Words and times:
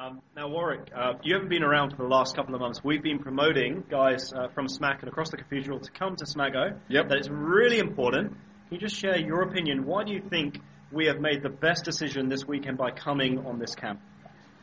Um, 0.00 0.22
now, 0.34 0.48
Warwick, 0.48 0.90
uh, 0.96 1.12
you 1.22 1.34
haven't 1.34 1.50
been 1.50 1.62
around 1.62 1.90
for 1.90 2.04
the 2.04 2.08
last 2.08 2.34
couple 2.34 2.54
of 2.54 2.60
months. 2.62 2.82
We've 2.82 3.02
been 3.02 3.18
promoting 3.18 3.84
guys 3.90 4.32
uh, 4.32 4.48
from 4.54 4.66
SMAC 4.66 5.00
and 5.00 5.08
across 5.08 5.30
the 5.30 5.36
cathedral 5.36 5.78
to 5.78 5.90
come 5.90 6.16
to 6.16 6.24
SMAGO. 6.24 6.78
Yep. 6.88 7.08
That 7.10 7.18
it's 7.18 7.28
really 7.28 7.78
important. 7.78 8.30
Can 8.30 8.38
you 8.70 8.78
just 8.78 8.96
share 8.96 9.18
your 9.18 9.42
opinion? 9.42 9.84
Why 9.84 10.04
do 10.04 10.14
you 10.14 10.22
think 10.30 10.58
we 10.90 11.04
have 11.06 11.20
made 11.20 11.42
the 11.42 11.50
best 11.50 11.84
decision 11.84 12.30
this 12.30 12.46
weekend 12.46 12.78
by 12.78 12.92
coming 12.92 13.44
on 13.46 13.58
this 13.58 13.74
camp? 13.74 14.00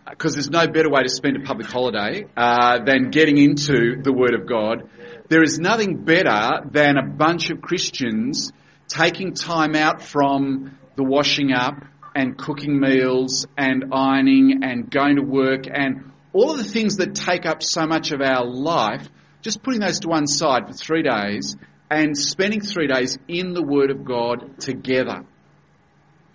because 0.10 0.34
there's 0.34 0.50
no 0.50 0.66
better 0.66 0.90
way 0.90 1.04
to 1.04 1.10
spend 1.10 1.36
a 1.36 1.42
public 1.42 1.68
holiday 1.68 2.26
uh, 2.38 2.80
than 2.84 3.12
getting 3.12 3.38
into 3.38 4.02
the 4.02 4.14
Word 4.14 4.34
of 4.34 4.48
God. 4.48 4.90
There 5.28 5.44
is 5.44 5.60
nothing 5.60 6.04
better 6.06 6.62
than 6.72 6.98
a 6.98 7.06
bunch 7.06 7.50
of 7.50 7.62
Christians 7.62 8.54
taking 8.88 9.34
time 9.34 9.76
out 9.76 10.02
from 10.02 10.80
the 10.96 11.04
washing 11.04 11.52
up 11.52 11.76
and 12.18 12.36
cooking 12.36 12.80
meals 12.80 13.46
and 13.56 13.94
ironing 13.94 14.62
and 14.64 14.90
going 14.90 15.18
to 15.18 15.22
work 15.22 15.66
and 15.72 16.12
all 16.34 16.50
of 16.50 16.58
the 16.58 16.64
things 16.64 16.98
that 16.98 17.14
take 17.14 17.46
up 17.46 17.62
so 17.62 17.86
much 17.86 18.12
of 18.12 18.22
our 18.22 18.44
life, 18.44 19.08
just 19.44 19.62
putting 19.62 19.80
those 19.80 20.00
to 20.00 20.08
one 20.08 20.26
side 20.26 20.66
for 20.66 20.74
three 20.74 21.04
days 21.04 21.56
and 21.92 22.18
spending 22.18 22.60
three 22.60 22.88
days 22.88 23.20
in 23.28 23.54
the 23.54 23.62
Word 23.62 23.92
of 23.92 24.04
God 24.04 24.60
together. 24.60 25.26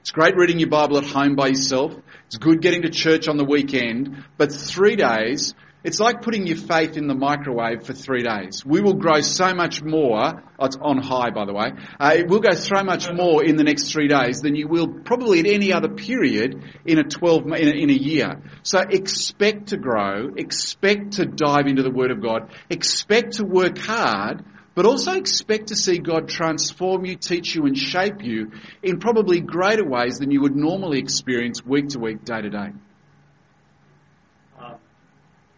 It's 0.02 0.12
great 0.12 0.36
reading 0.36 0.60
your 0.60 0.68
Bible 0.68 0.98
at 0.98 1.04
home 1.04 1.34
by 1.34 1.48
yourself. 1.48 1.96
It's 2.26 2.36
good 2.36 2.62
getting 2.62 2.82
to 2.82 2.88
church 2.88 3.26
on 3.26 3.36
the 3.36 3.44
weekend. 3.44 4.24
But 4.36 4.52
three 4.52 4.94
days, 4.94 5.52
it's 5.84 5.98
like 5.98 6.22
putting 6.22 6.46
your 6.46 6.56
faith 6.56 6.96
in 6.96 7.08
the 7.08 7.14
microwave 7.14 7.84
for 7.84 7.92
three 7.92 8.22
days. 8.22 8.64
We 8.64 8.80
will 8.80 8.94
grow 8.94 9.20
so 9.20 9.52
much 9.54 9.82
more. 9.82 10.42
Oh, 10.58 10.64
it's 10.64 10.76
on 10.76 10.98
high, 11.02 11.30
by 11.30 11.44
the 11.44 11.52
way. 11.52 11.72
Uh, 11.98 12.14
it 12.16 12.28
will 12.28 12.40
go 12.40 12.54
so 12.54 12.84
much 12.84 13.12
more 13.12 13.42
in 13.44 13.56
the 13.56 13.64
next 13.64 13.90
three 13.90 14.06
days 14.06 14.40
than 14.40 14.54
you 14.54 14.68
will 14.68 14.86
probably 14.86 15.40
at 15.40 15.46
any 15.46 15.72
other 15.72 15.88
period 15.88 16.62
in 16.84 16.98
a 16.98 17.04
12, 17.04 17.46
in 17.46 17.52
a, 17.52 17.70
in 17.70 17.90
a 17.90 17.94
year. 17.94 18.40
So 18.62 18.78
expect 18.78 19.68
to 19.68 19.76
grow. 19.76 20.34
Expect 20.36 21.14
to 21.14 21.26
dive 21.26 21.66
into 21.66 21.82
the 21.82 21.90
Word 21.90 22.12
of 22.12 22.22
God. 22.22 22.52
Expect 22.70 23.34
to 23.34 23.44
work 23.44 23.78
hard 23.78 24.44
but 24.74 24.86
also 24.86 25.12
expect 25.12 25.66
to 25.66 25.76
see 25.76 25.98
God 25.98 26.28
transform 26.28 27.04
you, 27.04 27.16
teach 27.16 27.54
you, 27.54 27.66
and 27.66 27.76
shape 27.76 28.22
you 28.22 28.52
in 28.82 29.00
probably 29.00 29.40
greater 29.40 29.84
ways 29.84 30.18
than 30.18 30.30
you 30.30 30.40
would 30.40 30.56
normally 30.56 30.98
experience 30.98 31.62
week 31.64 31.88
to 31.88 31.98
week, 31.98 32.24
day 32.24 32.40
to 32.40 32.48
day. 32.48 32.70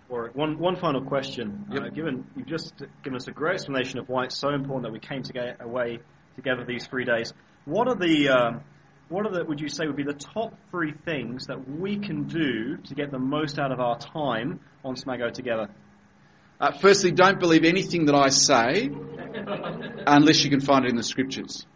Or 0.08 0.30
one, 0.34 0.58
one 0.58 0.76
final 0.76 1.02
question. 1.02 1.66
Yep. 1.72 1.82
Uh, 1.82 1.88
given 1.88 2.26
you've 2.36 2.46
just 2.46 2.74
given 3.02 3.16
us 3.16 3.26
a 3.26 3.32
great 3.32 3.54
explanation 3.54 3.98
of 3.98 4.08
why 4.08 4.24
it's 4.24 4.38
so 4.38 4.50
important 4.50 4.84
that 4.84 4.92
we 4.92 5.00
came 5.00 5.22
to 5.22 5.32
get 5.32 5.60
away 5.60 5.98
together 6.36 6.64
these 6.66 6.86
three 6.86 7.04
days. 7.04 7.32
What 7.64 7.88
are 7.88 7.94
the 7.94 8.28
um, 8.28 8.60
what 9.08 9.26
are 9.26 9.32
the 9.32 9.44
would 9.44 9.60
you 9.60 9.68
say 9.68 9.86
would 9.86 9.96
be 9.96 10.04
the 10.04 10.12
top 10.12 10.54
three 10.70 10.92
things 11.04 11.46
that 11.46 11.68
we 11.68 11.98
can 11.98 12.24
do 12.24 12.76
to 12.76 12.94
get 12.94 13.10
the 13.10 13.18
most 13.18 13.58
out 13.58 13.72
of 13.72 13.80
our 13.80 13.98
time 13.98 14.60
on 14.84 14.94
Smago 14.94 15.32
together? 15.32 15.68
Uh, 16.60 16.72
firstly, 16.72 17.10
don't 17.10 17.40
believe 17.40 17.64
anything 17.64 18.06
that 18.06 18.14
I 18.14 18.28
say 18.28 18.90
unless 20.06 20.44
you 20.44 20.50
can 20.50 20.60
find 20.60 20.84
it 20.84 20.90
in 20.90 20.96
the 20.96 21.02
scriptures. 21.02 21.66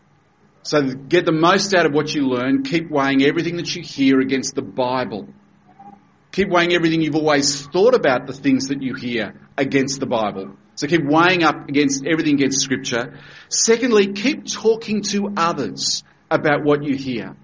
So 0.62 0.82
get 0.82 1.24
the 1.24 1.32
most 1.32 1.74
out 1.74 1.86
of 1.86 1.92
what 1.92 2.14
you 2.14 2.28
learn. 2.28 2.62
Keep 2.62 2.90
weighing 2.90 3.22
everything 3.22 3.56
that 3.56 3.74
you 3.74 3.82
hear 3.82 4.20
against 4.20 4.54
the 4.54 4.62
Bible. 4.62 5.28
Keep 6.32 6.50
weighing 6.50 6.72
everything 6.72 7.00
you've 7.00 7.16
always 7.16 7.66
thought 7.66 7.94
about 7.94 8.26
the 8.26 8.32
things 8.32 8.68
that 8.68 8.82
you 8.82 8.94
hear 8.94 9.34
against 9.56 10.00
the 10.00 10.06
Bible. 10.06 10.56
So 10.74 10.86
keep 10.86 11.04
weighing 11.04 11.42
up 11.42 11.68
against 11.68 12.04
everything 12.06 12.34
against 12.34 12.60
scripture. 12.60 13.18
Secondly, 13.48 14.12
keep 14.12 14.46
talking 14.46 15.02
to 15.02 15.32
others 15.36 16.04
about 16.30 16.64
what 16.64 16.84
you 16.84 16.96
hear. 16.96 17.34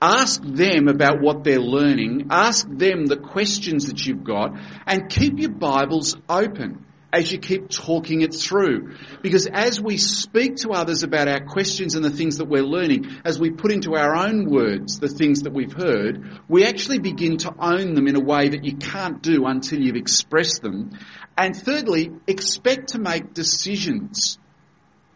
Ask 0.00 0.42
them 0.42 0.88
about 0.88 1.20
what 1.20 1.44
they're 1.44 1.60
learning. 1.60 2.26
Ask 2.30 2.66
them 2.68 3.06
the 3.06 3.16
questions 3.16 3.86
that 3.86 4.04
you've 4.04 4.24
got 4.24 4.58
and 4.86 5.08
keep 5.08 5.38
your 5.38 5.52
Bibles 5.52 6.16
open 6.28 6.84
as 7.12 7.30
you 7.30 7.38
keep 7.38 7.68
talking 7.68 8.22
it 8.22 8.34
through. 8.34 8.94
Because 9.20 9.46
as 9.46 9.80
we 9.80 9.98
speak 9.98 10.56
to 10.56 10.70
others 10.70 11.02
about 11.02 11.28
our 11.28 11.44
questions 11.44 11.94
and 11.94 12.04
the 12.04 12.10
things 12.10 12.38
that 12.38 12.46
we're 12.46 12.62
learning, 12.62 13.06
as 13.24 13.38
we 13.38 13.50
put 13.50 13.70
into 13.70 13.94
our 13.94 14.16
own 14.16 14.50
words 14.50 14.98
the 14.98 15.08
things 15.08 15.42
that 15.42 15.52
we've 15.52 15.72
heard, 15.72 16.40
we 16.48 16.64
actually 16.64 16.98
begin 16.98 17.36
to 17.38 17.54
own 17.58 17.94
them 17.94 18.08
in 18.08 18.16
a 18.16 18.20
way 18.20 18.48
that 18.48 18.64
you 18.64 18.76
can't 18.76 19.22
do 19.22 19.44
until 19.44 19.80
you've 19.80 19.96
expressed 19.96 20.62
them. 20.62 20.98
And 21.36 21.54
thirdly, 21.54 22.10
expect 22.26 22.90
to 22.90 22.98
make 22.98 23.34
decisions 23.34 24.38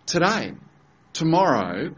today, 0.04 0.52
tomorrow, 1.14 1.94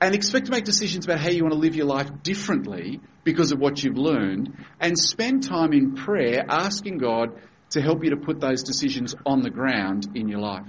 and 0.00 0.14
expect 0.14 0.46
to 0.46 0.52
make 0.52 0.64
decisions 0.64 1.04
about 1.06 1.20
how 1.20 1.30
you 1.30 1.42
want 1.42 1.54
to 1.54 1.58
live 1.58 1.76
your 1.76 1.86
life 1.86 2.10
differently 2.22 3.00
because 3.24 3.52
of 3.52 3.58
what 3.58 3.82
you've 3.82 3.96
learned 3.96 4.52
and 4.80 4.98
spend 4.98 5.42
time 5.42 5.72
in 5.72 5.94
prayer 5.94 6.44
asking 6.48 6.98
God 6.98 7.30
to 7.70 7.80
help 7.80 8.04
you 8.04 8.10
to 8.10 8.16
put 8.16 8.40
those 8.40 8.62
decisions 8.62 9.14
on 9.24 9.42
the 9.42 9.50
ground 9.50 10.08
in 10.14 10.28
your 10.28 10.40
life. 10.40 10.66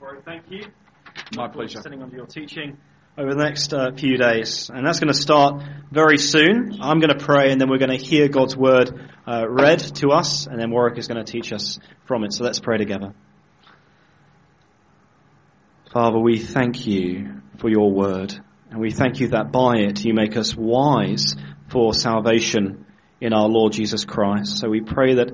Warwick, 0.00 0.24
thank 0.24 0.44
you. 0.50 0.64
My 1.36 1.48
pleasure. 1.48 1.80
Sitting 1.80 2.02
under 2.02 2.16
your 2.16 2.26
teaching 2.26 2.76
over 3.18 3.34
the 3.34 3.42
next 3.42 3.72
uh, 3.72 3.92
few 3.96 4.18
days, 4.18 4.70
and 4.72 4.86
that's 4.86 5.00
going 5.00 5.12
to 5.12 5.18
start 5.18 5.62
very 5.90 6.18
soon. 6.18 6.78
I'm 6.80 7.00
going 7.00 7.16
to 7.16 7.24
pray, 7.24 7.50
and 7.50 7.60
then 7.60 7.70
we're 7.70 7.78
going 7.78 7.96
to 7.98 8.04
hear 8.04 8.28
God's 8.28 8.56
word 8.56 9.10
uh, 9.26 9.46
read 9.48 9.80
to 9.96 10.10
us, 10.10 10.46
and 10.46 10.60
then 10.60 10.70
Warwick 10.70 10.98
is 10.98 11.08
going 11.08 11.24
to 11.24 11.30
teach 11.30 11.52
us 11.52 11.78
from 12.04 12.24
it. 12.24 12.32
So 12.34 12.44
let's 12.44 12.60
pray 12.60 12.76
together. 12.76 13.14
Father, 15.92 16.18
we 16.18 16.38
thank 16.38 16.86
you 16.86 17.40
for 17.58 17.70
your 17.70 17.90
word, 17.90 18.38
and 18.70 18.80
we 18.80 18.90
thank 18.90 19.20
you 19.20 19.28
that 19.28 19.50
by 19.50 19.78
it 19.78 20.04
you 20.04 20.12
make 20.12 20.36
us 20.36 20.54
wise 20.54 21.34
for 21.68 21.94
salvation 21.94 22.85
in 23.20 23.32
our 23.32 23.48
Lord 23.48 23.72
Jesus 23.72 24.04
Christ. 24.04 24.58
So 24.58 24.68
we 24.68 24.80
pray 24.80 25.14
that 25.14 25.32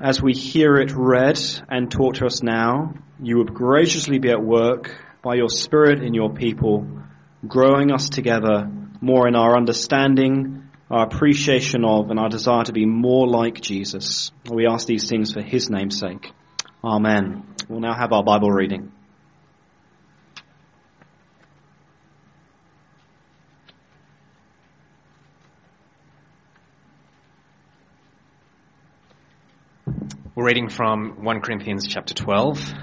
as 0.00 0.20
we 0.20 0.32
hear 0.32 0.76
it 0.76 0.92
read 0.94 1.38
and 1.68 1.90
taught 1.90 2.16
to 2.16 2.26
us 2.26 2.42
now, 2.42 2.94
you 3.20 3.38
would 3.38 3.54
graciously 3.54 4.18
be 4.18 4.30
at 4.30 4.42
work 4.42 4.94
by 5.22 5.34
your 5.34 5.48
Spirit 5.48 6.02
in 6.02 6.14
your 6.14 6.30
people, 6.30 6.86
growing 7.46 7.90
us 7.90 8.08
together 8.08 8.70
more 9.00 9.26
in 9.28 9.34
our 9.34 9.56
understanding, 9.56 10.68
our 10.90 11.06
appreciation 11.06 11.84
of, 11.84 12.10
and 12.10 12.18
our 12.18 12.28
desire 12.28 12.64
to 12.64 12.72
be 12.72 12.86
more 12.86 13.26
like 13.26 13.60
Jesus. 13.60 14.30
We 14.50 14.66
ask 14.66 14.86
these 14.86 15.08
things 15.08 15.32
for 15.32 15.42
his 15.42 15.70
name's 15.70 15.98
sake. 15.98 16.32
Amen. 16.84 17.54
We'll 17.68 17.80
now 17.80 17.94
have 17.94 18.12
our 18.12 18.22
Bible 18.22 18.50
reading. 18.50 18.92
We're 30.36 30.44
reading 30.44 30.68
from 30.68 31.24
1 31.24 31.40
Corinthians 31.40 31.88
chapter 31.88 32.12
12, 32.12 32.74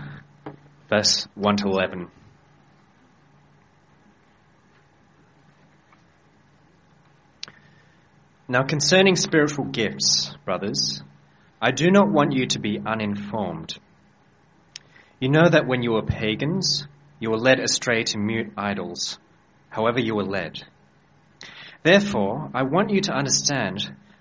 verse 0.89 1.27
1 1.35 1.57
to 1.57 1.67
11. 1.67 2.07
Now 8.47 8.63
concerning 8.63 9.15
spiritual 9.15 9.65
gifts, 9.65 10.35
brothers, 10.45 11.03
I 11.61 11.69
do 11.69 11.91
not 11.91 12.09
want 12.09 12.33
you 12.33 12.47
to 12.47 12.59
be 12.59 12.79
uninformed. 12.83 13.77
You 15.19 15.29
know 15.29 15.47
that 15.47 15.67
when 15.67 15.83
you 15.83 15.91
were 15.91 16.01
pagans, 16.01 16.87
you 17.19 17.29
were 17.29 17.37
led 17.37 17.59
astray 17.59 18.01
to 18.05 18.17
mute 18.17 18.51
idols, 18.57 19.19
however 19.69 19.99
you 19.99 20.15
were 20.15 20.25
led. 20.25 20.63
Therefore, 21.83 22.49
I 22.51 22.63
want 22.63 22.89
you 22.89 23.01
to 23.01 23.13
understand 23.13 23.95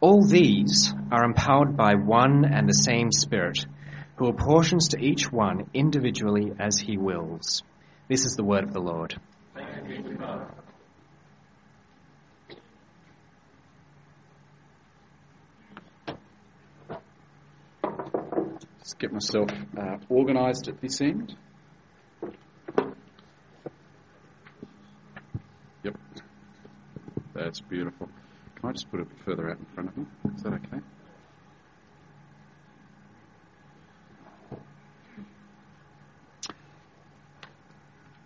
All 0.00 0.24
these 0.24 0.94
are 1.10 1.24
empowered 1.24 1.76
by 1.76 1.94
one 1.96 2.44
and 2.44 2.68
the 2.68 2.74
same 2.74 3.10
Spirit, 3.10 3.66
who 4.16 4.28
apportions 4.28 4.88
to 4.88 4.98
each 4.98 5.32
one 5.32 5.68
individually 5.74 6.52
as 6.58 6.78
he 6.78 6.96
wills. 6.96 7.64
This 8.08 8.24
is 8.24 8.36
the 8.36 8.44
word 8.44 8.62
of 8.62 8.72
the 8.72 8.80
Lord. 8.80 9.16
Just 18.78 18.98
get 19.00 19.12
myself 19.12 19.50
uh, 19.76 19.96
organised 20.08 20.68
at 20.68 20.80
this 20.80 21.00
end. 21.00 21.36
Yep. 25.82 25.96
That's 27.34 27.60
beautiful. 27.60 28.08
Can 28.60 28.70
I 28.70 28.72
just 28.72 28.90
put 28.90 28.98
it 28.98 29.06
further 29.24 29.50
out 29.50 29.58
in 29.58 29.66
front 29.66 29.88
of 29.90 29.96
me? 29.96 30.04
Is 30.34 30.42
that 30.42 30.52
okay? 30.52 30.80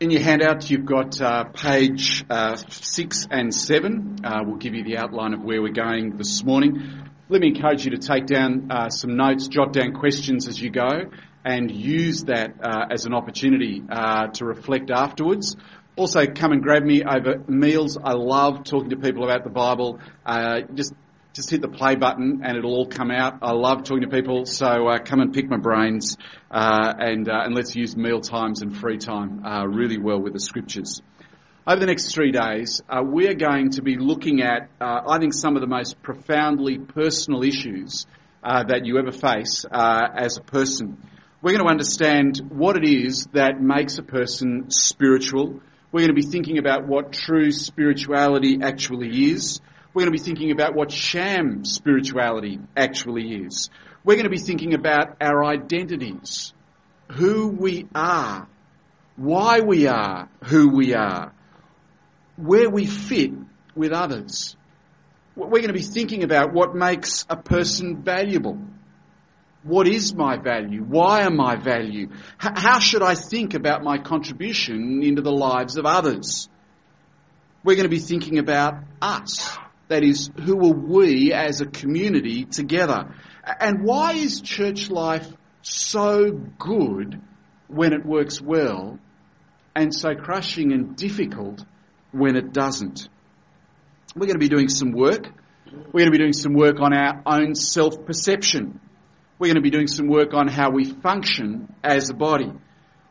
In 0.01 0.11
your 0.11 0.23
handout, 0.23 0.71
you've 0.71 0.87
got 0.87 1.21
uh, 1.21 1.45
page 1.45 2.25
uh, 2.31 2.57
six 2.57 3.29
and 3.31 3.55
seven. 3.55 4.17
Uh, 4.25 4.41
we'll 4.45 4.57
give 4.57 4.75
you 4.75 4.85
the 4.85 4.97
outline 4.97 5.35
of 5.35 5.43
where 5.43 5.61
we're 5.61 5.73
going 5.73 6.17
this 6.17 6.43
morning. 6.43 7.11
Let 7.29 7.43
me 7.43 7.49
encourage 7.49 7.85
you 7.85 7.91
to 7.91 7.99
take 7.99 8.25
down 8.25 8.69
uh, 8.71 8.89
some 8.89 9.17
notes, 9.17 9.49
jot 9.49 9.75
down 9.75 9.93
questions 9.93 10.49
as 10.49 10.61
you 10.61 10.71
go, 10.71 11.11
and 11.45 11.71
use 11.71 12.25
that 12.25 12.55
uh, 12.63 12.87
as 12.91 13.05
an 13.05 13.13
opportunity 13.13 13.83
uh, 13.91 14.29
to 14.29 14.47
reflect 14.47 14.91
afterwards. 14.91 15.57
Also, 15.95 16.27
come 16.27 16.53
and 16.53 16.63
grab 16.63 16.83
me 16.83 17.03
over 17.05 17.43
meals. 17.49 17.99
I 18.03 18.15
love 18.15 18.65
talking 18.65 18.91
to 18.91 18.97
people 18.97 19.25
about 19.25 19.45
the 19.45 19.51
Bible. 19.51 20.01
just 20.75 20.95
just 21.33 21.51
hit 21.51 21.63
the 21.63 21.69
play 21.69 21.97
button 21.97 22.43
and 22.45 22.57
it'll 22.57 22.73
all 22.73 22.87
come 22.87 23.11
out. 23.11 23.39
I 23.43 23.53
love 23.53 23.85
talking 23.85 24.03
to 24.03 24.09
people, 24.09 24.45
so 24.45 24.89
uh, 24.89 24.99
come 24.99 25.21
and 25.21 25.33
pick 25.33 25.49
my 25.49 25.57
brains 25.57 26.17
uh, 26.51 26.93
and 26.99 27.29
uh, 27.29 27.43
and 27.45 27.55
let's 27.55 27.75
use 27.75 27.97
meal 27.97 28.21
times 28.21 28.63
and 28.63 28.77
free 28.77 28.99
time 28.99 29.45
uh, 29.45 29.65
really 29.65 29.99
well 29.99 30.21
with 30.21 30.35
the 30.35 30.41
scriptures. 30.41 31.01
Over 31.67 31.81
the 31.81 31.87
next 31.87 32.13
three 32.13 32.33
days, 32.33 32.83
uh, 32.89 33.03
we're 33.05 33.35
going 33.35 33.71
to 33.71 33.83
be 33.83 33.97
looking 33.97 34.43
at, 34.43 34.69
uh, 34.81 35.03
I 35.09 35.19
think, 35.21 35.33
some 35.33 35.55
of 35.57 35.61
the 35.61 35.69
most 35.69 36.03
profoundly 36.03 36.79
personal 36.79 37.45
issues 37.45 38.07
that 38.43 38.85
you 38.85 38.99
ever 38.99 39.13
face 39.13 39.65
as 39.71 40.37
a 40.39 40.41
person. 40.41 40.99
We're 41.41 41.53
going 41.53 41.65
to 41.65 41.71
understand 41.71 42.41
what 42.49 42.77
it 42.77 42.85
is 42.85 43.27
that 43.33 43.61
makes 43.61 43.99
a 43.99 44.03
person 44.03 44.71
spiritual. 44.71 45.61
We're 45.93 46.01
going 46.01 46.17
to 46.17 46.23
be 46.23 46.23
thinking 46.23 46.57
about 46.57 46.89
what 46.89 47.13
true 47.13 47.53
spirituality 47.53 48.61
actually 48.63 49.31
is. 49.31 49.61
We're 49.93 50.05
going 50.05 50.13
to 50.13 50.19
be 50.19 50.25
thinking 50.25 50.51
about 50.51 50.75
what 50.75 50.91
sham 50.91 51.67
spirituality 51.67 52.61
actually 52.75 53.45
is. 53.45 53.69
We're 54.03 54.15
going 54.15 54.25
to 54.25 54.31
be 54.31 54.39
thinking 54.39 54.73
about 54.73 55.19
our 55.21 55.45
identities, 55.45 56.55
who 57.11 57.49
we 57.49 57.89
are, 57.95 58.49
why 59.17 59.61
we 59.61 59.87
are 59.87 60.31
who 60.45 60.71
we 60.71 60.95
are, 60.95 61.35
where 62.37 62.71
we 62.71 62.87
fit 62.87 63.33
with 63.75 63.93
others. 63.93 64.57
We're 65.37 65.49
going 65.49 65.67
to 65.67 65.75
be 65.75 65.83
thinking 65.83 66.25
about 66.25 66.55
what 66.55 66.75
makes 66.75 67.27
a 67.29 67.37
person 67.37 68.03
valuable. 68.03 68.59
What 69.65 69.87
is 69.87 70.15
my 70.15 70.39
value? 70.39 70.83
Why 70.83 71.23
am 71.23 71.41
I 71.41 71.57
value? 71.57 72.09
How 72.39 72.81
should 72.81 73.03
I 73.03 73.15
think 73.15 73.55
about 73.55 73.85
my 73.85 73.99
contribution 73.99 75.03
into 75.03 75.23
the 75.23 75.33
lives 75.33 75.77
of 75.77 75.87
others? 75.87 76.49
We're 77.63 77.77
going 77.77 77.85
to 77.85 77.97
be 77.97 78.01
thinking 78.01 78.39
about 78.39 78.75
us. 79.01 79.57
That 79.87 80.03
is, 80.03 80.31
who 80.43 80.67
are 80.67 80.75
we 80.75 81.33
as 81.33 81.61
a 81.61 81.67
community 81.67 82.45
together? 82.45 83.15
And 83.61 83.85
why 83.85 84.15
is 84.15 84.41
church 84.41 84.91
life 84.91 85.29
so 85.61 86.31
good 86.59 87.21
when 87.69 87.93
it 87.93 88.05
works 88.05 88.41
well 88.41 88.99
and 89.77 89.95
so 89.95 90.15
crushing 90.15 90.73
and 90.73 90.97
difficult 90.97 91.65
when 92.11 92.37
it 92.37 92.53
doesn't? 92.53 93.09
We're 94.17 94.27
going 94.27 94.41
to 94.41 94.45
be 94.45 94.49
doing 94.49 94.69
some 94.69 94.91
work. 94.91 95.29
We're 95.71 96.01
going 96.01 96.07
to 96.07 96.11
be 96.11 96.19
doing 96.19 96.33
some 96.33 96.55
work 96.55 96.81
on 96.81 96.93
our 96.93 97.23
own 97.27 97.55
self 97.55 98.05
perception. 98.05 98.81
We're 99.43 99.49
going 99.49 99.57
to 99.57 99.61
be 99.61 99.71
doing 99.71 99.89
some 99.89 100.07
work 100.07 100.35
on 100.35 100.47
how 100.47 100.71
we 100.71 100.85
function 100.85 101.75
as 101.83 102.11
a 102.11 102.15
body. 102.15 102.53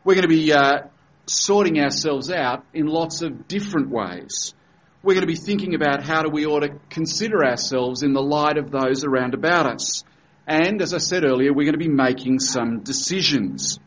We're 0.06 0.16
going 0.16 0.30
to 0.30 0.30
be 0.30 0.54
uh, 0.54 0.84
sorting 1.26 1.78
ourselves 1.78 2.32
out 2.32 2.64
in 2.74 2.88
lots 2.88 3.22
of 3.22 3.50
different 3.50 3.90
ways 3.90 4.54
we're 5.04 5.14
going 5.14 5.22
to 5.22 5.28
be 5.28 5.36
thinking 5.36 5.74
about 5.74 6.04
how 6.04 6.22
do 6.22 6.30
we 6.30 6.46
ought 6.46 6.60
to 6.60 6.80
consider 6.90 7.44
ourselves 7.44 8.04
in 8.04 8.14
the 8.14 8.22
light 8.22 8.58
of 8.58 8.70
those 8.70 9.04
around 9.04 9.34
about 9.34 9.66
us. 9.66 10.04
And 10.46 10.82
as 10.82 10.94
I 10.94 11.00
said 11.00 11.24
earlier, 11.24 11.54
we're 11.54 11.66
going 11.66 11.80
to 11.80 11.80
be 11.80 11.88
making 11.88 12.40
some 12.40 12.82
decisions. 12.82 13.80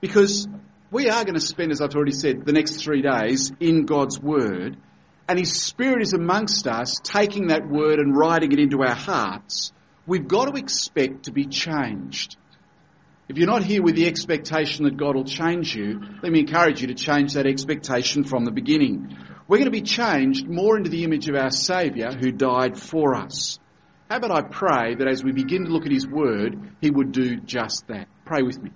Because 0.00 0.48
we 0.90 1.08
are 1.10 1.24
going 1.24 1.34
to 1.34 1.40
spend, 1.40 1.70
as 1.70 1.80
I've 1.80 1.94
already 1.94 2.12
said, 2.12 2.44
the 2.44 2.52
next 2.52 2.82
three 2.82 3.02
days 3.02 3.52
in 3.60 3.84
God's 3.84 4.18
Word, 4.18 4.76
and 5.28 5.38
His 5.38 5.62
Spirit 5.62 6.02
is 6.02 6.12
amongst 6.12 6.66
us, 6.66 6.96
taking 7.02 7.48
that 7.48 7.68
Word 7.68 8.00
and 8.00 8.16
writing 8.16 8.50
it 8.52 8.58
into 8.58 8.82
our 8.82 8.96
hearts. 8.96 9.72
We've 10.08 10.26
got 10.26 10.46
to 10.46 10.58
expect 10.58 11.24
to 11.24 11.32
be 11.32 11.44
changed. 11.44 12.38
If 13.28 13.36
you're 13.36 13.46
not 13.46 13.62
here 13.62 13.82
with 13.82 13.94
the 13.94 14.06
expectation 14.06 14.86
that 14.86 14.96
God 14.96 15.14
will 15.14 15.24
change 15.24 15.76
you, 15.76 16.00
let 16.22 16.32
me 16.32 16.40
encourage 16.40 16.80
you 16.80 16.86
to 16.86 16.94
change 16.94 17.34
that 17.34 17.46
expectation 17.46 18.24
from 18.24 18.46
the 18.46 18.50
beginning. 18.50 19.14
We're 19.46 19.58
going 19.58 19.66
to 19.66 19.70
be 19.70 19.82
changed 19.82 20.48
more 20.48 20.78
into 20.78 20.88
the 20.88 21.04
image 21.04 21.28
of 21.28 21.34
our 21.34 21.50
Saviour 21.50 22.10
who 22.10 22.32
died 22.32 22.78
for 22.78 23.16
us. 23.16 23.58
How 24.08 24.16
about 24.16 24.30
I 24.30 24.40
pray 24.40 24.94
that 24.94 25.06
as 25.06 25.22
we 25.22 25.32
begin 25.32 25.66
to 25.66 25.70
look 25.70 25.84
at 25.84 25.92
His 25.92 26.08
Word, 26.08 26.58
He 26.80 26.90
would 26.90 27.12
do 27.12 27.36
just 27.36 27.86
that? 27.88 28.08
Pray 28.24 28.40
with 28.40 28.62
me. 28.62 28.70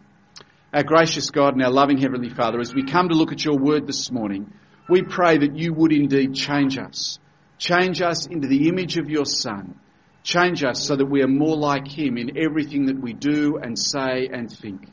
Our 0.74 0.82
gracious 0.82 1.30
God 1.30 1.54
and 1.54 1.62
our 1.62 1.70
loving 1.70 1.96
Heavenly 1.96 2.28
Father, 2.28 2.60
as 2.60 2.74
we 2.74 2.84
come 2.84 3.08
to 3.08 3.14
look 3.14 3.32
at 3.32 3.42
your 3.42 3.56
Word 3.56 3.86
this 3.86 4.10
morning, 4.10 4.52
we 4.86 5.00
pray 5.00 5.38
that 5.38 5.56
you 5.56 5.72
would 5.72 5.94
indeed 5.94 6.34
change 6.34 6.76
us. 6.76 7.18
Change 7.56 8.02
us 8.02 8.26
into 8.26 8.48
the 8.48 8.68
image 8.68 8.98
of 8.98 9.08
your 9.08 9.24
Son. 9.24 9.76
Change 10.22 10.62
us 10.62 10.86
so 10.86 10.96
that 10.96 11.06
we 11.06 11.22
are 11.22 11.28
more 11.28 11.56
like 11.56 11.86
Him 11.86 12.16
in 12.16 12.38
everything 12.38 12.86
that 12.86 13.00
we 13.00 13.12
do 13.12 13.56
and 13.56 13.78
say 13.78 14.28
and 14.32 14.50
think. 14.50 14.88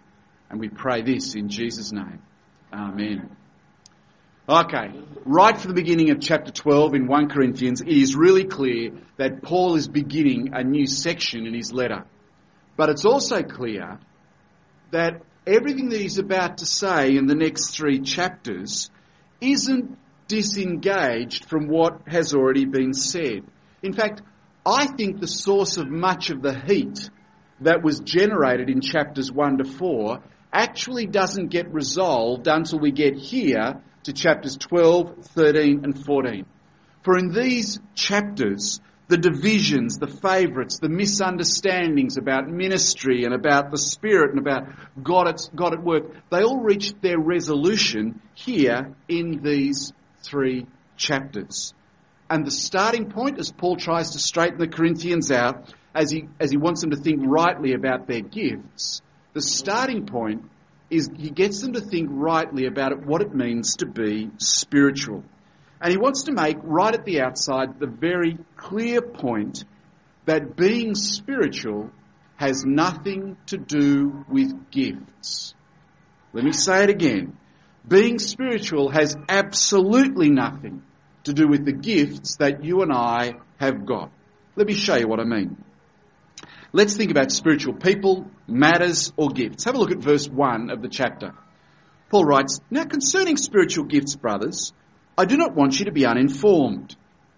And 0.49 0.59
we 0.59 0.69
pray 0.69 1.01
this 1.03 1.35
in 1.35 1.49
Jesus' 1.49 1.91
name. 1.91 2.21
Amen. 2.73 3.29
Okay, 4.49 4.91
right 5.25 5.55
from 5.55 5.69
the 5.69 5.75
beginning 5.75 6.09
of 6.09 6.19
chapter 6.19 6.51
12 6.51 6.95
in 6.95 7.07
1 7.07 7.29
Corinthians, 7.29 7.81
it 7.81 7.87
is 7.87 8.15
really 8.15 8.45
clear 8.45 8.91
that 9.17 9.43
Paul 9.43 9.75
is 9.75 9.87
beginning 9.87 10.53
a 10.53 10.63
new 10.63 10.87
section 10.87 11.45
in 11.45 11.53
his 11.53 11.71
letter. 11.71 12.05
But 12.75 12.89
it's 12.89 13.05
also 13.05 13.43
clear 13.43 13.99
that 14.89 15.21
everything 15.45 15.89
that 15.89 16.01
he's 16.01 16.17
about 16.17 16.57
to 16.59 16.65
say 16.65 17.15
in 17.15 17.27
the 17.27 17.35
next 17.35 17.75
three 17.75 17.99
chapters 17.99 18.89
isn't 19.39 19.95
disengaged 20.27 21.45
from 21.45 21.67
what 21.67 22.07
has 22.07 22.33
already 22.33 22.65
been 22.65 22.93
said. 22.93 23.43
In 23.83 23.93
fact, 23.93 24.23
I 24.69 24.85
think 24.85 25.19
the 25.19 25.27
source 25.27 25.77
of 25.77 25.89
much 25.89 26.29
of 26.29 26.43
the 26.43 26.53
heat 26.53 27.09
that 27.61 27.83
was 27.83 28.01
generated 28.01 28.69
in 28.69 28.81
chapters 28.81 29.31
1 29.31 29.57
to 29.57 29.63
4 29.63 30.21
actually 30.53 31.07
doesn't 31.07 31.47
get 31.47 31.73
resolved 31.73 32.47
until 32.47 32.77
we 32.77 32.91
get 32.91 33.15
here 33.15 33.81
to 34.03 34.13
chapters 34.13 34.57
12, 34.57 35.25
13 35.25 35.83
and 35.83 36.05
14. 36.05 36.45
For 37.01 37.17
in 37.17 37.33
these 37.33 37.79
chapters, 37.95 38.79
the 39.07 39.17
divisions, 39.17 39.97
the 39.97 40.07
favourites, 40.07 40.77
the 40.77 40.87
misunderstandings 40.87 42.17
about 42.17 42.47
ministry 42.47 43.23
and 43.23 43.33
about 43.33 43.71
the 43.71 43.77
Spirit 43.77 44.31
and 44.31 44.39
about 44.39 44.67
God 45.01 45.27
at, 45.27 45.49
God 45.55 45.73
at 45.73 45.83
work, 45.83 46.03
they 46.29 46.43
all 46.43 46.59
reach 46.59 46.93
their 47.01 47.19
resolution 47.19 48.21
here 48.35 48.93
in 49.07 49.41
these 49.41 49.93
three 50.21 50.67
chapters. 50.95 51.73
And 52.29 52.45
the 52.45 52.51
starting 52.51 53.09
point, 53.09 53.39
as 53.39 53.51
Paul 53.51 53.75
tries 53.75 54.11
to 54.11 54.19
straighten 54.19 54.59
the 54.59 54.67
Corinthians 54.67 55.31
out, 55.31 55.73
as 55.95 56.11
he, 56.11 56.27
as 56.39 56.51
he 56.51 56.57
wants 56.57 56.81
them 56.81 56.91
to 56.91 56.97
think 56.97 57.21
rightly 57.25 57.73
about 57.73 58.07
their 58.07 58.21
gifts, 58.21 59.01
the 59.33 59.41
starting 59.41 60.05
point 60.05 60.43
is 60.89 61.09
he 61.17 61.31
gets 61.31 61.61
them 61.61 61.73
to 61.73 61.81
think 61.81 62.09
rightly 62.11 62.65
about 62.65 62.91
it, 62.91 63.05
what 63.05 63.21
it 63.21 63.33
means 63.33 63.77
to 63.77 63.87
be 63.87 64.29
spiritual. 64.37 65.23
And 65.81 65.91
he 65.91 65.97
wants 65.97 66.23
to 66.23 66.31
make 66.31 66.57
right 66.61 66.93
at 66.93 67.05
the 67.05 67.21
outside 67.21 67.79
the 67.79 67.87
very 67.87 68.37
clear 68.57 69.01
point 69.01 69.63
that 70.25 70.55
being 70.55 70.93
spiritual 70.93 71.89
has 72.35 72.63
nothing 72.65 73.37
to 73.47 73.57
do 73.57 74.25
with 74.29 74.69
gifts. 74.71 75.55
Let 76.33 76.43
me 76.43 76.51
say 76.51 76.83
it 76.83 76.89
again. 76.89 77.37
Being 77.87 78.19
spiritual 78.19 78.89
has 78.89 79.15
absolutely 79.27 80.29
nothing 80.29 80.83
to 81.29 81.33
do 81.33 81.47
with 81.47 81.63
the 81.63 81.71
gifts 81.71 82.37
that 82.37 82.63
you 82.63 82.81
and 82.81 82.91
I 82.91 83.35
have 83.57 83.85
got. 83.85 84.11
Let 84.55 84.67
me 84.67 84.73
show 84.73 84.95
you 84.95 85.07
what 85.07 85.19
I 85.19 85.23
mean. 85.23 85.63
Let's 86.73 86.97
think 86.97 87.11
about 87.11 87.31
spiritual 87.31 87.73
people, 87.73 88.29
matters, 88.47 89.13
or 89.15 89.29
gifts. 89.29 89.63
Have 89.63 89.75
a 89.75 89.77
look 89.77 89.91
at 89.91 89.99
verse 89.99 90.27
1 90.27 90.69
of 90.69 90.81
the 90.81 90.89
chapter. 90.89 91.33
Paul 92.09 92.25
writes, 92.25 92.59
Now 92.69 92.83
concerning 92.85 93.37
spiritual 93.37 93.85
gifts, 93.85 94.15
brothers, 94.15 94.73
I 95.17 95.25
do 95.25 95.37
not 95.37 95.55
want 95.55 95.79
you 95.79 95.85
to 95.85 95.91
be 95.91 96.05
uninformed. 96.05 96.95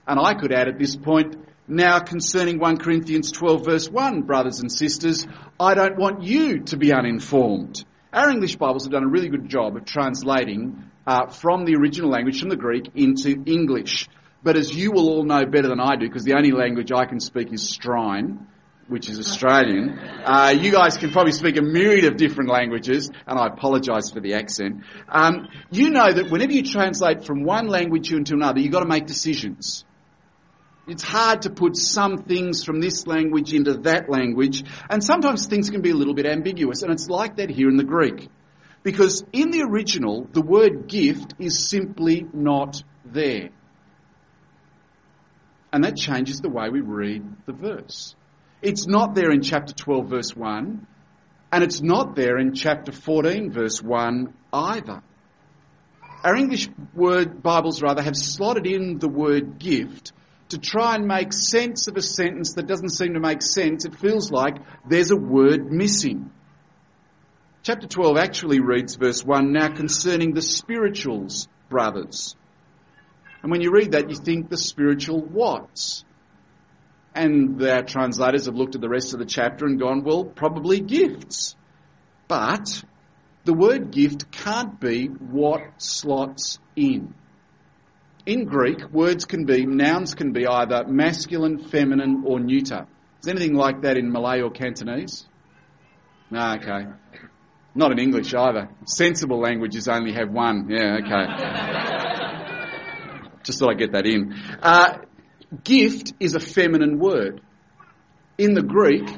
And 0.07 0.19
I 0.19 0.33
could 0.33 0.53
add 0.53 0.67
at 0.67 0.79
this 0.79 0.95
point, 0.95 1.35
Now 1.67 1.99
concerning 1.99 2.59
1 2.59 2.77
Corinthians 2.77 3.31
12 3.31 3.65
verse 3.65 3.89
1, 3.89 4.23
brothers 4.23 4.59
and 4.59 4.71
sisters, 4.71 5.27
I 5.59 5.75
don't 5.75 5.97
want 5.97 6.23
you 6.23 6.61
to 6.65 6.77
be 6.77 6.93
uninformed. 6.93 7.85
Our 8.13 8.29
English 8.29 8.57
Bibles 8.57 8.83
have 8.83 8.91
done 8.91 9.05
a 9.05 9.07
really 9.07 9.29
good 9.29 9.47
job 9.47 9.77
of 9.77 9.85
translating 9.85 10.83
uh, 11.07 11.27
from 11.27 11.63
the 11.63 11.75
original 11.75 12.09
language, 12.09 12.41
from 12.41 12.49
the 12.49 12.57
Greek, 12.57 12.89
into 12.93 13.41
English. 13.45 14.09
But 14.43 14.57
as 14.57 14.75
you 14.75 14.91
will 14.91 15.07
all 15.07 15.23
know 15.23 15.45
better 15.45 15.69
than 15.69 15.79
I 15.79 15.95
do, 15.95 16.09
because 16.09 16.25
the 16.25 16.33
only 16.33 16.51
language 16.51 16.91
I 16.91 17.05
can 17.05 17.21
speak 17.21 17.53
is 17.53 17.61
Strine, 17.61 18.47
which 18.89 19.09
is 19.09 19.17
Australian, 19.17 19.97
uh, 20.25 20.53
you 20.59 20.73
guys 20.73 20.97
can 20.97 21.11
probably 21.11 21.31
speak 21.31 21.55
a 21.55 21.61
myriad 21.61 22.03
of 22.03 22.17
different 22.17 22.49
languages, 22.49 23.09
and 23.25 23.39
I 23.39 23.47
apologise 23.47 24.11
for 24.11 24.19
the 24.19 24.33
accent. 24.33 24.83
Um, 25.07 25.47
you 25.69 25.89
know 25.89 26.11
that 26.11 26.29
whenever 26.29 26.51
you 26.51 26.63
translate 26.63 27.23
from 27.23 27.45
one 27.45 27.67
language 27.67 28.11
into 28.11 28.33
another, 28.33 28.59
you've 28.59 28.73
got 28.73 28.81
to 28.81 28.89
make 28.89 29.05
decisions. 29.05 29.85
It's 30.87 31.03
hard 31.03 31.43
to 31.43 31.51
put 31.51 31.77
some 31.77 32.17
things 32.17 32.63
from 32.63 32.79
this 32.79 33.05
language 33.05 33.53
into 33.53 33.75
that 33.79 34.09
language, 34.09 34.63
and 34.89 35.03
sometimes 35.03 35.45
things 35.45 35.69
can 35.69 35.81
be 35.81 35.91
a 35.91 35.95
little 35.95 36.15
bit 36.15 36.25
ambiguous, 36.25 36.81
and 36.81 36.91
it's 36.91 37.07
like 37.07 37.37
that 37.37 37.49
here 37.49 37.69
in 37.69 37.77
the 37.77 37.83
Greek. 37.83 38.29
Because 38.83 39.23
in 39.31 39.51
the 39.51 39.61
original, 39.61 40.27
the 40.31 40.41
word 40.41 40.87
gift 40.87 41.35
is 41.37 41.67
simply 41.69 42.25
not 42.33 42.83
there. 43.05 43.49
And 45.71 45.83
that 45.83 45.95
changes 45.95 46.41
the 46.41 46.49
way 46.49 46.69
we 46.69 46.81
read 46.81 47.23
the 47.45 47.53
verse. 47.53 48.15
It's 48.61 48.87
not 48.87 49.13
there 49.13 49.31
in 49.31 49.41
chapter 49.41 49.73
12 49.73 50.07
verse 50.07 50.35
1, 50.35 50.87
and 51.51 51.63
it's 51.63 51.81
not 51.81 52.15
there 52.15 52.37
in 52.39 52.53
chapter 52.53 52.91
14 52.91 53.51
verse 53.51 53.81
1 53.81 54.33
either. 54.51 55.03
Our 56.23 56.35
English 56.35 56.69
word 56.93 57.41
Bibles 57.41 57.81
rather 57.81 58.01
have 58.01 58.15
slotted 58.15 58.65
in 58.65 58.99
the 58.99 59.07
word 59.07 59.59
gift 59.59 60.11
to 60.51 60.57
try 60.57 60.95
and 60.95 61.07
make 61.07 61.33
sense 61.33 61.87
of 61.87 61.97
a 61.97 62.01
sentence 62.01 62.53
that 62.53 62.67
doesn't 62.67 62.89
seem 62.89 63.13
to 63.13 63.19
make 63.19 63.41
sense. 63.41 63.85
It 63.85 63.95
feels 63.95 64.31
like 64.31 64.57
there's 64.87 65.11
a 65.11 65.15
word 65.15 65.71
missing. 65.71 66.31
Chapter 67.63 67.87
12 67.87 68.17
actually 68.17 68.59
reads 68.59 68.95
verse 68.95 69.23
1, 69.23 69.51
now 69.53 69.73
concerning 69.73 70.33
the 70.33 70.41
spirituals, 70.41 71.47
brothers. 71.69 72.35
And 73.41 73.51
when 73.51 73.61
you 73.61 73.71
read 73.71 73.93
that, 73.93 74.09
you 74.09 74.15
think 74.15 74.49
the 74.49 74.57
spiritual 74.57 75.21
what's? 75.21 76.03
And 77.15 77.61
our 77.63 77.83
translators 77.83 78.45
have 78.45 78.55
looked 78.55 78.75
at 78.75 78.81
the 78.81 78.89
rest 78.89 79.13
of 79.13 79.19
the 79.19 79.25
chapter 79.25 79.65
and 79.65 79.79
gone, 79.79 80.03
well, 80.03 80.25
probably 80.25 80.79
gifts. 80.79 81.55
But 82.27 82.83
the 83.45 83.53
word 83.53 83.91
gift 83.91 84.31
can't 84.31 84.79
be 84.79 85.07
what 85.07 85.61
slots 85.77 86.59
in. 86.75 87.13
In 88.25 88.45
Greek, 88.45 88.91
words 88.91 89.25
can 89.25 89.45
be, 89.45 89.65
nouns 89.65 90.13
can 90.13 90.31
be 90.31 90.45
either 90.45 90.85
masculine, 90.85 91.57
feminine, 91.57 92.23
or 92.25 92.39
neuter. 92.39 92.85
Is 93.21 93.27
anything 93.27 93.55
like 93.55 93.81
that 93.81 93.97
in 93.97 94.11
Malay 94.11 94.41
or 94.41 94.51
Cantonese? 94.51 95.27
No, 96.29 96.55
okay. 96.55 96.85
Not 97.73 97.91
in 97.91 97.99
English 97.99 98.33
either. 98.33 98.69
Sensible 98.85 99.39
languages 99.39 99.87
only 99.87 100.13
have 100.13 100.29
one. 100.29 100.67
Yeah, 100.69 100.99
okay. 101.01 101.25
Just 103.43 103.59
thought 103.59 103.71
I'd 103.71 103.79
get 103.79 103.93
that 103.93 104.05
in. 104.05 104.33
Uh, 104.61 104.99
gift 105.63 106.13
is 106.19 106.35
a 106.35 106.39
feminine 106.39 106.99
word. 106.99 107.41
In 108.37 108.53
the 108.53 108.61
Greek, 108.61 109.09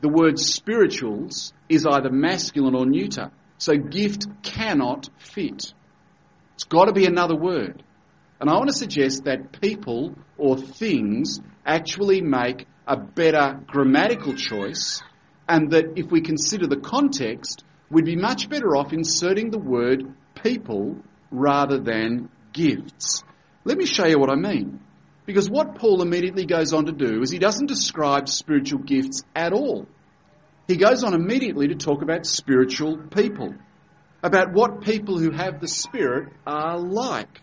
the 0.00 0.08
word 0.08 0.38
spirituals 0.38 1.52
is 1.68 1.86
either 1.86 2.10
masculine 2.10 2.74
or 2.74 2.86
neuter. 2.86 3.30
So 3.58 3.76
gift 3.76 4.26
cannot 4.42 5.08
fit. 5.18 5.72
It's 6.54 6.64
got 6.64 6.86
to 6.86 6.92
be 6.92 7.06
another 7.06 7.36
word. 7.36 7.82
And 8.40 8.50
I 8.50 8.54
want 8.54 8.68
to 8.68 8.76
suggest 8.76 9.24
that 9.24 9.60
people 9.60 10.14
or 10.36 10.56
things 10.56 11.40
actually 11.64 12.20
make 12.20 12.66
a 12.86 12.96
better 12.96 13.60
grammatical 13.66 14.34
choice 14.34 15.02
and 15.48 15.70
that 15.70 15.96
if 15.96 16.10
we 16.10 16.20
consider 16.20 16.66
the 16.66 16.76
context, 16.76 17.64
we'd 17.90 18.04
be 18.04 18.16
much 18.16 18.48
better 18.48 18.76
off 18.76 18.92
inserting 18.92 19.50
the 19.50 19.58
word 19.58 20.04
people 20.42 20.96
rather 21.30 21.78
than 21.78 22.28
gifts. 22.52 23.22
Let 23.64 23.78
me 23.78 23.86
show 23.86 24.06
you 24.06 24.18
what 24.18 24.30
I 24.30 24.36
mean. 24.36 24.80
Because 25.26 25.48
what 25.48 25.76
Paul 25.76 26.02
immediately 26.02 26.44
goes 26.44 26.72
on 26.72 26.86
to 26.86 26.92
do 26.92 27.22
is 27.22 27.30
he 27.30 27.38
doesn't 27.38 27.66
describe 27.66 28.28
spiritual 28.28 28.80
gifts 28.80 29.22
at 29.34 29.52
all. 29.52 29.86
He 30.66 30.76
goes 30.76 31.02
on 31.02 31.14
immediately 31.14 31.68
to 31.68 31.74
talk 31.74 32.02
about 32.02 32.26
spiritual 32.26 32.98
people, 32.98 33.54
about 34.24 34.54
what 34.54 34.80
people 34.80 35.18
who 35.18 35.30
have 35.30 35.60
the 35.60 35.68
Spirit 35.68 36.32
are 36.46 36.78
like, 36.78 37.42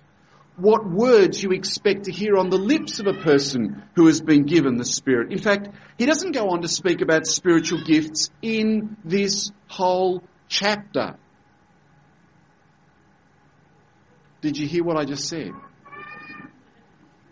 what 0.58 0.90
words 0.90 1.42
you 1.42 1.52
expect 1.52 2.06
to 2.06 2.12
hear 2.12 2.36
on 2.36 2.50
the 2.50 2.58
lips 2.58 3.00
of 3.00 3.06
a 3.06 3.14
person 3.14 3.84
who 3.96 4.08
has 4.08 4.20
been 4.20 4.48
given 4.48 4.78
the 4.78 4.84
Spirit. 4.84 5.32
In 5.32 5.38
fact, 5.38 5.70
he 6.00 6.08
doesn't 6.08 6.32
go 6.32 6.50
on 6.50 6.64
to 6.64 6.68
speak 6.68 7.02
about 7.02 7.28
spiritual 7.28 7.84
gifts 7.84 8.32
in 8.42 8.98
this 9.06 9.52
whole 9.68 10.24
chapter. 10.48 11.18
Did 14.42 14.58
you 14.58 14.68
hear 14.68 14.84
what 14.84 14.98
I 14.98 15.06
just 15.06 15.30
said? 15.30 15.52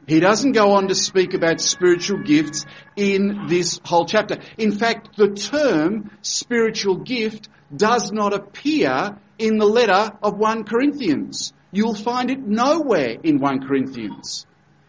He 0.08 0.20
doesn't 0.20 0.51
go 0.51 0.74
on 0.74 0.89
to 0.89 0.96
speak 0.96 1.34
about 1.34 1.60
spiritual 1.60 2.20
gifts 2.20 2.65
in 2.96 3.48
this 3.48 3.79
whole 3.84 4.06
chapter. 4.06 4.38
In 4.60 4.72
fact, 4.72 5.18
the 5.18 5.29
term 5.29 6.12
spiritual 6.22 6.98
gift 6.98 7.50
does 7.75 8.12
not 8.12 8.34
appear 8.34 9.18
in 9.39 9.58
the 9.58 9.65
letter 9.65 10.12
of 10.22 10.38
1 10.38 10.65
Corinthians. 10.65 11.53
You'll 11.72 11.96
find 11.96 12.29
it 12.29 12.39
nowhere 12.39 13.15
in 13.24 13.39
1 13.39 13.67
Corinthians. 13.67 14.46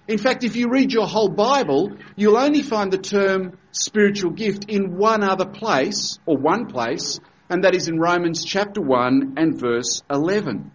In 0.09 0.19
fact, 0.19 0.43
if 0.43 0.57
you 0.57 0.69
read 0.69 0.93
your 0.93 1.07
whole 1.07 1.29
Bible, 1.29 1.93
you'll 2.17 2.37
only 2.37 2.63
find 2.63 2.93
the 2.93 2.99
term 2.99 3.57
spiritual 3.71 4.33
gift 4.33 4.65
in 4.69 4.97
one 4.97 5.23
other 5.23 5.47
place, 5.47 6.19
or 6.27 6.37
one 6.37 6.67
place, 6.67 7.21
and 7.49 7.65
that 7.65 7.77
is 7.77 7.89
in 7.89 7.99
Romans 7.99 8.45
chapter 8.45 8.81
1 8.81 9.35
and 9.37 9.59
verse 9.59 10.03
11. 10.11 10.73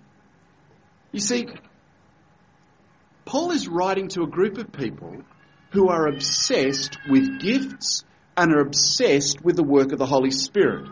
You 1.11 1.19
see, 1.19 1.47
Paul 3.25 3.51
is 3.51 3.67
writing 3.67 4.07
to 4.09 4.23
a 4.23 4.27
group 4.27 4.57
of 4.57 4.71
people 4.71 5.17
who 5.71 5.89
are 5.89 6.07
obsessed 6.07 6.97
with 7.09 7.41
gifts 7.41 8.05
and 8.37 8.53
are 8.53 8.61
obsessed 8.61 9.43
with 9.43 9.57
the 9.57 9.63
work 9.63 9.91
of 9.91 9.99
the 9.99 10.05
Holy 10.05 10.31
Spirit. 10.31 10.89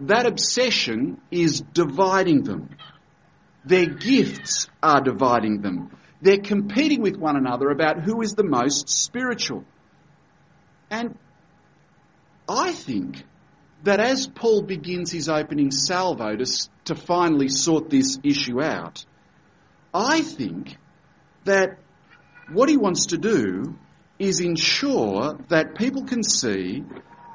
That 0.00 0.26
obsession 0.26 1.20
is 1.30 1.60
dividing 1.60 2.42
them. 2.42 2.70
Their 3.64 3.86
gifts 3.86 4.68
are 4.82 5.00
dividing 5.02 5.60
them. 5.60 5.90
They're 6.22 6.38
competing 6.38 7.02
with 7.02 7.16
one 7.16 7.36
another 7.36 7.70
about 7.70 8.00
who 8.00 8.22
is 8.22 8.34
the 8.34 8.44
most 8.44 8.88
spiritual. 8.88 9.64
And 10.90 11.18
I 12.48 12.72
think 12.72 13.22
that 13.84 14.00
as 14.00 14.26
Paul 14.26 14.62
begins 14.62 15.12
his 15.12 15.28
opening 15.28 15.70
salvo 15.70 16.36
to, 16.36 16.46
to 16.86 16.94
finally 16.94 17.48
sort 17.48 17.90
this 17.90 18.18
issue 18.22 18.62
out, 18.62 19.04
I 19.92 20.22
think 20.22 20.76
that 21.44 21.78
what 22.52 22.68
he 22.68 22.76
wants 22.76 23.06
to 23.06 23.18
do 23.18 23.78
is 24.18 24.40
ensure 24.40 25.38
that 25.48 25.74
people 25.76 26.04
can 26.04 26.22
see 26.22 26.84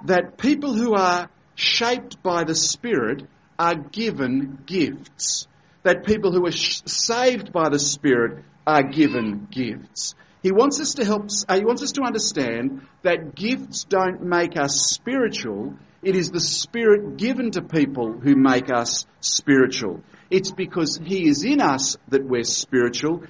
that 0.05 0.37
people 0.37 0.73
who 0.73 0.93
are 0.93 1.29
shaped 1.55 2.21
by 2.21 2.43
the 2.43 2.55
Spirit 2.55 3.23
are 3.57 3.75
given 3.75 4.59
gifts. 4.65 5.47
That 5.83 6.05
people 6.05 6.31
who 6.31 6.45
are 6.45 6.51
sh- 6.51 6.81
saved 6.85 7.51
by 7.51 7.69
the 7.69 7.79
Spirit 7.79 8.43
are 8.67 8.83
given 8.83 9.47
gifts. 9.51 10.15
He 10.43 10.51
wants 10.51 10.79
us 10.79 10.95
to 10.95 11.05
help, 11.05 11.29
uh, 11.47 11.57
he 11.57 11.65
wants 11.65 11.81
us 11.81 11.93
to 11.93 12.03
understand 12.03 12.85
that 13.01 13.33
gifts 13.35 13.83
don't 13.83 14.21
make 14.21 14.57
us 14.57 14.91
spiritual. 14.91 15.75
It 16.03 16.15
is 16.15 16.29
the 16.29 16.39
Spirit 16.39 17.17
given 17.17 17.51
to 17.51 17.61
people 17.61 18.13
who 18.13 18.35
make 18.35 18.71
us 18.71 19.05
spiritual. 19.21 20.01
It's 20.29 20.51
because 20.51 20.99
He 21.03 21.27
is 21.27 21.43
in 21.43 21.61
us 21.61 21.97
that 22.09 22.25
we're 22.25 22.43
spiritual. 22.43 23.23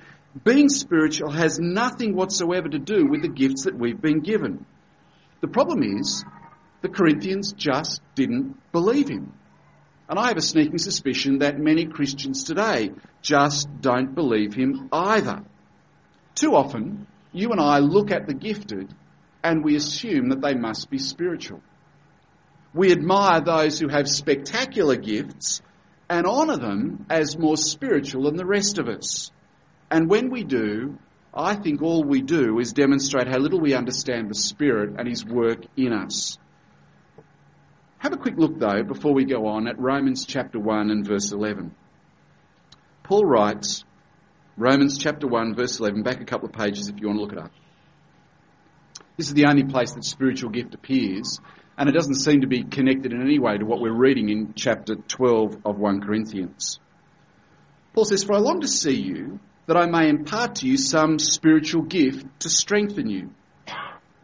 Being 0.44 0.67
spiritual 0.67 1.32
has 1.32 1.60
nothing 1.60 2.15
whatsoever 2.15 2.67
to 2.67 2.79
do 2.79 3.05
with 3.05 3.22
the 3.22 3.29
gifts 3.29 3.63
that 3.63 3.77
we've 3.77 4.01
been 4.01 4.20
given. 4.20 4.65
The 5.41 5.48
problem 5.48 5.84
is, 5.84 6.25
the 6.86 6.89
Corinthians 6.89 7.51
just 7.51 8.00
didn't 8.13 8.56
believe 8.72 9.08
him. 9.08 9.34
And 10.08 10.20
I 10.20 10.27
have 10.27 10.38
a 10.38 10.42
sneaking 10.42 10.77
suspicion 10.77 11.39
that 11.39 11.58
many 11.58 11.88
Christians 11.88 12.44
today 12.44 12.92
just 13.24 13.68
don't 13.82 14.13
believe 14.13 14.54
him 14.54 14.88
either. 14.92 15.42
Too 16.36 16.56
often, 16.56 17.08
you 17.32 17.50
and 17.50 17.60
I 17.60 17.80
look 17.80 18.12
at 18.12 18.27
the 18.27 18.36
gifted 18.36 18.94
and 19.44 19.63
we 19.63 19.75
assume 19.75 20.30
that 20.30 20.42
they 20.42 20.54
must 20.54 20.92
be 20.92 21.00
spiritual. 21.00 21.63
We 22.72 22.92
admire 22.92 23.42
those 23.42 23.80
who 23.80 23.88
have 23.88 24.08
spectacular 24.08 24.96
gifts 24.96 25.63
and 26.08 26.27
honour 26.27 26.58
them 26.58 27.08
as 27.10 27.36
more 27.36 27.58
spiritual 27.58 28.25
than 28.25 28.36
the 28.36 28.46
rest 28.46 28.77
of 28.77 28.88
us. 28.88 29.32
And 29.89 30.08
when 30.08 30.30
we 30.30 30.44
do, 30.44 31.00
I 31.34 31.56
think 31.56 31.82
all 31.82 32.04
we 32.04 32.22
do 32.22 32.60
is 32.60 32.74
demonstrate 32.74 33.27
how 33.27 33.39
little 33.39 33.60
we 33.60 33.74
understand 33.74 34.30
the 34.30 34.36
Spirit 34.36 35.00
and 35.00 35.08
His 35.08 35.25
work 35.25 35.65
in 35.75 35.92
us. 35.92 36.38
Have 38.05 38.13
a 38.13 38.17
quick 38.17 38.38
look, 38.38 38.59
though, 38.59 38.83
before 38.83 39.15
we 39.15 39.25
go 39.25 39.47
on, 39.47 39.67
at 39.67 39.79
Romans 39.79 40.27
chapter 40.27 40.59
1 40.59 40.91
and 40.91 41.03
verse 41.07 41.31
11. 41.31 41.74
Paul 43.01 43.25
writes, 43.25 43.83
Romans 44.57 45.00
chapter 45.00 45.25
1, 45.25 45.55
verse 45.55 45.79
11, 45.79 46.03
back 46.03 46.21
a 46.21 46.25
couple 46.25 46.47
of 46.47 46.53
pages 46.53 46.88
if 46.88 47.00
you 47.00 47.07
want 47.07 47.17
to 47.17 47.24
look 47.24 47.31
it 47.31 47.39
up. 47.39 47.51
This 49.17 49.29
is 49.29 49.33
the 49.33 49.47
only 49.47 49.63
place 49.63 49.93
that 49.93 50.05
spiritual 50.05 50.51
gift 50.51 50.75
appears, 50.75 51.39
and 51.79 51.89
it 51.89 51.93
doesn't 51.93 52.17
seem 52.17 52.41
to 52.41 52.47
be 52.47 52.63
connected 52.63 53.12
in 53.12 53.24
any 53.24 53.39
way 53.39 53.57
to 53.57 53.65
what 53.65 53.81
we're 53.81 53.91
reading 53.91 54.29
in 54.29 54.53
chapter 54.53 54.97
12 54.97 55.65
of 55.65 55.79
1 55.79 56.01
Corinthians. 56.01 56.79
Paul 57.95 58.05
says, 58.05 58.24
For 58.24 58.33
I 58.33 58.38
long 58.38 58.62
to 58.62 58.67
see 58.67 59.01
you, 59.01 59.39
that 59.65 59.77
I 59.77 59.88
may 59.88 60.09
impart 60.09 60.57
to 60.57 60.67
you 60.67 60.77
some 60.77 61.17
spiritual 61.17 61.81
gift 61.81 62.41
to 62.41 62.50
strengthen 62.50 63.09
you. 63.09 63.31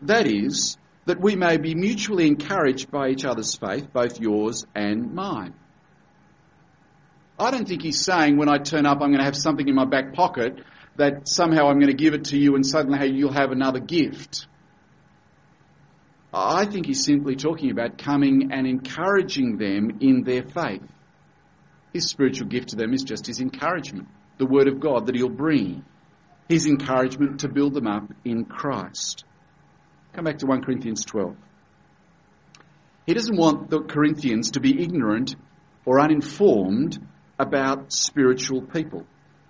That 0.03 0.27
is, 0.27 0.77
that 1.12 1.20
we 1.20 1.36
may 1.36 1.58
be 1.58 1.75
mutually 1.75 2.25
encouraged 2.25 2.89
by 2.89 3.10
each 3.10 3.25
other's 3.25 3.53
faith, 3.58 3.91
both 3.91 4.22
yours 4.22 4.65
and 4.74 5.13
mine. 5.13 5.53
I 7.38 7.51
don't 7.51 7.68
think 7.68 7.82
he's 7.82 8.06
saying 8.06 8.38
when 8.38 8.48
I 8.48 8.60
turn 8.60 8.86
up 8.86 9.01
I'm 9.01 9.10
going 9.10 9.18
to 9.18 9.25
have 9.25 9.36
something 9.36 9.68
in 9.68 9.75
my 9.75 9.84
back 9.84 10.13
pocket 10.13 10.62
that 10.96 11.27
somehow 11.27 11.68
I'm 11.68 11.80
going 11.80 11.91
to 11.91 12.01
give 12.01 12.13
it 12.13 12.25
to 12.25 12.38
you 12.38 12.56
and 12.56 12.65
suddenly 12.65 13.12
you'll 13.12 13.34
have 13.34 13.51
another 13.51 13.82
gift. 13.82 14.48
I 16.34 16.63
think 16.63 16.86
he's 16.86 17.03
simply 17.03 17.36
talking 17.36 17.72
about 17.72 17.98
coming 17.98 18.53
and 18.53 18.65
encouraging 18.65 19.58
them 19.58 19.98
in 20.00 20.24
their 20.24 20.44
faith. 20.44 20.88
His 21.91 22.08
spiritual 22.08 22.48
gift 22.48 22.70
to 22.70 22.77
them 22.77 22.94
is 22.94 23.03
just 23.03 23.27
his 23.27 23.41
encouragement, 23.41 24.08
the 24.38 24.46
word 24.46 24.70
of 24.70 24.80
God 24.80 25.08
that 25.08 25.15
he'll 25.15 25.27
bring, 25.27 25.84
his 26.48 26.68
encouragement 26.68 27.41
to 27.41 27.50
build 27.50 27.74
them 27.74 27.88
up 27.88 28.13
in 28.24 28.46
Christ. 28.46 29.25
Come 30.13 30.25
back 30.25 30.39
to 30.39 30.46
1 30.46 30.63
Corinthians 30.63 31.06
12. 31.06 31.36
He 33.06 33.13
doesn't 33.13 33.38
want 33.38 33.70
the 33.70 33.80
Corinthians 33.80 34.51
to 34.51 34.60
be 34.60 34.82
ignorant 34.82 35.36
or 35.86 36.00
uninformed 36.00 37.00
about 37.39 37.94
spiritual 37.94 38.62
people. 38.62 39.06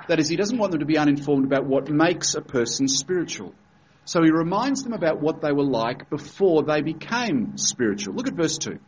That 0.07 0.19
is, 0.19 0.29
he 0.29 0.35
doesn't 0.35 0.57
want 0.57 0.71
them 0.71 0.79
to 0.79 0.85
be 0.85 0.97
uninformed 0.97 1.45
about 1.45 1.65
what 1.65 1.89
makes 1.89 2.35
a 2.35 2.41
person 2.41 2.87
spiritual. 2.87 3.53
So 4.05 4.23
he 4.23 4.31
reminds 4.31 4.83
them 4.83 4.93
about 4.93 5.19
what 5.19 5.41
they 5.41 5.51
were 5.51 5.63
like 5.63 6.09
before 6.09 6.63
they 6.63 6.81
became 6.81 7.57
spiritual. 7.57 8.13
Look 8.13 8.27
at 8.27 8.33
verse 8.35 8.57
2. 8.57 8.79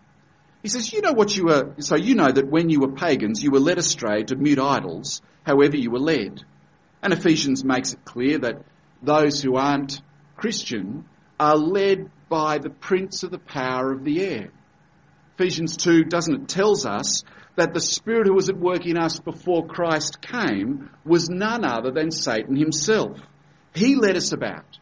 He 0.61 0.69
says, 0.69 0.93
You 0.93 1.01
know 1.01 1.13
what 1.13 1.35
you 1.35 1.45
were, 1.45 1.73
so 1.79 1.95
you 1.95 2.15
know 2.15 2.31
that 2.31 2.49
when 2.49 2.69
you 2.69 2.79
were 2.79 2.91
pagans, 2.91 3.43
you 3.43 3.51
were 3.51 3.59
led 3.59 3.77
astray 3.77 4.23
to 4.23 4.35
mute 4.35 4.59
idols, 4.59 5.21
however 5.43 5.75
you 5.75 5.91
were 5.91 5.99
led. 5.99 6.43
And 7.01 7.13
Ephesians 7.13 7.63
makes 7.63 7.93
it 7.93 8.05
clear 8.05 8.37
that 8.39 8.63
those 9.01 9.41
who 9.41 9.55
aren't 9.55 10.01
Christian 10.37 11.05
are 11.39 11.57
led 11.57 12.09
by 12.29 12.57
the 12.57 12.69
prince 12.69 13.23
of 13.23 13.31
the 13.31 13.39
power 13.39 13.91
of 13.91 14.03
the 14.03 14.21
air. 14.21 14.49
Ephesians 15.37 15.77
2, 15.77 16.03
doesn't 16.03 16.43
it, 16.43 16.47
tells 16.47 16.85
us 16.85 17.23
that 17.55 17.73
the 17.73 17.79
Spirit 17.79 18.27
who 18.27 18.33
was 18.33 18.49
at 18.49 18.57
work 18.57 18.85
in 18.85 18.97
us 18.97 19.19
before 19.19 19.67
Christ 19.67 20.21
came 20.21 20.89
was 21.05 21.29
none 21.29 21.65
other 21.65 21.91
than 21.91 22.11
Satan 22.11 22.55
himself. 22.55 23.19
He 23.73 23.95
led 23.95 24.15
us 24.15 24.31
about. 24.31 24.79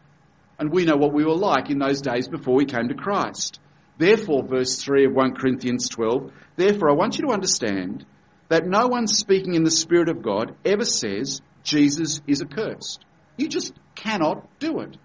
And 0.58 0.70
we 0.70 0.84
know 0.84 0.96
what 0.96 1.12
we 1.12 1.24
were 1.24 1.34
like 1.34 1.70
in 1.70 1.78
those 1.78 2.02
days 2.02 2.28
before 2.28 2.54
we 2.54 2.66
came 2.66 2.88
to 2.88 2.94
Christ. 2.94 3.58
Therefore, 3.98 4.42
verse 4.42 4.82
3 4.82 5.06
of 5.06 5.12
1 5.12 5.34
Corinthians 5.34 5.88
12, 5.88 6.32
therefore 6.56 6.90
I 6.90 6.94
want 6.94 7.18
you 7.18 7.26
to 7.26 7.32
understand 7.32 8.06
that 8.48 8.66
no 8.66 8.86
one 8.86 9.06
speaking 9.06 9.54
in 9.54 9.64
the 9.64 9.70
Spirit 9.70 10.08
of 10.08 10.22
God 10.22 10.54
ever 10.64 10.84
says 10.84 11.40
Jesus 11.62 12.20
is 12.26 12.42
accursed. 12.42 13.04
You 13.36 13.48
just 13.48 13.72
cannot 13.94 14.46
do 14.58 14.80
it. 14.80 14.96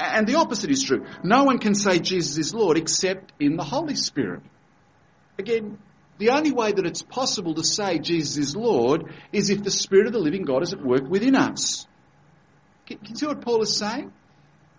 And 0.00 0.26
the 0.26 0.36
opposite 0.36 0.70
is 0.70 0.82
true. 0.82 1.04
No 1.22 1.44
one 1.44 1.58
can 1.58 1.74
say 1.74 1.98
Jesus 1.98 2.38
is 2.38 2.54
Lord 2.54 2.78
except 2.78 3.34
in 3.38 3.56
the 3.56 3.64
Holy 3.64 3.96
Spirit. 3.96 4.40
Again, 5.38 5.78
the 6.16 6.30
only 6.30 6.52
way 6.52 6.72
that 6.72 6.86
it's 6.86 7.02
possible 7.02 7.54
to 7.54 7.64
say 7.64 7.98
Jesus 7.98 8.38
is 8.38 8.56
Lord 8.56 9.12
is 9.30 9.50
if 9.50 9.62
the 9.62 9.70
Spirit 9.70 10.06
of 10.06 10.14
the 10.14 10.18
living 10.18 10.44
God 10.44 10.62
is 10.62 10.72
at 10.72 10.82
work 10.82 11.08
within 11.08 11.36
us. 11.36 11.86
Can, 12.86 12.98
you 13.06 13.14
see 13.14 13.26
what 13.26 13.42
Paul 13.42 13.62
is 13.62 13.76
saying? 13.76 14.10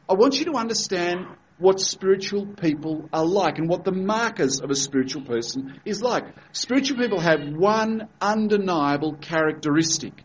I 0.10 0.14
want 0.14 0.40
you 0.40 0.46
to 0.46 0.54
understand 0.54 1.28
what 1.60 1.80
spiritual 1.80 2.48
people 2.48 3.08
are 3.14 3.26
like 3.26 3.60
and 3.60 3.70
what 3.70 3.84
the 3.84 3.92
markers 3.92 4.60
of 4.60 4.72
a 4.72 4.76
spiritual 4.76 5.22
person 5.22 5.80
is 5.86 6.02
like. 6.02 6.26
Spiritual 6.52 6.98
people 6.98 7.20
have 7.20 7.40
one 7.56 8.10
undeniable 8.20 9.14
characteristic. 9.14 10.24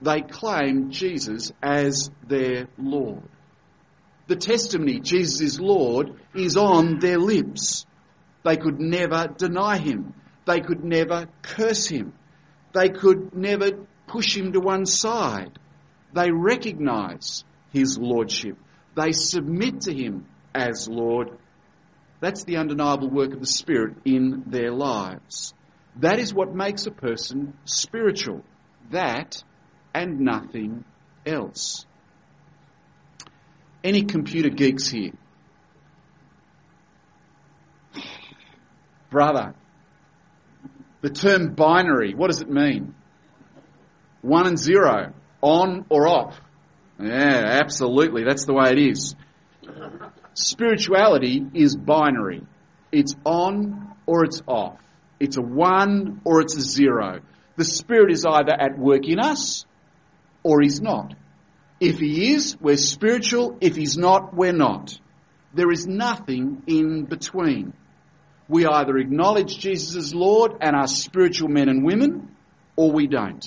They 0.00 0.20
claim 0.20 0.90
Jesus 0.90 1.52
as 1.60 2.10
their 2.26 2.68
Lord. 2.78 3.22
The 4.26 4.36
testimony, 4.36 5.00
Jesus 5.00 5.40
is 5.40 5.60
Lord, 5.60 6.20
is 6.34 6.56
on 6.56 6.98
their 6.98 7.18
lips. 7.18 7.86
They 8.44 8.56
could 8.56 8.80
never 8.80 9.28
deny 9.28 9.78
him. 9.78 10.14
They 10.46 10.60
could 10.60 10.84
never 10.84 11.28
curse 11.42 11.86
him. 11.86 12.12
They 12.72 12.88
could 12.88 13.34
never 13.34 13.86
push 14.06 14.36
him 14.36 14.52
to 14.52 14.60
one 14.60 14.86
side. 14.86 15.58
They 16.12 16.30
recognize 16.30 17.44
his 17.72 17.98
lordship. 17.98 18.56
They 18.96 19.12
submit 19.12 19.82
to 19.82 19.94
him 19.94 20.26
as 20.54 20.88
Lord. 20.88 21.38
That's 22.20 22.44
the 22.44 22.56
undeniable 22.56 23.10
work 23.10 23.32
of 23.32 23.40
the 23.40 23.46
Spirit 23.46 23.96
in 24.04 24.44
their 24.46 24.72
lives. 24.72 25.54
That 25.96 26.18
is 26.18 26.32
what 26.32 26.54
makes 26.54 26.86
a 26.86 26.90
person 26.90 27.54
spiritual. 27.64 28.42
That 28.90 29.42
and 29.94 30.20
nothing 30.20 30.84
else. 31.24 31.86
Any 33.86 34.02
computer 34.02 34.50
geeks 34.50 34.88
here? 34.88 35.12
brother. 39.10 39.54
The 41.00 41.10
term 41.10 41.54
binary, 41.54 42.14
what 42.14 42.26
does 42.26 42.42
it 42.42 42.50
mean? 42.50 42.94
One 44.20 44.46
and 44.46 44.58
zero, 44.58 45.14
on 45.40 45.86
or 45.88 46.06
off. 46.06 46.38
Yeah, 47.00 47.42
absolutely. 47.62 48.24
That's 48.24 48.44
the 48.44 48.52
way 48.52 48.72
it 48.72 48.78
is. 48.78 49.14
Spirituality 50.34 51.46
is 51.54 51.76
binary. 51.76 52.42
It's 52.92 53.14
on 53.24 53.94
or 54.04 54.24
it's 54.24 54.42
off. 54.46 54.78
It's 55.18 55.38
a 55.38 55.42
one 55.42 56.20
or 56.24 56.42
it's 56.42 56.56
a 56.56 56.60
zero. 56.60 57.20
The 57.56 57.64
Spirit 57.64 58.12
is 58.12 58.26
either 58.26 58.52
at 58.52 58.78
work 58.78 59.08
in 59.08 59.18
us 59.18 59.64
or 60.42 60.60
He's 60.60 60.80
not. 60.82 61.14
If 61.80 61.98
He 61.98 62.32
is, 62.32 62.56
we're 62.60 62.76
spiritual. 62.76 63.58
If 63.60 63.76
He's 63.76 63.96
not, 63.96 64.34
we're 64.34 64.52
not. 64.52 64.98
There 65.54 65.70
is 65.70 65.86
nothing 65.86 66.62
in 66.66 67.04
between. 67.04 67.72
We 68.48 68.66
either 68.66 68.96
acknowledge 68.96 69.58
Jesus 69.58 69.96
as 69.96 70.14
Lord 70.14 70.52
and 70.60 70.76
are 70.76 70.86
spiritual 70.86 71.48
men 71.48 71.68
and 71.68 71.84
women, 71.84 72.36
or 72.76 72.92
we 72.92 73.06
don't. 73.06 73.44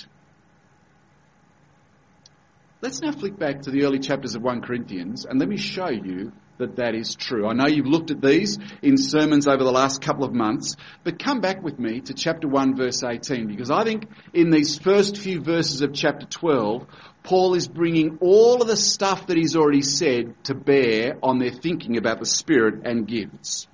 Let's 2.82 3.00
now 3.00 3.12
flick 3.12 3.38
back 3.38 3.62
to 3.62 3.70
the 3.70 3.84
early 3.84 3.98
chapters 3.98 4.34
of 4.34 4.42
1 4.42 4.62
Corinthians 4.62 5.26
and 5.26 5.38
let 5.38 5.48
me 5.48 5.58
show 5.58 5.90
you 5.90 6.32
that 6.60 6.76
that 6.76 6.94
is 6.94 7.14
true. 7.14 7.46
I 7.46 7.52
know 7.52 7.66
you've 7.66 7.86
looked 7.86 8.10
at 8.10 8.22
these 8.22 8.58
in 8.80 8.96
sermons 8.96 9.46
over 9.46 9.62
the 9.64 9.72
last 9.72 10.00
couple 10.00 10.24
of 10.24 10.32
months, 10.32 10.76
but 11.04 11.18
come 11.18 11.40
back 11.40 11.62
with 11.62 11.78
me 11.78 12.00
to 12.02 12.14
chapter 12.14 12.48
1 12.48 12.76
verse 12.76 13.02
18 13.02 13.48
because 13.48 13.70
I 13.70 13.84
think 13.84 14.06
in 14.32 14.50
these 14.50 14.78
first 14.78 15.18
few 15.18 15.40
verses 15.40 15.82
of 15.82 15.92
chapter 15.92 16.26
12, 16.26 16.86
Paul 17.22 17.54
is 17.54 17.68
bringing 17.68 18.18
all 18.20 18.62
of 18.62 18.68
the 18.68 18.76
stuff 18.76 19.26
that 19.26 19.36
he's 19.36 19.56
already 19.56 19.82
said 19.82 20.42
to 20.44 20.54
bear 20.54 21.18
on 21.22 21.38
their 21.38 21.50
thinking 21.50 21.96
about 21.96 22.20
the 22.20 22.26
Spirit 22.26 22.82
and 22.84 23.06
gifts. 23.06 23.66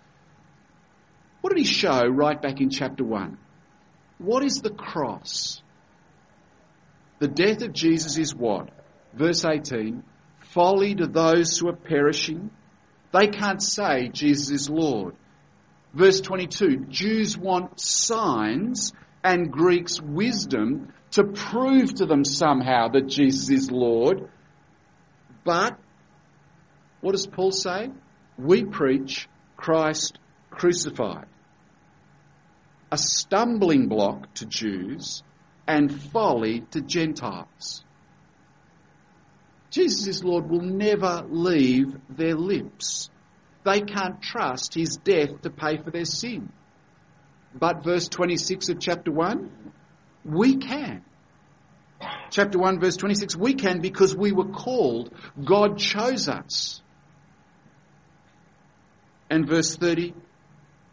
What 1.43 1.51
did 1.51 1.59
he 1.59 1.71
show 1.71 2.07
right 2.07 2.41
back 2.41 2.61
in 2.61 2.71
chapter 2.71 3.05
1? 3.05 3.39
What 4.19 4.43
is 4.43 4.63
the 4.63 4.71
cross? 4.71 5.63
The 7.19 7.29
death 7.29 7.63
of 7.63 7.73
Jesus 7.73 8.19
is 8.19 8.35
what? 8.35 8.71
Verse 9.15 9.45
18 9.45 10.03
folly 10.57 10.95
to 10.95 11.07
those 11.07 11.59
who 11.59 11.69
are 11.69 11.77
perishing. 11.77 12.51
They 13.13 13.29
can't 13.29 13.63
say 13.63 14.09
Jesus 14.09 14.51
is 14.51 14.71
Lord. 14.71 15.15
Verse 15.95 16.21
22 16.21 16.87
Jews 16.89 17.39
want 17.39 17.81
signs 17.81 18.93
and 19.25 19.51
Greeks 19.51 20.01
wisdom 20.01 20.93
to 21.13 21.25
prove 21.25 21.95
to 21.95 22.07
them 22.07 22.25
somehow 22.25 22.89
that 22.89 23.07
Jesus 23.07 23.49
is 23.51 23.71
Lord. 23.71 24.29
But 25.45 25.79
what 27.01 27.13
does 27.13 27.27
Paul 27.27 27.53
say? 27.53 27.91
We 28.37 28.65
preach 28.65 29.29
Christ 29.57 30.19
crucified 30.51 31.27
a 32.91 32.99
stumbling 32.99 33.89
block 33.89 34.33
to 34.35 34.47
Jews 34.47 35.23
and 35.67 35.93
folly 35.93 36.61
to 36.71 36.81
Gentiles. 36.81 37.85
Jesus' 39.77 40.07
is 40.07 40.25
Lord 40.25 40.49
will 40.49 40.63
never 40.63 41.23
leave 41.29 41.95
their 42.09 42.35
lips. 42.35 43.11
They 43.63 43.83
can't 43.83 44.23
trust 44.23 44.73
his 44.73 44.97
death 44.97 45.43
to 45.43 45.51
pay 45.51 45.77
for 45.77 45.91
their 45.91 46.07
sin. 46.07 46.51
But 47.55 47.85
verse 47.85 48.09
26 48.09 48.71
of 48.71 48.81
chapter 48.81 49.13
1, 49.13 49.51
we 50.25 50.57
can. 50.57 51.05
Chapter 52.31 52.59
1, 52.59 52.81
verse 52.81 52.97
26, 52.97 53.37
we 53.37 53.53
can 53.53 53.83
because 53.83 54.17
we 54.17 54.33
were 54.33 54.49
called. 54.49 55.13
God 55.45 55.79
chose 55.79 56.27
us. 56.27 56.81
And 59.29 59.47
verse 59.47 59.77
30, 59.77 60.15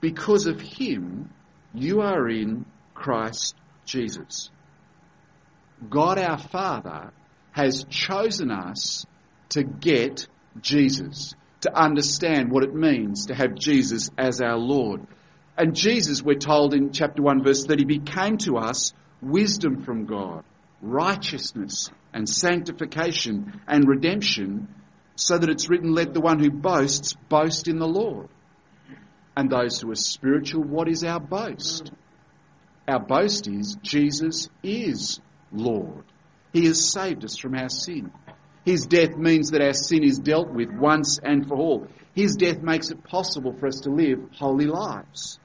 because 0.01 0.45
of 0.45 0.59
him, 0.59 1.29
you 1.73 2.01
are 2.01 2.27
in 2.27 2.65
Christ 2.93 3.55
Jesus. 3.85 4.49
God 5.89 6.19
our 6.19 6.37
Father 6.37 7.13
has 7.53 7.85
chosen 7.89 8.51
us 8.51 9.05
to 9.49 9.63
get 9.63 10.27
Jesus, 10.59 11.33
to 11.61 11.73
understand 11.73 12.51
what 12.51 12.63
it 12.63 12.73
means 12.73 13.27
to 13.27 13.35
have 13.35 13.55
Jesus 13.55 14.11
as 14.17 14.41
our 14.41 14.57
Lord. 14.57 15.07
And 15.57 15.75
Jesus, 15.75 16.21
we're 16.21 16.33
told 16.39 16.73
in 16.73 16.91
chapter 16.91 17.21
1 17.21 17.43
verse 17.43 17.65
30, 17.65 17.85
became 17.85 18.37
to 18.39 18.57
us 18.57 18.93
wisdom 19.21 19.83
from 19.83 20.05
God, 20.05 20.43
righteousness 20.81 21.89
and 22.11 22.27
sanctification 22.27 23.61
and 23.67 23.87
redemption, 23.87 24.67
so 25.15 25.37
that 25.37 25.49
it's 25.49 25.69
written, 25.69 25.93
let 25.93 26.13
the 26.13 26.21
one 26.21 26.39
who 26.39 26.49
boasts 26.49 27.13
boast 27.29 27.67
in 27.67 27.77
the 27.77 27.87
Lord. 27.87 28.29
And 29.37 29.49
those 29.49 29.79
who 29.79 29.91
are 29.91 29.95
spiritual, 29.95 30.63
what 30.63 30.87
is 30.87 31.03
our 31.03 31.19
boast? 31.19 31.91
Our 32.87 32.99
boast 32.99 33.47
is 33.47 33.77
Jesus 33.81 34.49
is 34.63 35.19
Lord. 35.51 36.03
He 36.53 36.65
has 36.67 36.91
saved 36.91 37.25
us 37.25 37.35
from 37.35 37.55
our 37.55 37.69
sin. 37.69 38.11
His 38.63 38.85
death 38.85 39.17
means 39.17 39.51
that 39.51 39.61
our 39.61 39.73
sin 39.73 40.03
is 40.03 40.19
dealt 40.19 40.49
with 40.49 40.71
once 40.71 41.19
and 41.19 41.47
for 41.47 41.55
all. 41.55 41.87
His 42.13 42.35
death 42.35 42.61
makes 42.61 42.91
it 42.91 43.03
possible 43.03 43.53
for 43.59 43.67
us 43.67 43.81
to 43.81 43.89
live 43.89 44.19
holy 44.37 44.67
lives. 44.67 45.39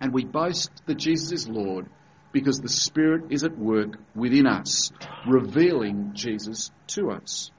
And 0.00 0.14
we 0.14 0.24
boast 0.24 0.70
that 0.86 0.94
Jesus 0.94 1.32
is 1.32 1.48
Lord 1.48 1.86
because 2.32 2.60
the 2.60 2.68
Spirit 2.68 3.24
is 3.30 3.42
at 3.42 3.58
work 3.58 3.98
within 4.14 4.46
us, 4.46 4.92
revealing 5.26 6.12
Jesus 6.14 6.70
to 6.88 7.10
us. 7.10 7.50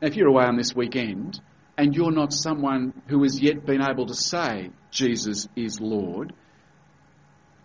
Now, 0.00 0.08
if 0.08 0.16
you're 0.16 0.28
away 0.28 0.44
on 0.44 0.56
this 0.56 0.76
weekend 0.76 1.40
and 1.78 1.94
you're 1.94 2.12
not 2.12 2.32
someone 2.32 2.92
who 3.08 3.22
has 3.22 3.40
yet 3.40 3.64
been 3.64 3.82
able 3.82 4.06
to 4.06 4.14
say 4.14 4.70
Jesus 4.90 5.48
is 5.56 5.80
Lord, 5.80 6.34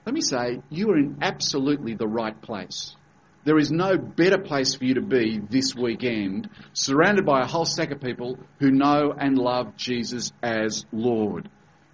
let 0.06 0.16
me 0.16 0.22
say 0.22 0.62
you 0.70 0.90
are 0.92 0.98
in 0.98 1.18
absolutely 1.22 1.96
the 1.96 2.08
right 2.08 2.40
place. 2.42 2.96
There 3.44 3.58
is 3.58 3.72
no 3.72 3.98
better 3.98 4.38
place 4.38 4.76
for 4.76 4.86
you 4.86 4.96
to 4.96 5.02
be 5.02 5.40
this 5.40 5.76
weekend, 5.76 6.48
surrounded 6.74 7.26
by 7.26 7.42
a 7.42 7.48
whole 7.48 7.66
stack 7.66 7.90
of 7.92 8.00
people 8.00 8.38
who 8.60 8.70
know 8.70 9.14
and 9.18 9.36
love 9.38 9.76
Jesus 9.76 10.32
as 10.44 10.86
Lord. 10.92 11.50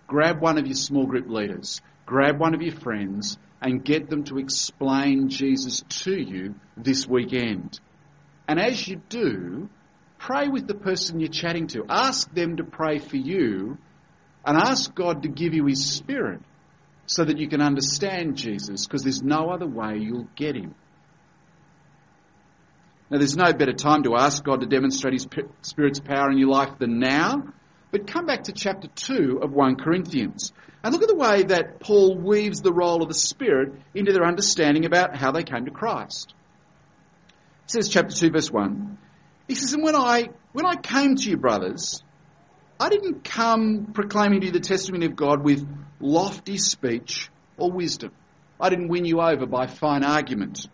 Grab 0.07 0.41
one 0.41 0.57
of 0.57 0.67
your 0.67 0.75
small 0.75 1.05
group 1.05 1.29
leaders, 1.29 1.81
grab 2.05 2.37
one 2.39 2.53
of 2.53 2.61
your 2.61 2.75
friends, 2.75 3.37
and 3.61 3.83
get 3.83 4.09
them 4.09 4.25
to 4.25 4.39
explain 4.39 5.29
Jesus 5.29 5.83
to 5.89 6.15
you 6.15 6.55
this 6.75 7.07
weekend. 7.07 7.79
And 8.47 8.59
as 8.59 8.85
you 8.85 9.01
do, 9.07 9.69
pray 10.17 10.49
with 10.49 10.67
the 10.67 10.75
person 10.75 11.21
you're 11.21 11.29
chatting 11.29 11.67
to. 11.67 11.85
Ask 11.87 12.33
them 12.33 12.57
to 12.57 12.65
pray 12.65 12.99
for 12.99 13.17
you, 13.17 13.77
and 14.45 14.57
ask 14.57 14.93
God 14.93 15.23
to 15.23 15.29
give 15.29 15.53
you 15.53 15.65
His 15.65 15.85
Spirit 15.85 16.41
so 17.05 17.23
that 17.23 17.37
you 17.37 17.47
can 17.47 17.61
understand 17.61 18.35
Jesus, 18.35 18.85
because 18.85 19.03
there's 19.03 19.23
no 19.23 19.49
other 19.49 19.67
way 19.67 19.97
you'll 19.97 20.27
get 20.35 20.55
Him. 20.55 20.75
Now, 23.09 23.19
there's 23.19 23.37
no 23.37 23.53
better 23.53 23.73
time 23.73 24.03
to 24.03 24.15
ask 24.17 24.43
God 24.43 24.61
to 24.61 24.67
demonstrate 24.67 25.13
His 25.13 25.27
Spirit's 25.61 25.99
power 25.99 26.29
in 26.29 26.37
your 26.37 26.49
life 26.49 26.77
than 26.77 26.99
now. 26.99 27.53
But 27.91 28.07
come 28.07 28.25
back 28.25 28.43
to 28.43 28.51
chapter 28.51 28.89
2 28.89 29.39
of 29.41 29.51
1 29.51 29.77
Corinthians 29.77 30.51
and 30.83 30.93
look 30.93 31.03
at 31.03 31.07
the 31.07 31.15
way 31.15 31.43
that 31.43 31.79
Paul 31.79 32.17
weaves 32.17 32.61
the 32.61 32.73
role 32.73 33.01
of 33.01 33.07
the 33.07 33.13
Spirit 33.13 33.73
into 33.95 34.11
their 34.11 34.25
understanding 34.25 34.85
about 34.85 35.15
how 35.15 35.31
they 35.31 35.43
came 35.43 35.65
to 35.65 35.71
Christ. 35.71 36.33
He 37.65 37.71
says, 37.71 37.89
chapter 37.89 38.13
2, 38.13 38.31
verse 38.31 38.51
1, 38.51 38.97
he 39.47 39.55
says, 39.55 39.73
And 39.73 39.83
when 39.83 39.95
I, 39.95 40.29
when 40.51 40.65
I 40.65 40.75
came 40.75 41.15
to 41.15 41.29
you, 41.29 41.37
brothers, 41.37 42.03
I 42.79 42.89
didn't 42.89 43.23
come 43.23 43.87
proclaiming 43.93 44.41
to 44.41 44.47
you 44.47 44.51
the 44.51 44.59
testimony 44.59 45.05
of 45.05 45.15
God 45.15 45.43
with 45.43 45.67
lofty 45.99 46.57
speech 46.57 47.29
or 47.57 47.71
wisdom. 47.71 48.11
I 48.59 48.69
didn't 48.69 48.89
win 48.89 49.05
you 49.05 49.21
over 49.21 49.45
by 49.45 49.67
fine 49.67 50.03
argument. 50.03 50.67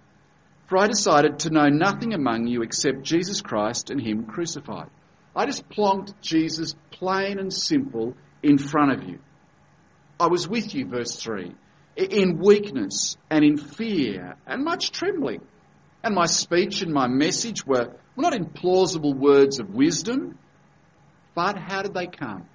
For 0.67 0.77
I 0.77 0.87
decided 0.87 1.39
to 1.39 1.49
know 1.49 1.69
nothing 1.69 2.13
among 2.13 2.47
you 2.47 2.61
except 2.61 3.03
Jesus 3.03 3.41
Christ 3.41 3.89
and 3.89 4.01
Him 4.01 4.25
crucified. 4.25 4.89
I 5.35 5.45
just 5.45 5.67
plonked 5.69 6.13
Jesus 6.21 6.75
plain 6.91 7.39
and 7.39 7.51
simple 7.51 8.15
in 8.41 8.57
front 8.57 8.91
of 8.91 9.07
you. 9.07 9.19
I 10.19 10.27
was 10.27 10.47
with 10.47 10.73
you, 10.73 10.87
verse 10.87 11.15
3, 11.15 11.53
in 11.97 12.39
weakness 12.39 13.17
and 13.29 13.43
in 13.43 13.57
fear 13.57 14.35
and 14.45 14.63
much 14.63 14.91
trembling. 14.91 15.41
And 16.03 16.15
my 16.15 16.25
speech 16.25 16.81
and 16.81 16.93
my 16.93 17.07
message 17.07 17.65
were, 17.65 17.93
not 18.15 18.33
in 18.33 18.45
plausible 18.45 19.13
words 19.13 19.59
of 19.59 19.69
wisdom, 19.69 20.37
but 21.33 21.57
how 21.57 21.81
did 21.81 21.93
they 21.93 22.07
come? 22.07 22.45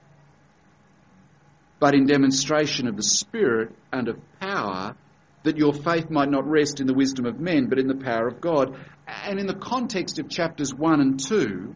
But 1.81 1.95
in 1.95 2.07
demonstration 2.07 2.87
of 2.89 2.97
the 2.97 3.03
Spirit 3.03 3.75
and 3.93 4.09
of 4.09 4.19
power 4.41 4.97
that 5.45 5.57
your 5.57 5.73
faith 5.73 6.11
might 6.11 6.31
not 6.31 6.49
rest 6.49 6.81
in 6.81 6.87
the 6.87 6.95
wisdom 6.95 7.27
of 7.27 7.41
men, 7.41 7.67
but 7.69 7.79
in 7.79 7.87
the 7.87 7.95
power 7.95 8.27
of 8.27 8.41
God. 8.41 8.77
And 9.07 9.39
in 9.39 9.47
the 9.47 9.55
context 9.55 10.19
of 10.19 10.29
chapters 10.29 10.75
1 10.75 11.01
and 11.01 11.21
2, 11.21 11.75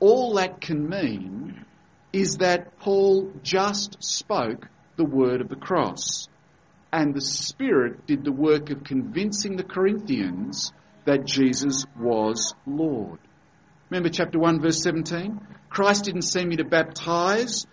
all 0.00 0.34
that 0.34 0.60
can 0.60 0.88
mean 0.88 1.64
is 2.12 2.38
that 2.38 2.78
Paul 2.78 3.32
just 3.42 4.02
spoke 4.02 4.68
the 4.96 5.04
word 5.04 5.40
of 5.40 5.48
the 5.48 5.56
cross. 5.56 6.28
And 6.92 7.14
the 7.14 7.20
Spirit 7.20 8.06
did 8.06 8.24
the 8.24 8.32
work 8.32 8.70
of 8.70 8.84
convincing 8.84 9.56
the 9.56 9.64
Corinthians 9.64 10.72
that 11.04 11.26
Jesus 11.26 11.84
was 11.98 12.54
Lord. 12.66 13.18
Remember 13.90 14.08
chapter 14.08 14.38
1, 14.38 14.60
verse 14.60 14.82
17? 14.82 15.40
Christ 15.68 16.04
didn't 16.04 16.22
send 16.22 16.48
me 16.48 16.56
to 16.56 16.64
baptize, 16.64 17.66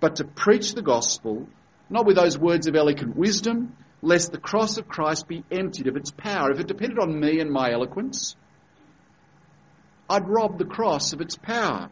but 0.00 0.16
to 0.16 0.24
preach 0.24 0.74
the 0.74 0.82
gospel 0.82 1.48
not 1.88 2.06
with 2.06 2.16
those 2.16 2.38
words 2.38 2.66
of 2.66 2.74
eloquent 2.74 3.16
wisdom, 3.16 3.76
lest 4.02 4.32
the 4.32 4.38
cross 4.38 4.76
of 4.78 4.88
Christ 4.88 5.28
be 5.28 5.44
emptied 5.50 5.86
of 5.86 5.96
its 5.96 6.10
power. 6.10 6.50
If 6.50 6.60
it 6.60 6.66
depended 6.66 6.98
on 6.98 7.18
me 7.18 7.40
and 7.40 7.50
my 7.50 7.72
eloquence, 7.72 8.36
I'd 10.08 10.28
rob 10.28 10.58
the 10.58 10.64
cross 10.64 11.12
of 11.12 11.20
its 11.20 11.36
power. 11.36 11.90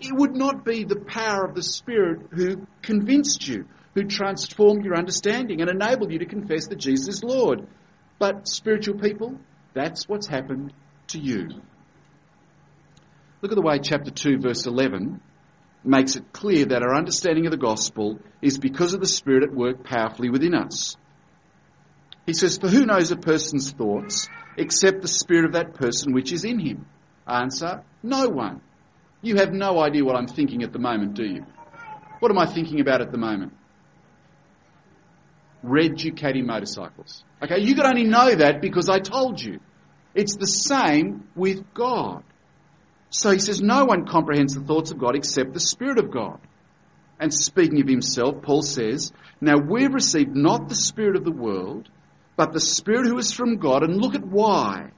It 0.00 0.12
would 0.12 0.34
not 0.34 0.64
be 0.64 0.84
the 0.84 1.00
power 1.00 1.44
of 1.44 1.54
the 1.54 1.62
Spirit 1.62 2.28
who 2.30 2.66
convinced 2.82 3.46
you, 3.46 3.66
who 3.94 4.04
transformed 4.04 4.84
your 4.84 4.96
understanding 4.96 5.60
and 5.60 5.70
enabled 5.70 6.12
you 6.12 6.18
to 6.20 6.26
confess 6.26 6.68
that 6.68 6.76
Jesus 6.76 7.08
is 7.08 7.24
Lord. 7.24 7.66
But 8.18 8.48
spiritual 8.48 8.98
people, 8.98 9.38
that's 9.74 10.08
what's 10.08 10.26
happened 10.26 10.72
to 11.08 11.18
you. 11.18 11.48
Look 13.42 13.52
at 13.52 13.56
the 13.56 13.62
way 13.62 13.78
chapter 13.78 14.10
2 14.10 14.38
verse 14.38 14.66
11 14.66 15.20
makes 15.86 16.16
it 16.16 16.32
clear 16.32 16.66
that 16.66 16.82
our 16.82 16.94
understanding 16.94 17.46
of 17.46 17.52
the 17.52 17.56
gospel 17.56 18.18
is 18.42 18.58
because 18.58 18.94
of 18.94 19.00
the 19.00 19.06
Spirit 19.06 19.44
at 19.44 19.54
work 19.54 19.84
powerfully 19.84 20.30
within 20.30 20.54
us. 20.54 20.96
He 22.26 22.32
says, 22.32 22.58
For 22.58 22.68
who 22.68 22.86
knows 22.86 23.10
a 23.10 23.16
person's 23.16 23.70
thoughts 23.70 24.28
except 24.56 25.02
the 25.02 25.08
Spirit 25.08 25.44
of 25.44 25.52
that 25.52 25.74
person 25.74 26.12
which 26.12 26.32
is 26.32 26.44
in 26.44 26.58
him? 26.58 26.86
Answer, 27.26 27.82
no 28.02 28.28
one. 28.28 28.60
You 29.22 29.36
have 29.36 29.52
no 29.52 29.80
idea 29.80 30.04
what 30.04 30.16
I'm 30.16 30.28
thinking 30.28 30.62
at 30.62 30.72
the 30.72 30.78
moment, 30.78 31.14
do 31.14 31.24
you? 31.24 31.46
What 32.20 32.30
am 32.30 32.38
I 32.38 32.46
thinking 32.46 32.80
about 32.80 33.00
at 33.00 33.10
the 33.10 33.18
moment? 33.18 33.52
Red 35.62 35.92
Ducati 35.96 36.44
motorcycles. 36.44 37.24
Okay, 37.42 37.60
you 37.60 37.74
could 37.74 37.86
only 37.86 38.04
know 38.04 38.34
that 38.34 38.60
because 38.60 38.88
I 38.88 39.00
told 39.00 39.40
you. 39.40 39.60
It's 40.14 40.36
the 40.36 40.46
same 40.46 41.28
with 41.34 41.74
God. 41.74 42.22
So 43.10 43.30
he 43.30 43.38
says, 43.38 43.62
No 43.62 43.84
one 43.84 44.06
comprehends 44.06 44.54
the 44.54 44.60
thoughts 44.60 44.90
of 44.90 44.98
God 44.98 45.16
except 45.16 45.52
the 45.52 45.60
Spirit 45.60 45.98
of 45.98 46.10
God. 46.10 46.40
And 47.18 47.32
speaking 47.32 47.80
of 47.80 47.88
himself, 47.88 48.42
Paul 48.42 48.62
says, 48.62 49.12
Now 49.40 49.56
we've 49.56 49.94
received 49.94 50.34
not 50.34 50.68
the 50.68 50.74
Spirit 50.74 51.16
of 51.16 51.24
the 51.24 51.32
world, 51.32 51.88
but 52.36 52.52
the 52.52 52.60
Spirit 52.60 53.06
who 53.06 53.18
is 53.18 53.32
from 53.32 53.56
God, 53.56 53.82
and 53.82 54.00
look 54.00 54.14
at 54.14 54.26
why. 54.26 54.90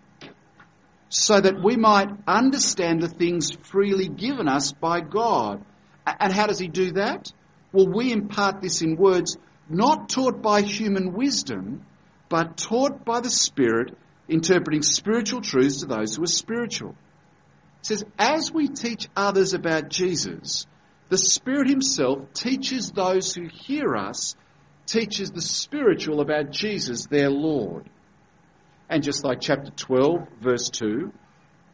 So 1.11 1.41
that 1.41 1.63
we 1.63 1.77
might 1.77 2.09
understand 2.27 3.01
the 3.01 3.09
things 3.09 3.51
freely 3.51 4.09
given 4.09 4.49
us 4.49 4.73
by 4.73 5.01
God. 5.01 5.65
And 6.07 6.33
how 6.33 6.47
does 6.47 6.59
he 6.59 6.69
do 6.69 6.93
that? 6.93 7.33
Well, 7.73 7.89
we 7.89 8.13
impart 8.13 8.61
this 8.61 8.83
in 8.83 8.97
words 8.97 9.37
not 9.69 10.09
taught 10.09 10.43
by 10.43 10.63
human 10.63 11.13
wisdom, 11.13 11.85
but 12.29 12.57
taught 12.57 13.05
by 13.05 13.21
the 13.21 13.31
Spirit, 13.31 13.97
interpreting 14.29 14.83
spiritual 14.83 15.41
truths 15.41 15.81
to 15.81 15.87
those 15.87 16.17
who 16.17 16.23
are 16.25 16.27
spiritual. 16.27 16.95
Says, 17.83 18.05
as 18.19 18.53
we 18.53 18.69
teach 18.69 19.09
others 19.17 19.55
about 19.55 19.89
Jesus, 19.89 20.67
the 21.09 21.19
Spirit 21.19 21.69
Himself 21.69 22.33
teaches 22.35 22.91
those 22.91 23.35
who 23.35 23.49
hear 23.49 23.97
us, 23.97 24.37
teaches 24.87 25.31
the 25.31 25.41
spiritual 25.41 26.21
about 26.21 26.51
Jesus, 26.51 27.07
their 27.07 27.31
Lord. 27.31 27.89
And 28.91 29.03
just 29.03 29.25
like 29.25 29.41
chapter 29.41 29.71
12, 29.71 30.29
verse 30.41 30.71
2, 30.71 31.13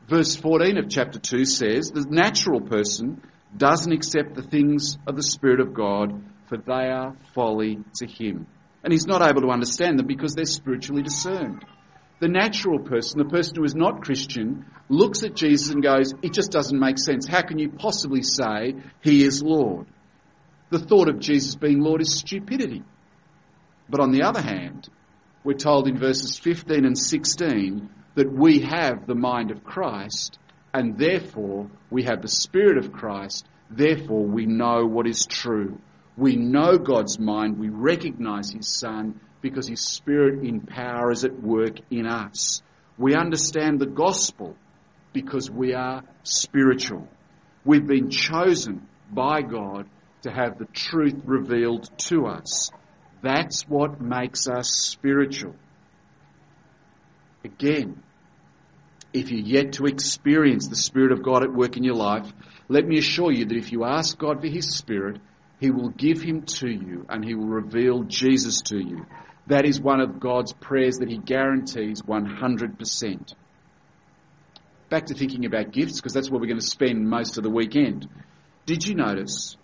verse 0.09 0.37
14 0.37 0.79
of 0.79 0.89
chapter 0.89 1.19
2 1.19 1.45
says, 1.45 1.91
the 1.91 2.07
natural 2.09 2.61
person 2.61 3.23
doesn't 3.57 3.93
accept 3.93 4.35
the 4.35 4.43
things 4.43 4.99
of 5.07 5.17
the 5.17 5.23
Spirit 5.23 5.61
of 5.61 5.75
God, 5.75 6.23
for 6.49 6.59
they 6.59 6.91
are 6.91 7.17
folly 7.35 7.79
to 7.97 8.07
him. 8.07 8.47
And 8.83 8.93
he's 8.93 9.07
not 9.07 9.23
able 9.23 9.43
to 9.43 9.49
understand 9.49 9.99
them 9.99 10.07
because 10.07 10.35
they're 10.35 10.45
spiritually 10.45 11.03
discerned. 11.03 11.65
The 12.25 12.31
natural 12.31 12.79
person, 12.79 13.19
the 13.19 13.29
person 13.29 13.57
who 13.57 13.65
is 13.65 13.75
not 13.75 14.01
Christian, 14.01 14.65
looks 14.89 15.25
at 15.25 15.35
Jesus 15.35 15.75
and 15.75 15.83
goes, 15.83 16.15
It 16.23 16.33
just 16.33 16.51
doesn't 16.51 16.81
make 16.81 16.99
sense. 16.99 17.27
How 17.27 17.43
can 17.43 17.59
you 17.59 17.69
possibly 17.69 18.23
say 18.23 18.77
he 19.03 19.23
is 19.23 19.43
Lord? 19.43 19.87
The 20.71 20.79
thought 20.79 21.11
of 21.11 21.21
Jesus 21.21 21.55
being 21.55 21.81
Lord 21.81 22.01
is 22.01 22.17
stupidity. 22.17 22.83
But 23.91 24.01
on 24.01 24.11
the 24.11 24.23
other 24.23 24.41
hand, 24.41 24.89
we're 25.45 25.53
told 25.53 25.87
in 25.87 25.99
verses 25.99 26.39
15 26.39 26.87
and 26.87 26.97
16 26.97 27.91
that 28.15 28.33
we 28.33 28.61
have 28.61 29.07
the 29.07 29.15
mind 29.15 29.51
of 29.51 29.63
Christ 29.63 30.39
and 30.73 30.97
therefore 30.97 31.69
we 31.91 32.05
have 32.05 32.23
the 32.23 32.29
Spirit 32.29 32.79
of 32.79 32.91
Christ, 32.91 33.47
therefore 33.69 34.25
we 34.25 34.47
know 34.47 34.87
what 34.87 35.07
is 35.07 35.27
true. 35.27 35.79
We 36.17 36.37
know 36.37 36.79
God's 36.79 37.19
mind, 37.19 37.59
we 37.59 37.69
recognize 37.69 38.51
His 38.51 38.67
Son 38.67 39.21
because 39.45 39.69
His 39.69 39.83
Spirit 39.83 40.43
in 40.43 40.63
power 40.63 41.13
is 41.13 41.23
at 41.23 41.39
work 41.39 41.77
in 41.91 42.07
us. 42.07 42.63
We 42.97 43.15
understand 43.15 43.79
the 43.79 43.87
gospel 43.87 44.57
because 45.13 45.51
we 45.51 45.75
are 45.75 46.03
spiritual. 46.23 47.07
We've 47.63 47.87
been 47.87 48.09
chosen 48.09 48.89
by 49.13 49.43
God 49.43 49.87
to 50.23 50.31
have 50.31 50.59
the 50.59 50.65
truth 50.65 51.21
revealed 51.27 51.91
to 52.09 52.25
us. 52.25 52.71
That's 53.23 53.69
what 53.69 54.01
makes 54.01 54.49
us 54.49 54.71
spiritual. 54.71 55.55
Again, 57.45 58.03
if 59.13 59.31
you're 59.31 59.41
yet 59.41 59.75
to 59.75 59.85
experience 59.85 60.69
the 60.69 60.77
Spirit 60.77 61.13
of 61.13 61.23
God 61.23 61.43
at 61.43 61.53
work 61.53 61.77
in 61.77 61.85
your 61.85 61.97
life, 61.97 62.33
let 62.69 62.87
me 62.87 62.97
assure 62.97 63.31
you 63.31 63.45
that 63.45 63.59
if 63.59 63.73
you 63.73 63.85
ask 63.85 64.17
God 64.17 64.41
for 64.41 64.47
His 64.47 64.75
Spirit, 64.75 65.19
He 65.61 65.71
will 65.71 65.91
give 65.91 66.23
Him 66.23 66.43
to 66.61 66.69
you 66.69 67.05
and 67.11 67.23
He 67.23 67.35
will 67.35 67.47
reveal 67.47 68.05
Jesus 68.05 68.63
to 68.63 68.79
you. 68.79 69.05
That 69.47 69.67
is 69.67 69.81
one 69.81 70.01
of 70.01 70.21
God's 70.21 70.53
prayers 70.53 70.99
that 70.99 71.11
He 71.11 71.19
guarantees 71.19 72.03
100%. 72.03 73.35
Back 74.89 75.07
to 75.07 75.15
thinking 75.15 75.45
about 75.45 75.73
gifts, 75.73 75.97
because 76.01 76.15
that's 76.15 76.31
where 76.31 76.41
we're 76.41 76.47
going 76.47 76.61
to 76.61 76.65
spend 76.65 77.09
most 77.09 77.37
of 77.37 77.43
the 77.43 77.51
weekend. 77.51 78.09
Did 78.65 78.87
you 78.87 78.95
notice 78.95 79.57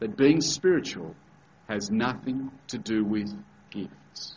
that 0.00 0.16
being 0.16 0.40
spiritual 0.40 1.14
has 1.68 1.90
nothing 1.90 2.50
to 2.68 2.78
do 2.78 3.04
with 3.04 3.34
gifts? 3.70 4.36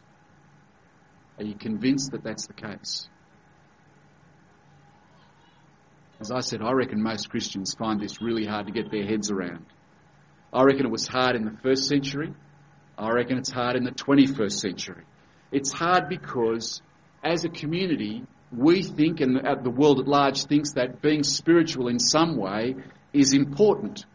Are 1.38 1.44
you 1.44 1.56
convinced 1.56 2.12
that 2.12 2.24
that's 2.24 2.48
the 2.48 2.54
case? 2.54 3.10
As 6.20 6.32
I 6.32 6.40
said, 6.40 6.62
I 6.62 6.72
reckon 6.72 7.04
most 7.04 7.30
Christians 7.30 7.76
find 7.76 8.00
this 8.00 8.22
really 8.22 8.46
hard 8.46 8.68
to 8.68 8.72
get 8.72 8.90
their 8.90 9.06
heads 9.06 9.30
around. 9.30 9.66
I 10.52 10.64
reckon 10.64 10.86
it 10.86 10.92
was 10.92 11.08
hard 11.08 11.36
in 11.36 11.46
the 11.46 11.58
first 11.62 11.88
century. 11.88 12.34
I 12.98 13.12
reckon 13.12 13.38
it's 13.38 13.52
hard 13.52 13.76
in 13.76 13.84
the 13.84 13.92
21st 13.92 14.52
century. 14.52 15.04
It's 15.52 15.72
hard 15.72 16.10
because 16.10 16.82
as 17.24 17.46
a 17.46 17.50
community, 17.50 18.24
we 18.52 18.82
think, 18.82 19.22
and 19.22 19.36
the 19.36 19.70
world 19.70 20.00
at 20.00 20.08
large 20.08 20.46
thinks, 20.46 20.74
that 20.74 21.02
being 21.02 21.24
spiritual 21.24 21.90
in 21.90 22.00
some 22.00 22.38
way 22.38 22.76
is 23.14 23.34
important. 23.34 24.06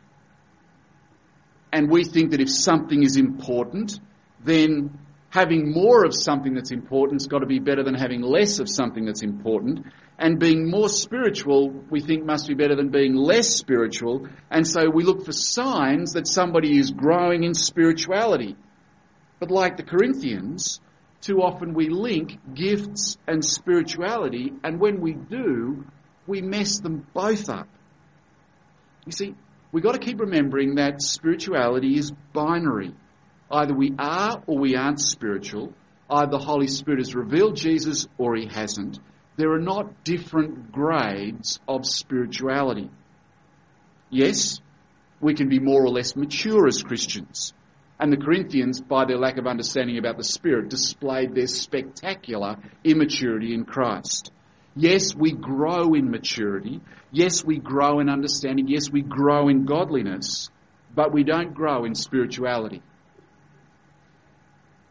And 1.73 1.91
we 1.91 2.05
think 2.05 2.33
that 2.33 2.41
if 2.41 2.51
something 2.51 3.03
is 3.03 3.17
important, 3.17 3.99
then 4.45 4.99
having 5.31 5.73
more 5.73 6.05
of 6.05 6.15
something 6.15 6.55
that's 6.55 6.73
important 6.73 7.23
has 7.23 7.27
got 7.27 7.39
to 7.39 7.47
be 7.47 7.59
better 7.59 7.83
than 7.83 7.95
having 7.95 8.21
less 8.21 8.59
of 8.59 8.69
something 8.69 9.07
that's 9.07 9.23
important. 9.23 9.87
And 10.19 10.39
being 10.39 10.71
more 10.71 10.89
spiritual, 10.89 11.71
we 11.71 12.01
think 12.01 12.25
must 12.25 12.47
be 12.49 12.55
better 12.55 12.77
than 12.77 12.91
being 12.91 13.15
less 13.15 13.49
spiritual. 13.49 14.29
And 14.51 14.67
so 14.67 14.91
we 14.91 15.05
look 15.05 15.25
for 15.25 15.33
signs 15.33 16.13
that 16.13 16.29
somebody 16.29 16.79
is 16.79 16.91
growing 16.91 17.45
in 17.45 17.55
spirituality. 17.55 18.57
But 19.43 19.51
like 19.51 19.77
the 19.77 19.83
Corinthians, 19.83 20.81
too 21.21 21.43
often 21.43 21.75
we 21.75 21.89
link 21.89 22.39
gifts 22.55 23.19
and 23.27 23.45
spirituality, 23.45 24.53
and 24.63 24.79
when 24.79 25.01
we 25.01 25.15
do, 25.15 25.85
we 26.29 26.41
mess 26.41 26.79
them 26.79 27.05
both 27.13 27.49
up. 27.49 27.67
You 29.05 29.11
see, 29.11 29.35
we've 29.73 29.83
got 29.83 29.95
to 29.95 29.99
keep 29.99 30.21
remembering 30.21 30.77
that 30.77 31.03
spirituality 31.03 31.99
is 31.99 32.13
binary. 32.33 32.95
Either 33.51 33.75
we 33.75 33.93
are 33.99 34.41
or 34.47 34.59
we 34.61 34.77
aren't 34.77 35.01
spiritual. 35.01 35.73
Either 36.09 36.31
the 36.31 36.39
Holy 36.39 36.69
Spirit 36.69 37.01
has 37.01 37.13
revealed 37.13 37.57
Jesus 37.57 38.07
or 38.19 38.37
he 38.37 38.47
hasn't. 38.47 39.01
There 39.35 39.51
are 39.55 39.59
not 39.59 40.05
different 40.05 40.71
grades 40.71 41.59
of 41.67 41.85
spirituality. 41.85 42.91
Yes, 44.09 44.61
we 45.21 45.35
can 45.35 45.49
be 45.49 45.59
more 45.59 45.83
or 45.83 45.91
less 45.91 46.15
mature 46.15 46.69
as 46.69 46.85
Christians. 46.85 47.55
And 48.03 48.13
the 48.13 48.17
Corinthians, 48.17 48.81
by 48.81 49.05
their 49.05 49.17
lack 49.17 49.39
of 49.39 49.47
understanding 49.47 49.97
about 49.97 50.17
the 50.17 50.25
Spirit, 50.25 50.69
displayed 50.69 51.37
their 51.37 51.47
spectacular 51.47 52.57
immaturity 52.83 53.55
in 53.55 53.65
Christ. 53.65 54.33
Yes, 54.75 55.15
we 55.15 55.31
grow 55.31 55.95
in 55.95 56.11
maturity. 56.11 56.81
Yes, 57.13 57.45
we 57.45 57.59
grow 57.59 58.01
in 58.01 58.09
understanding. 58.09 58.67
Yes, 58.67 58.91
we 58.91 59.03
grow 59.03 59.49
in 59.49 59.67
godliness. 59.67 60.51
But 60.93 61.13
we 61.13 61.23
don't 61.23 61.55
grow 61.55 61.85
in 61.85 61.95
spirituality. 61.95 62.83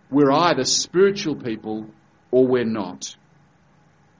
We're 0.09 0.31
either 0.31 0.63
spiritual 0.63 1.35
people 1.35 1.87
or 2.31 2.47
we're 2.47 2.63
not. 2.63 3.13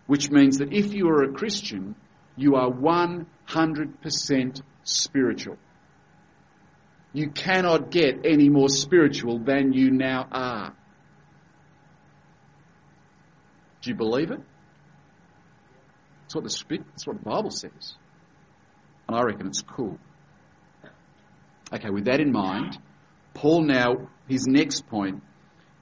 Which 0.08 0.30
means 0.30 0.58
that 0.58 0.74
if 0.74 0.94
you 0.94 1.08
are 1.12 1.24
a 1.24 1.32
Christian, 1.32 1.96
you 2.36 2.56
are 2.56 2.70
100% 2.70 4.62
spiritual. 4.84 5.58
You 7.14 7.30
cannot 7.30 7.92
get 7.92 8.26
any 8.26 8.50
more 8.50 8.70
spiritual 8.70 9.40
than 9.40 9.74
you 9.74 9.92
now 9.92 10.28
are. 10.32 10.74
Do 13.82 13.90
you 13.90 13.96
believe 13.96 14.32
it? 14.32 14.40
That's 16.22 16.36
what 16.36 16.44
the 16.44 16.84
that's 16.92 17.08
what 17.08 17.18
the 17.18 17.24
Bible 17.24 17.52
says. 17.52 17.96
And 19.08 19.18
I 19.18 19.24
reckon 19.24 19.48
it's 19.48 19.62
cool. 19.62 19.98
Okay, 21.74 21.90
with 21.90 22.06
that 22.06 22.20
in 22.20 22.32
mind, 22.32 22.78
Paul 23.34 23.64
now, 23.64 24.10
his 24.28 24.46
next 24.48 24.88
point 24.88 25.24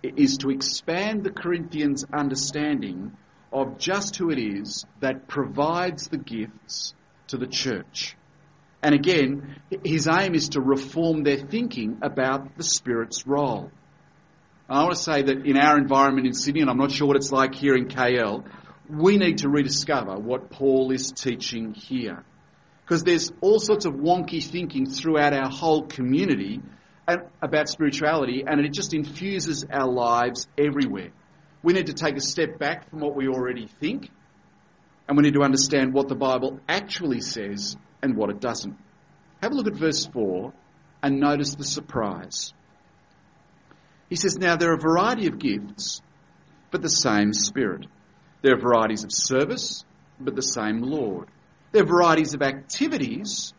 is 0.01 0.37
to 0.37 0.49
expand 0.49 1.23
the 1.23 1.31
Corinthians' 1.31 2.05
understanding 2.11 3.17
of 3.51 3.77
just 3.77 4.15
who 4.15 4.29
it 4.29 4.39
is 4.39 4.85
that 5.01 5.27
provides 5.27 6.07
the 6.07 6.17
gifts 6.17 6.93
to 7.27 7.37
the 7.37 7.47
church. 7.47 8.15
And 8.81 8.95
again, 8.95 9.57
his 9.83 10.07
aim 10.07 10.35
is 10.35 10.49
to 10.49 10.61
reform 10.61 11.23
their 11.23 11.37
thinking 11.37 11.99
about 12.01 12.55
the 12.57 12.63
Spirit's 12.63 13.27
role. 13.27 13.71
I 14.69 14.83
want 14.83 14.95
to 14.95 15.01
say 15.01 15.21
that 15.23 15.45
in 15.45 15.57
our 15.57 15.77
environment 15.77 16.27
in 16.27 16.33
Sydney, 16.33 16.61
and 16.61 16.69
I'm 16.69 16.77
not 16.77 16.91
sure 16.91 17.07
what 17.07 17.17
it's 17.17 17.31
like 17.31 17.55
here 17.55 17.75
in 17.75 17.87
KL, 17.87 18.45
we 18.89 19.17
need 19.17 19.39
to 19.39 19.49
rediscover 19.49 20.17
what 20.17 20.49
Paul 20.49 20.91
is 20.91 21.11
teaching 21.11 21.73
here. 21.73 22.23
Because 22.85 23.03
there's 23.03 23.31
all 23.41 23.59
sorts 23.59 23.85
of 23.85 23.93
wonky 23.93 24.43
thinking 24.43 24.85
throughout 24.85 25.33
our 25.33 25.49
whole 25.49 25.83
community 25.83 26.61
about 27.41 27.67
spirituality, 27.67 28.43
and 28.47 28.61
it 28.61 28.71
just 28.71 28.93
infuses 28.93 29.65
our 29.71 29.91
lives 29.91 30.47
everywhere. 30.57 31.09
We 31.63 31.73
need 31.73 31.87
to 31.87 31.93
take 31.93 32.15
a 32.15 32.21
step 32.21 32.57
back 32.59 32.89
from 32.89 33.01
what 33.01 33.15
we 33.15 33.27
already 33.27 33.67
think, 33.67 34.09
and 35.07 35.17
we 35.17 35.23
need 35.23 35.33
to 35.33 35.41
understand 35.41 35.93
what 35.93 36.07
the 36.07 36.15
Bible 36.15 36.59
actually 36.69 37.21
says 37.21 37.75
and 38.01 38.15
what 38.15 38.29
it 38.29 38.39
doesn't. 38.39 38.77
Have 39.41 39.51
a 39.51 39.55
look 39.55 39.67
at 39.67 39.75
verse 39.75 40.05
4 40.05 40.53
and 41.01 41.19
notice 41.19 41.55
the 41.55 41.63
surprise. 41.63 42.53
He 44.09 44.15
says, 44.15 44.37
Now 44.37 44.55
there 44.55 44.71
are 44.71 44.75
a 44.75 44.79
variety 44.79 45.27
of 45.27 45.39
gifts, 45.39 46.01
but 46.71 46.81
the 46.81 46.89
same 46.89 47.33
Spirit. 47.33 47.85
There 48.41 48.55
are 48.55 48.59
varieties 48.59 49.03
of 49.03 49.11
service, 49.11 49.83
but 50.19 50.35
the 50.35 50.41
same 50.41 50.81
Lord. 50.81 51.27
There 51.71 51.83
are 51.83 51.87
varieties 51.87 52.33
of 52.33 52.41
activities, 52.41 53.53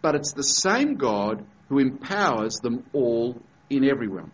but 0.00 0.14
it's 0.14 0.32
the 0.32 0.42
same 0.42 0.96
God 0.96 1.44
who 1.68 1.78
empowers 1.78 2.56
them 2.56 2.84
all 2.92 3.40
in 3.68 3.84
everyone. 3.84 4.30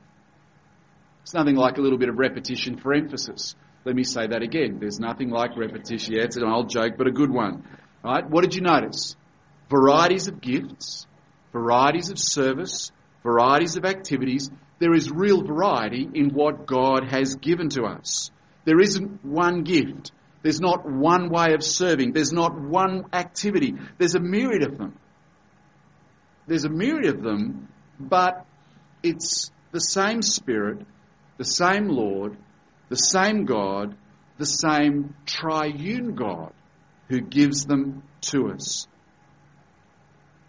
It's 1.22 1.34
nothing 1.34 1.56
like 1.56 1.78
a 1.78 1.80
little 1.80 1.98
bit 1.98 2.10
of 2.10 2.18
repetition 2.18 2.76
for 2.76 2.92
emphasis. 2.92 3.56
Let 3.84 3.96
me 3.96 4.04
say 4.04 4.26
that 4.26 4.42
again. 4.42 4.78
There's 4.78 5.00
nothing 5.00 5.30
like 5.30 5.56
repetition. 5.56 6.14
Yeah, 6.14 6.24
it's 6.24 6.36
an 6.36 6.44
old 6.44 6.68
joke, 6.70 6.94
but 6.98 7.06
a 7.06 7.12
good 7.12 7.30
one. 7.30 7.64
Right? 8.04 8.28
What 8.28 8.42
did 8.42 8.54
you 8.54 8.60
notice? 8.60 9.16
Varieties 9.74 10.28
of 10.28 10.40
gifts, 10.40 11.06
varieties 11.52 12.10
of 12.10 12.18
service, 12.18 12.92
varieties 13.24 13.76
of 13.76 13.84
activities. 13.84 14.48
There 14.78 14.94
is 14.94 15.10
real 15.10 15.42
variety 15.42 16.08
in 16.14 16.30
what 16.30 16.66
God 16.66 17.08
has 17.10 17.34
given 17.34 17.70
to 17.70 17.82
us. 17.82 18.30
There 18.64 18.80
isn't 18.80 19.24
one 19.24 19.64
gift. 19.64 20.12
There's 20.42 20.60
not 20.60 20.88
one 20.88 21.28
way 21.28 21.54
of 21.54 21.64
serving. 21.64 22.12
There's 22.12 22.32
not 22.32 22.54
one 22.60 23.06
activity. 23.12 23.74
There's 23.98 24.14
a 24.14 24.20
myriad 24.20 24.62
of 24.62 24.78
them. 24.78 24.96
There's 26.46 26.64
a 26.64 26.70
myriad 26.70 27.16
of 27.16 27.22
them, 27.22 27.68
but 27.98 28.46
it's 29.02 29.50
the 29.72 29.80
same 29.80 30.22
Spirit, 30.22 30.86
the 31.36 31.44
same 31.44 31.88
Lord, 31.88 32.36
the 32.90 32.96
same 32.96 33.44
God, 33.44 33.96
the 34.38 34.46
same 34.46 35.16
triune 35.26 36.14
God 36.14 36.52
who 37.08 37.20
gives 37.20 37.64
them 37.64 38.02
to 38.32 38.50
us. 38.50 38.86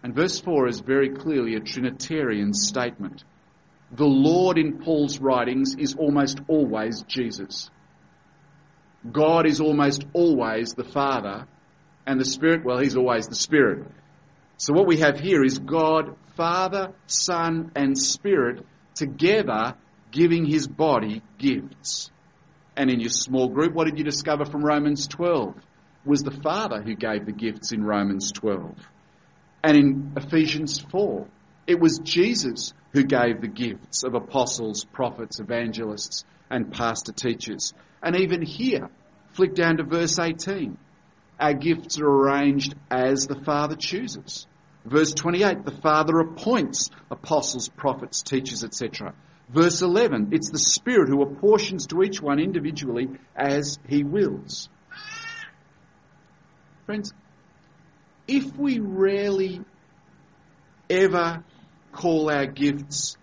And 0.06 0.14
verse 0.14 0.38
4 0.38 0.68
is 0.68 0.78
very 0.78 1.08
clearly 1.08 1.56
a 1.56 1.60
Trinitarian 1.60 2.54
statement. 2.54 3.24
The 3.90 4.06
Lord 4.06 4.56
in 4.56 4.78
Paul's 4.78 5.18
writings 5.18 5.74
is 5.76 5.96
almost 5.96 6.38
always 6.46 7.02
Jesus. 7.08 7.68
God 9.10 9.48
is 9.48 9.60
almost 9.60 10.06
always 10.12 10.74
the 10.74 10.84
Father, 10.84 11.48
and 12.06 12.20
the 12.20 12.24
Spirit, 12.24 12.64
well, 12.64 12.78
He's 12.78 12.96
always 12.96 13.26
the 13.26 13.34
Spirit. 13.34 13.84
So 14.58 14.72
what 14.74 14.86
we 14.86 14.98
have 14.98 15.18
here 15.18 15.42
is 15.42 15.58
God, 15.58 16.14
Father, 16.36 16.92
Son, 17.08 17.72
and 17.74 17.98
Spirit 17.98 18.64
together 18.94 19.74
giving 20.12 20.44
His 20.44 20.68
body 20.68 21.20
gifts. 21.36 22.12
And 22.76 22.90
in 22.90 23.00
your 23.00 23.10
small 23.10 23.48
group, 23.48 23.74
what 23.74 23.86
did 23.86 23.98
you 23.98 24.04
discover 24.04 24.44
from 24.44 24.64
Romans 24.64 25.08
12? 25.08 25.56
was 26.04 26.22
the 26.22 26.30
Father 26.30 26.80
who 26.80 26.94
gave 26.94 27.26
the 27.26 27.32
gifts 27.32 27.72
in 27.72 27.82
Romans 27.82 28.30
12. 28.30 28.76
And 29.66 29.76
in 29.76 30.12
Ephesians 30.16 30.78
4, 30.78 31.26
it 31.66 31.80
was 31.80 31.98
Jesus 31.98 32.72
who 32.92 33.02
gave 33.02 33.40
the 33.40 33.48
gifts 33.48 34.04
of 34.04 34.14
apostles, 34.14 34.84
prophets, 34.84 35.40
evangelists, 35.40 36.24
and 36.48 36.72
pastor 36.72 37.10
teachers. 37.10 37.74
And 38.00 38.14
even 38.14 38.42
here, 38.42 38.88
flick 39.32 39.56
down 39.56 39.78
to 39.78 39.82
verse 39.82 40.20
18. 40.20 40.78
Our 41.40 41.54
gifts 41.54 41.98
are 41.98 42.06
arranged 42.06 42.76
as 42.92 43.26
the 43.26 43.42
Father 43.42 43.74
chooses. 43.74 44.46
Verse 44.84 45.12
28, 45.14 45.64
the 45.64 45.80
Father 45.82 46.20
appoints 46.20 46.90
apostles, 47.10 47.68
prophets, 47.68 48.22
teachers, 48.22 48.62
etc. 48.62 49.14
Verse 49.48 49.82
11, 49.82 50.28
it's 50.30 50.50
the 50.52 50.60
Spirit 50.60 51.08
who 51.08 51.22
apportions 51.22 51.88
to 51.88 52.04
each 52.04 52.22
one 52.22 52.38
individually 52.38 53.08
as 53.34 53.80
He 53.88 54.04
wills. 54.04 54.68
Friends, 56.84 57.12
if 58.28 58.56
we 58.56 58.78
rarely 58.78 59.60
ever 60.90 61.44
call 61.92 62.30
our 62.30 62.46
gifts, 62.46 63.16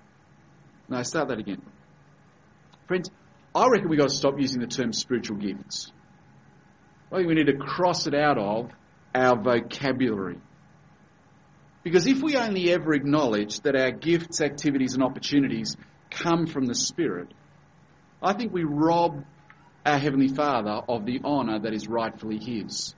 no, 0.90 1.02
start 1.04 1.30
that 1.30 1.40
again. 1.40 1.62
Friends, 2.88 3.10
I 3.56 3.68
reckon 3.68 3.90
we've 3.90 4.00
got 4.00 4.10
to 4.10 4.16
stop 4.16 4.40
using 4.40 4.62
the 4.62 4.68
term 4.68 4.94
spiritual 4.94 5.38
gifts. 5.38 5.92
I 7.12 7.18
think 7.18 7.28
we 7.28 7.36
need 7.36 7.48
to 7.48 7.58
cross 7.58 8.08
it 8.08 8.16
out 8.16 8.38
of 8.38 8.72
our 9.14 9.42
vocabulary. 9.42 10.40
Because 11.84 12.08
if 12.08 12.22
we 12.22 12.38
only 12.38 12.72
ever 12.72 12.94
acknowledge 12.94 13.60
that 13.62 13.76
our 13.76 13.92
gifts, 13.92 14.42
activities, 14.42 14.94
and 14.94 15.04
opportunities 15.04 15.76
come 16.10 16.48
from 16.48 16.66
the 16.66 16.76
Spirit, 16.76 17.28
I 18.22 18.34
think 18.34 18.54
we 18.54 18.64
rob 18.64 19.24
our 19.86 20.00
Heavenly 20.00 20.30
Father 20.30 20.82
of 20.88 21.06
the 21.06 21.20
honour 21.24 21.60
that 21.60 21.74
is 21.74 21.88
rightfully 21.88 22.40
His. 22.40 22.96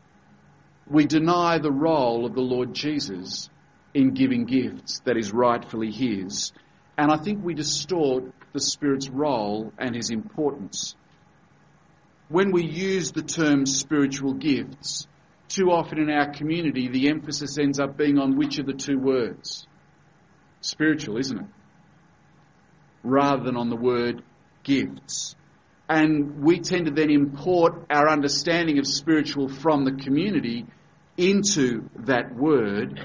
We 0.89 1.05
deny 1.05 1.57
the 1.57 1.71
role 1.71 2.25
of 2.25 2.35
the 2.35 2.41
Lord 2.41 2.73
Jesus 2.73 3.49
in 3.93 4.13
giving 4.13 4.45
gifts 4.45 4.99
that 5.05 5.17
is 5.17 5.31
rightfully 5.31 5.91
His. 5.91 6.51
And 6.97 7.11
I 7.11 7.17
think 7.17 7.43
we 7.43 7.53
distort 7.53 8.25
the 8.53 8.59
Spirit's 8.59 9.09
role 9.09 9.73
and 9.77 9.95
His 9.95 10.09
importance 10.09 10.95
when 12.27 12.51
we 12.51 12.63
use 12.63 13.11
the 13.11 13.21
term 13.21 13.65
spiritual 13.65 14.33
gifts, 14.33 15.07
too 15.47 15.71
often 15.71 15.99
in 15.99 16.09
our 16.09 16.31
community 16.31 16.87
the 16.87 17.09
emphasis 17.09 17.57
ends 17.57 17.79
up 17.79 17.97
being 17.97 18.17
on 18.17 18.35
which 18.35 18.57
of 18.57 18.65
the 18.65 18.73
two 18.73 18.97
words? 18.97 19.67
Spiritual, 20.61 21.17
isn't 21.17 21.39
it? 21.39 21.45
Rather 23.03 23.43
than 23.43 23.55
on 23.55 23.69
the 23.69 23.75
word 23.75 24.23
gifts. 24.63 25.35
And 25.87 26.41
we 26.41 26.59
tend 26.59 26.85
to 26.85 26.91
then 26.91 27.11
import 27.11 27.85
our 27.89 28.09
understanding 28.09 28.79
of 28.79 28.87
spiritual 28.87 29.49
from 29.49 29.85
the 29.85 29.91
community 29.91 30.65
into 31.17 31.89
that 32.05 32.35
word, 32.35 32.99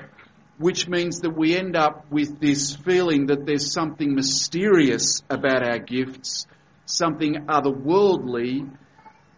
which 0.58 0.88
means 0.88 1.20
that 1.20 1.36
we 1.36 1.56
end 1.56 1.76
up 1.76 2.10
with 2.10 2.40
this 2.40 2.74
feeling 2.74 3.26
that 3.26 3.44
there's 3.46 3.72
something 3.72 4.14
mysterious 4.14 5.22
about 5.28 5.62
our 5.62 5.78
gifts, 5.78 6.46
something 6.86 7.46
otherworldly, 7.46 8.68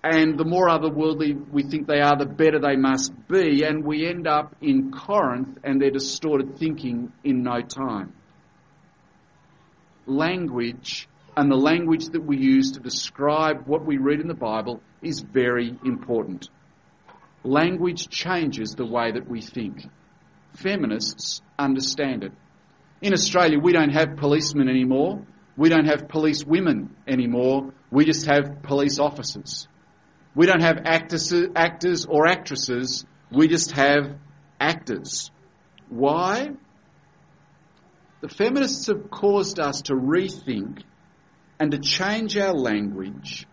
and 0.05 0.39
the 0.39 0.45
more 0.45 0.69
otherworldly 0.69 1.49
we 1.51 1.63
think 1.63 1.87
they 1.87 2.01
are, 2.01 2.17
the 2.17 2.27
better 2.27 2.59
they 2.59 2.77
must 2.77 3.13
be, 3.29 3.65
and 3.65 3.85
we 3.85 4.07
end 4.07 4.27
up 4.27 4.57
in 4.61 4.91
Corinth 4.91 5.59
and 5.63 5.81
their 5.81 5.91
distorted 5.91 6.59
thinking 6.59 7.13
in 7.23 7.43
no 7.43 7.61
time. 7.61 8.13
Language 10.07 11.09
and 11.37 11.51
the 11.51 11.57
language 11.57 12.07
that 12.11 12.25
we 12.25 12.37
use 12.37 12.73
to 12.73 12.81
describe 12.81 13.67
what 13.67 13.85
we 13.85 13.97
read 13.97 14.21
in 14.21 14.29
the 14.29 14.35
Bible 14.35 14.83
is 15.01 15.21
very 15.21 15.75
important. 15.85 16.49
Language 17.43 18.09
changes 18.09 18.75
the 18.75 18.87
way 18.87 19.13
that 19.13 19.29
we 19.29 19.41
think. 19.41 19.87
Feminists 20.55 21.41
understand 21.59 22.25
it. 22.25 22.33
In 23.01 23.15
Australia, 23.15 23.59
we 23.59 23.73
don't 23.73 23.95
have 23.95 24.17
policemen 24.17 24.69
anymore. 24.69 25.27
We 25.57 25.69
don't 25.69 25.87
have 25.87 26.09
police 26.09 26.45
women 26.45 26.95
anymore. 27.09 27.73
We 27.91 28.05
just 28.05 28.27
have 28.27 28.63
police 28.63 28.99
officers. 28.99 29.67
We 30.35 30.47
don't 30.47 30.63
have 30.63 30.83
actors, 30.85 32.07
or 32.07 32.27
actresses, 32.27 33.05
we 33.31 33.49
just 33.49 33.73
have 33.73 34.17
actors. 34.61 35.31
Why? 35.89 36.53
The 38.21 38.29
feminists 38.29 38.87
have 38.87 39.11
caused 39.11 39.59
us 39.59 39.83
to 39.83 39.95
rethink 39.95 40.85
and 41.59 41.71
to 41.73 41.79
change 41.79 42.37
our 42.37 42.55
language 42.55 43.47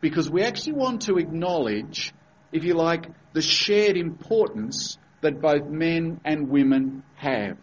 because 0.00 0.30
we 0.30 0.42
actually 0.42 0.74
want 0.74 1.02
to 1.02 1.16
acknowledge, 1.16 2.12
if 2.52 2.64
you 2.64 2.74
like, 2.74 3.06
the 3.32 3.42
shared 3.42 3.96
importance 3.96 4.98
that 5.22 5.40
both 5.40 5.66
men 5.66 6.20
and 6.24 6.48
women 6.48 7.02
have. 7.16 7.56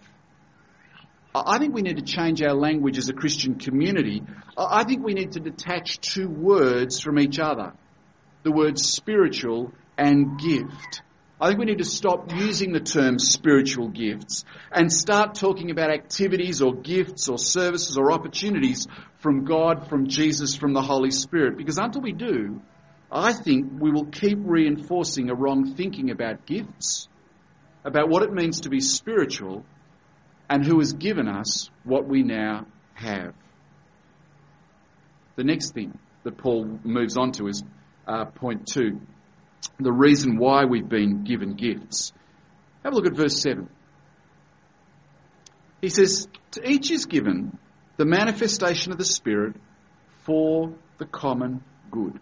I 1.33 1.59
think 1.59 1.73
we 1.73 1.81
need 1.81 1.97
to 1.97 2.03
change 2.03 2.41
our 2.41 2.53
language 2.53 2.97
as 2.97 3.07
a 3.07 3.13
Christian 3.13 3.55
community. 3.55 4.23
I 4.57 4.83
think 4.83 5.05
we 5.05 5.13
need 5.13 5.33
to 5.33 5.39
detach 5.39 5.99
two 6.01 6.27
words 6.27 6.99
from 6.99 7.19
each 7.19 7.39
other 7.39 7.73
the 8.43 8.51
words 8.51 8.91
spiritual 8.91 9.71
and 9.97 10.39
gift. 10.39 11.01
I 11.41 11.47
think 11.47 11.59
we 11.59 11.65
need 11.65 11.79
to 11.79 11.85
stop 11.85 12.31
using 12.31 12.71
the 12.71 12.79
term 12.79 13.17
spiritual 13.17 13.87
gifts 13.87 14.45
and 14.71 14.93
start 14.93 15.33
talking 15.33 15.71
about 15.71 15.89
activities 15.89 16.61
or 16.61 16.75
gifts 16.75 17.29
or 17.29 17.39
services 17.39 17.97
or 17.97 18.11
opportunities 18.11 18.87
from 19.21 19.43
God, 19.43 19.89
from 19.89 20.07
Jesus, 20.07 20.53
from 20.53 20.73
the 20.73 20.83
Holy 20.83 21.09
Spirit. 21.09 21.57
Because 21.57 21.79
until 21.79 22.01
we 22.01 22.11
do, 22.11 22.61
I 23.11 23.33
think 23.33 23.71
we 23.79 23.89
will 23.89 24.05
keep 24.05 24.37
reinforcing 24.39 25.31
a 25.31 25.33
wrong 25.33 25.73
thinking 25.73 26.11
about 26.11 26.45
gifts, 26.45 27.09
about 27.83 28.07
what 28.07 28.21
it 28.21 28.31
means 28.31 28.61
to 28.61 28.69
be 28.69 28.79
spiritual, 28.79 29.65
and 30.47 30.63
who 30.63 30.77
has 30.77 30.93
given 30.93 31.27
us 31.27 31.71
what 31.83 32.07
we 32.07 32.21
now 32.21 32.67
have. 32.93 33.33
The 35.37 35.43
next 35.43 35.73
thing 35.73 35.97
that 36.23 36.37
Paul 36.37 36.79
moves 36.83 37.17
on 37.17 37.31
to 37.33 37.47
is 37.47 37.63
uh, 38.07 38.25
point 38.25 38.67
two, 38.67 39.01
the 39.79 39.91
reason 39.91 40.37
why 40.37 40.65
we've 40.65 40.87
been 40.87 41.23
given 41.23 41.53
gifts. 41.53 42.13
Have 42.83 42.93
a 42.93 42.95
look 42.95 43.05
at 43.05 43.15
verse 43.15 43.41
7. 43.41 43.69
He 45.81 45.89
says, 45.89 46.27
To 46.51 46.69
each 46.69 46.91
is 46.91 47.05
given 47.05 47.57
the 47.97 48.05
manifestation 48.05 48.91
of 48.91 48.97
the 48.97 49.05
Spirit 49.05 49.55
for 50.23 50.73
the 50.97 51.05
common 51.05 51.63
good. 51.89 52.19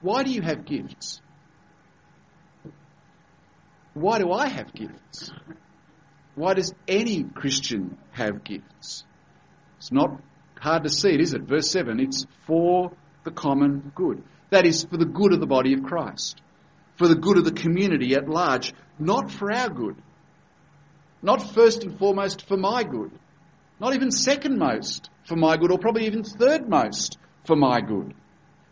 Why 0.00 0.22
do 0.22 0.30
you 0.30 0.42
have 0.42 0.64
gifts? 0.64 1.20
Why 3.94 4.18
do 4.18 4.32
I 4.32 4.48
have 4.48 4.72
gifts? 4.74 5.32
Why 6.34 6.54
does 6.54 6.74
any 6.88 7.22
Christian 7.22 7.96
have 8.10 8.42
gifts? 8.42 9.04
It's 9.78 9.92
not 9.92 10.20
hard 10.58 10.82
to 10.82 10.90
see 10.90 11.10
it, 11.10 11.20
is 11.20 11.34
it? 11.34 11.42
Verse 11.42 11.70
7 11.70 12.00
it's 12.00 12.26
for 12.46 12.92
the 13.22 13.30
common 13.30 13.92
good. 13.94 14.22
That 14.54 14.66
is 14.66 14.84
for 14.84 14.96
the 14.96 15.04
good 15.04 15.32
of 15.32 15.40
the 15.40 15.48
body 15.48 15.72
of 15.72 15.82
Christ, 15.82 16.40
for 16.94 17.08
the 17.08 17.16
good 17.16 17.38
of 17.38 17.44
the 17.44 17.50
community 17.50 18.14
at 18.14 18.28
large, 18.28 18.72
not 19.00 19.32
for 19.32 19.52
our 19.52 19.68
good. 19.68 19.96
Not 21.20 21.52
first 21.54 21.82
and 21.82 21.98
foremost 21.98 22.46
for 22.46 22.56
my 22.56 22.84
good. 22.84 23.10
Not 23.80 23.94
even 23.94 24.12
second 24.12 24.56
most 24.56 25.10
for 25.26 25.34
my 25.34 25.56
good, 25.56 25.72
or 25.72 25.78
probably 25.80 26.06
even 26.06 26.22
third 26.22 26.68
most 26.68 27.18
for 27.44 27.56
my 27.56 27.80
good, 27.80 28.14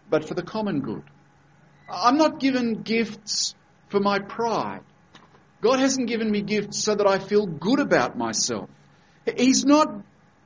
but 0.09 0.29
for 0.29 0.35
the 0.35 0.45
common 0.45 0.83
good. 0.83 1.03
I'm 1.91 2.17
not 2.17 2.39
given 2.39 2.83
gifts 2.83 3.57
for 3.89 3.99
my 3.99 4.21
pride. 4.21 4.85
God 5.63 5.81
hasn't 5.81 6.07
given 6.07 6.31
me 6.31 6.43
gifts 6.43 6.79
so 6.79 6.95
that 6.95 7.09
I 7.09 7.19
feel 7.19 7.45
good 7.45 7.81
about 7.81 8.17
myself. 8.17 8.71
He's 9.37 9.65
not 9.65 9.89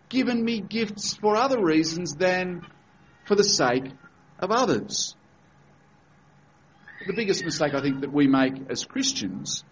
given 0.09 0.43
me 0.43 0.61
gifts 0.61 1.15
for 1.15 1.37
other 1.37 1.63
reasons 1.63 2.15
than 2.15 2.63
for 3.27 3.35
the 3.35 3.45
sake 3.45 3.93
of 4.39 4.51
others. 4.51 5.16
The 7.07 7.13
biggest 7.13 7.45
mistake 7.45 7.73
I 7.75 7.81
think 7.81 8.01
that 8.01 8.13
we 8.13 8.27
make 8.27 8.55
as 8.69 8.85
Christians 8.85 9.65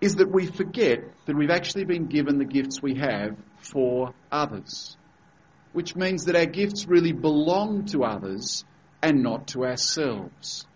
is 0.00 0.16
that 0.16 0.30
we 0.30 0.46
forget 0.46 1.00
that 1.26 1.36
we've 1.36 1.50
actually 1.50 1.84
been 1.84 2.06
given 2.06 2.38
the 2.38 2.44
gifts 2.44 2.80
we 2.80 2.94
have 2.94 3.36
for 3.58 4.14
others. 4.30 4.96
Which 5.72 5.96
means 5.96 6.26
that 6.26 6.36
our 6.36 6.46
gifts 6.46 6.86
really 6.86 7.12
belong 7.12 7.86
to 7.86 8.04
others 8.04 8.64
and 9.02 9.22
not 9.22 9.48
to 9.48 9.64
ourselves. 9.64 10.66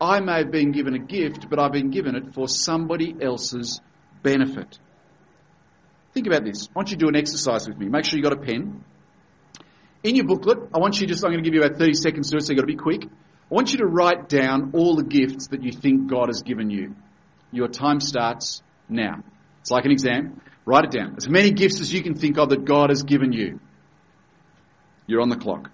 I 0.00 0.20
may 0.20 0.38
have 0.38 0.50
been 0.52 0.70
given 0.70 0.94
a 0.94 0.98
gift, 0.98 1.50
but 1.50 1.58
I've 1.58 1.72
been 1.72 1.90
given 1.90 2.14
it 2.14 2.34
for 2.34 2.46
somebody 2.48 3.16
else's 3.20 3.80
benefit. 4.22 4.78
Think 6.14 6.26
about 6.28 6.44
this. 6.44 6.68
I 6.68 6.72
want 6.74 6.90
you 6.90 6.96
to 6.96 7.04
do 7.04 7.08
an 7.08 7.16
exercise 7.16 7.66
with 7.66 7.78
me. 7.78 7.88
Make 7.88 8.04
sure 8.04 8.18
you've 8.18 8.24
got 8.24 8.32
a 8.32 8.40
pen. 8.40 8.84
In 10.04 10.16
your 10.16 10.26
booklet, 10.26 10.58
I 10.74 10.78
want 10.78 11.00
you 11.00 11.06
just, 11.06 11.24
I'm 11.24 11.30
going 11.30 11.42
to 11.42 11.48
give 11.48 11.54
you 11.54 11.62
about 11.62 11.78
30 11.78 11.94
seconds 11.94 12.28
to 12.28 12.32
do 12.32 12.36
it, 12.38 12.46
so 12.46 12.52
you've 12.52 12.58
got 12.58 12.62
to 12.62 12.66
be 12.66 12.76
quick. 12.76 13.08
I 13.50 13.54
want 13.54 13.72
you 13.72 13.78
to 13.78 13.86
write 13.86 14.28
down 14.28 14.70
all 14.74 14.96
the 14.96 15.04
gifts 15.04 15.48
that 15.48 15.62
you 15.62 15.72
think 15.72 16.08
God 16.08 16.28
has 16.28 16.42
given 16.42 16.70
you. 16.70 16.96
Your 17.50 17.68
time 17.68 18.00
starts 18.00 18.62
now. 18.88 19.22
It's 19.60 19.70
like 19.70 19.84
an 19.84 19.90
exam. 19.90 20.40
Write 20.64 20.84
it 20.84 20.90
down. 20.90 21.16
As 21.16 21.28
many 21.28 21.50
gifts 21.50 21.80
as 21.80 21.92
you 21.92 22.02
can 22.02 22.14
think 22.14 22.38
of 22.38 22.48
that 22.50 22.64
God 22.64 22.90
has 22.90 23.02
given 23.02 23.32
you. 23.32 23.60
You're 25.06 25.20
on 25.20 25.28
the 25.28 25.36
clock. 25.36 25.70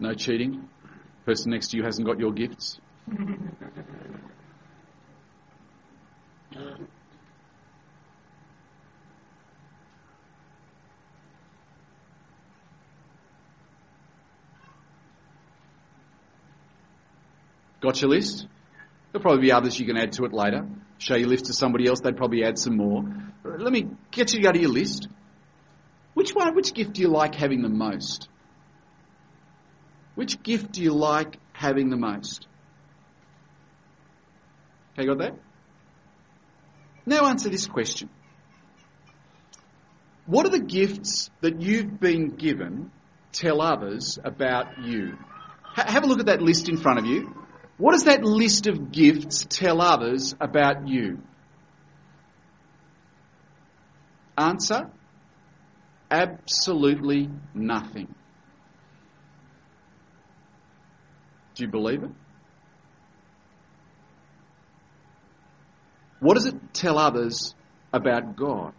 No 0.00 0.14
cheating. 0.14 0.68
Person 1.28 1.50
next 1.50 1.68
to 1.72 1.76
you 1.76 1.82
hasn't 1.82 2.06
got 2.06 2.18
your 2.18 2.32
gifts. 2.32 2.80
Got 17.82 18.00
your 18.00 18.08
list? 18.08 18.46
There'll 19.12 19.20
probably 19.20 19.42
be 19.42 19.52
others 19.52 19.78
you 19.78 19.84
can 19.84 19.98
add 19.98 20.12
to 20.12 20.24
it 20.24 20.32
later. 20.32 20.66
Show 20.96 21.16
your 21.16 21.28
list 21.28 21.44
to 21.44 21.52
somebody 21.52 21.86
else, 21.86 22.00
they'd 22.00 22.16
probably 22.16 22.42
add 22.42 22.58
some 22.58 22.78
more. 22.78 23.04
Let 23.44 23.70
me 23.70 23.90
get 24.10 24.32
you 24.32 24.42
go 24.42 24.50
to 24.50 24.58
your 24.58 24.70
list. 24.70 25.08
Which 26.14 26.34
one, 26.34 26.54
which 26.54 26.72
gift 26.72 26.94
do 26.94 27.02
you 27.02 27.08
like 27.08 27.34
having 27.34 27.60
the 27.60 27.68
most? 27.68 28.30
Which 30.18 30.42
gift 30.42 30.72
do 30.72 30.82
you 30.82 30.94
like 30.94 31.38
having 31.52 31.90
the 31.90 31.96
most? 31.96 32.48
Okay, 34.94 35.06
got 35.06 35.18
that? 35.18 35.34
Now 37.06 37.26
answer 37.26 37.48
this 37.48 37.68
question. 37.68 38.10
What 40.26 40.44
are 40.44 40.48
the 40.48 40.58
gifts 40.58 41.30
that 41.40 41.60
you've 41.60 42.00
been 42.00 42.30
given 42.30 42.90
tell 43.30 43.62
others 43.62 44.18
about 44.24 44.82
you? 44.82 45.16
Ha- 45.62 45.86
have 45.86 46.02
a 46.02 46.08
look 46.08 46.18
at 46.18 46.26
that 46.26 46.42
list 46.42 46.68
in 46.68 46.78
front 46.78 46.98
of 46.98 47.06
you. 47.06 47.32
What 47.76 47.92
does 47.92 48.06
that 48.06 48.24
list 48.24 48.66
of 48.66 48.90
gifts 48.90 49.46
tell 49.48 49.80
others 49.80 50.34
about 50.40 50.88
you? 50.88 51.22
Answer 54.36 54.90
absolutely 56.10 57.30
nothing. 57.54 58.16
Do 61.58 61.64
you 61.64 61.70
believe 61.70 62.04
it? 62.04 62.10
What 66.20 66.34
does 66.34 66.46
it 66.46 66.54
tell 66.72 66.98
others 66.98 67.52
about 67.92 68.36
God? 68.36 68.74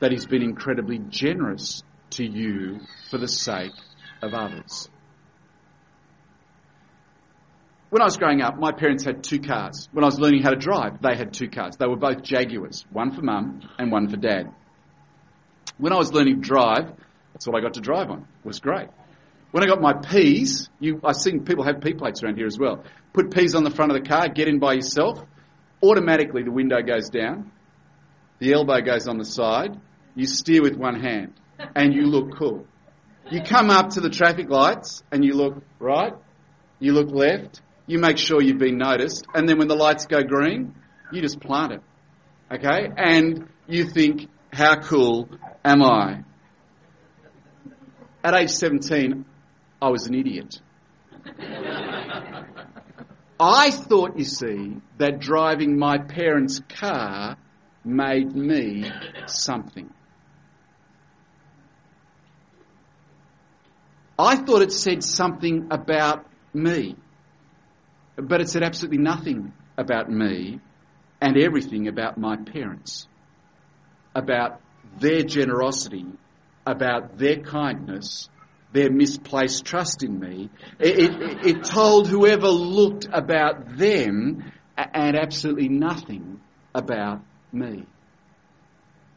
That 0.00 0.12
He's 0.12 0.26
been 0.26 0.42
incredibly 0.42 0.98
generous 0.98 1.82
to 2.10 2.24
you 2.24 2.80
for 3.10 3.16
the 3.16 3.28
sake 3.28 3.72
of 4.20 4.34
others. 4.34 4.90
When 7.88 8.02
I 8.02 8.04
was 8.04 8.18
growing 8.18 8.42
up, 8.42 8.58
my 8.58 8.72
parents 8.72 9.04
had 9.04 9.24
two 9.24 9.40
cars. 9.40 9.88
When 9.92 10.04
I 10.04 10.08
was 10.08 10.20
learning 10.20 10.42
how 10.42 10.50
to 10.50 10.56
drive, 10.56 11.00
they 11.00 11.16
had 11.16 11.32
two 11.32 11.48
cars. 11.48 11.78
They 11.78 11.86
were 11.86 11.96
both 11.96 12.22
Jaguars, 12.22 12.84
one 12.90 13.12
for 13.12 13.22
mum 13.22 13.62
and 13.78 13.90
one 13.90 14.10
for 14.10 14.18
dad. 14.18 14.52
When 15.78 15.94
I 15.94 15.96
was 15.96 16.12
learning 16.12 16.42
to 16.42 16.46
drive, 16.46 16.92
that's 17.32 17.48
all 17.48 17.56
I 17.56 17.62
got 17.62 17.74
to 17.74 17.80
drive 17.80 18.10
on. 18.10 18.18
It 18.18 18.46
was 18.46 18.60
great. 18.60 18.88
When 19.50 19.62
I 19.62 19.66
got 19.66 19.80
my 19.80 19.94
P's, 19.94 20.68
you, 20.78 21.00
I've 21.02 21.16
seen 21.16 21.44
people 21.44 21.64
have 21.64 21.80
P 21.80 21.94
plates 21.94 22.22
around 22.22 22.36
here 22.36 22.46
as 22.46 22.58
well. 22.58 22.84
Put 23.12 23.32
P's 23.32 23.54
on 23.54 23.64
the 23.64 23.70
front 23.70 23.92
of 23.92 24.02
the 24.02 24.06
car, 24.06 24.28
get 24.28 24.46
in 24.46 24.58
by 24.58 24.74
yourself. 24.74 25.24
Automatically, 25.82 26.42
the 26.42 26.50
window 26.50 26.82
goes 26.82 27.08
down, 27.08 27.50
the 28.40 28.52
elbow 28.52 28.80
goes 28.80 29.08
on 29.08 29.16
the 29.16 29.24
side. 29.24 29.80
You 30.14 30.26
steer 30.26 30.62
with 30.62 30.76
one 30.76 31.00
hand, 31.00 31.34
and 31.76 31.94
you 31.94 32.02
look 32.02 32.36
cool. 32.36 32.66
You 33.30 33.42
come 33.42 33.70
up 33.70 33.90
to 33.90 34.00
the 34.00 34.10
traffic 34.10 34.50
lights, 34.50 35.02
and 35.12 35.24
you 35.24 35.34
look 35.34 35.62
right, 35.78 36.12
you 36.80 36.92
look 36.92 37.10
left, 37.10 37.62
you 37.86 37.98
make 37.98 38.18
sure 38.18 38.42
you've 38.42 38.58
been 38.58 38.78
noticed, 38.78 39.26
and 39.34 39.48
then 39.48 39.58
when 39.58 39.68
the 39.68 39.76
lights 39.76 40.06
go 40.06 40.22
green, 40.22 40.74
you 41.12 41.22
just 41.22 41.40
plant 41.40 41.72
it. 41.72 41.82
Okay? 42.52 42.88
And 42.96 43.48
you 43.66 43.84
think, 43.84 44.28
how 44.52 44.76
cool 44.80 45.28
am 45.64 45.82
I? 45.82 46.24
At 48.24 48.34
age 48.34 48.50
17, 48.50 49.24
I 49.80 49.88
was 49.90 50.06
an 50.06 50.14
idiot. 50.14 50.60
I 53.40 53.70
thought, 53.70 54.18
you 54.18 54.24
see, 54.24 54.76
that 54.98 55.20
driving 55.20 55.78
my 55.78 55.98
parents' 55.98 56.60
car 56.68 57.36
made 57.84 58.34
me 58.34 58.90
something. 59.26 59.90
I 64.18 64.36
thought 64.36 64.62
it 64.62 64.72
said 64.72 65.04
something 65.04 65.68
about 65.70 66.26
me. 66.52 66.96
But 68.16 68.40
it 68.40 68.48
said 68.48 68.64
absolutely 68.64 68.98
nothing 68.98 69.52
about 69.76 70.10
me 70.10 70.58
and 71.20 71.36
everything 71.36 71.86
about 71.86 72.18
my 72.18 72.36
parents, 72.36 73.06
about 74.16 74.60
their 74.98 75.22
generosity, 75.22 76.06
about 76.66 77.16
their 77.16 77.36
kindness, 77.36 78.28
their 78.72 78.90
misplaced 78.90 79.64
trust 79.64 80.02
in 80.02 80.18
me. 80.18 80.50
It, 80.78 80.98
it, 80.98 81.46
it, 81.46 81.64
told 81.64 82.08
whoever 82.08 82.48
looked 82.48 83.08
about 83.10 83.76
them 83.76 84.52
and 84.76 85.16
absolutely 85.16 85.68
nothing 85.68 86.40
about 86.74 87.22
me. 87.52 87.86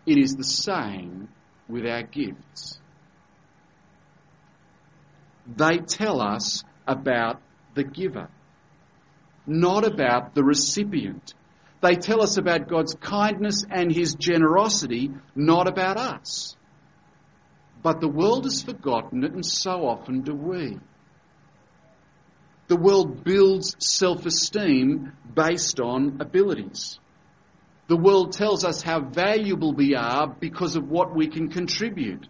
It 0.06 0.18
is 0.18 0.36
the 0.36 0.43
same 0.43 1.28
with 1.68 1.86
our 1.86 2.04
gifts. 2.04 2.80
They 5.58 5.80
tell 5.80 6.22
us 6.22 6.64
about 6.88 7.41
the 7.76 7.84
giver 7.84 8.30
not 9.45 9.86
about 9.86 10.36
the 10.36 10.43
recipient. 10.43 11.34
They 11.82 11.95
tell 11.95 12.22
us 12.22 12.38
about 12.38 12.68
God's 12.68 12.95
kindness 12.95 13.66
and 13.70 13.91
His 13.91 14.14
generosity, 14.16 15.12
not 15.36 15.68
about 15.68 15.97
us. 15.97 16.56
But 17.84 18.00
the 18.00 18.08
world 18.08 18.46
has 18.46 18.62
forgotten 18.62 19.24
it, 19.24 19.32
and 19.34 19.46
so 19.46 19.88
often 19.88 20.22
do 20.22 20.34
we. 20.34 20.80
The 22.68 22.76
world 22.78 23.24
builds 23.24 23.76
self 23.80 24.26
esteem 24.26 25.14
based 25.34 25.80
on 25.80 26.18
abilities. 26.22 27.00
The 27.88 27.98
world 27.98 28.32
tells 28.34 28.64
us 28.64 28.82
how 28.82 29.02
valuable 29.02 29.74
we 29.74 29.96
are 29.96 30.28
because 30.28 30.76
of 30.76 30.90
what 30.90 31.14
we 31.14 31.28
can 31.28 31.50
contribute. 31.50 32.28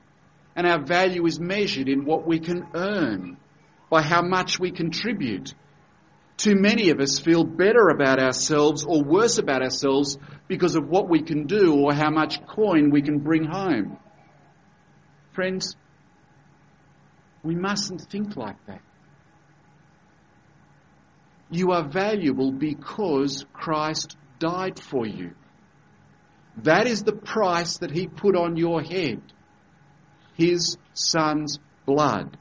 And 0.55 0.65
our 0.65 0.83
value 0.83 1.25
is 1.25 1.39
measured 1.39 1.87
in 1.87 2.05
what 2.05 2.25
we 2.25 2.39
can 2.39 2.65
earn, 2.73 3.37
by 3.89 4.01
how 4.01 4.21
much 4.21 4.59
we 4.59 4.71
contribute, 4.71 5.53
too 6.41 6.55
many 6.55 6.89
of 6.89 6.99
us 6.99 7.19
feel 7.19 7.43
better 7.43 7.89
about 7.89 8.17
ourselves 8.17 8.83
or 8.83 9.03
worse 9.03 9.37
about 9.37 9.61
ourselves 9.61 10.17
because 10.47 10.75
of 10.75 10.87
what 10.89 11.07
we 11.07 11.21
can 11.21 11.45
do 11.45 11.75
or 11.75 11.93
how 11.93 12.09
much 12.09 12.43
coin 12.47 12.89
we 12.89 13.03
can 13.03 13.19
bring 13.19 13.43
home. 13.43 13.99
Friends, 15.33 15.75
we 17.43 17.55
mustn't 17.55 18.01
think 18.01 18.35
like 18.35 18.63
that. 18.67 18.81
You 21.49 21.71
are 21.71 21.87
valuable 21.87 22.51
because 22.51 23.45
Christ 23.53 24.15
died 24.39 24.79
for 24.79 25.05
you. 25.05 25.31
That 26.63 26.87
is 26.87 27.03
the 27.03 27.13
price 27.13 27.77
that 27.79 27.91
He 27.91 28.07
put 28.07 28.35
on 28.35 28.57
your 28.57 28.81
head. 28.81 29.21
His 30.35 30.77
Son's 30.93 31.59
blood. 31.85 32.37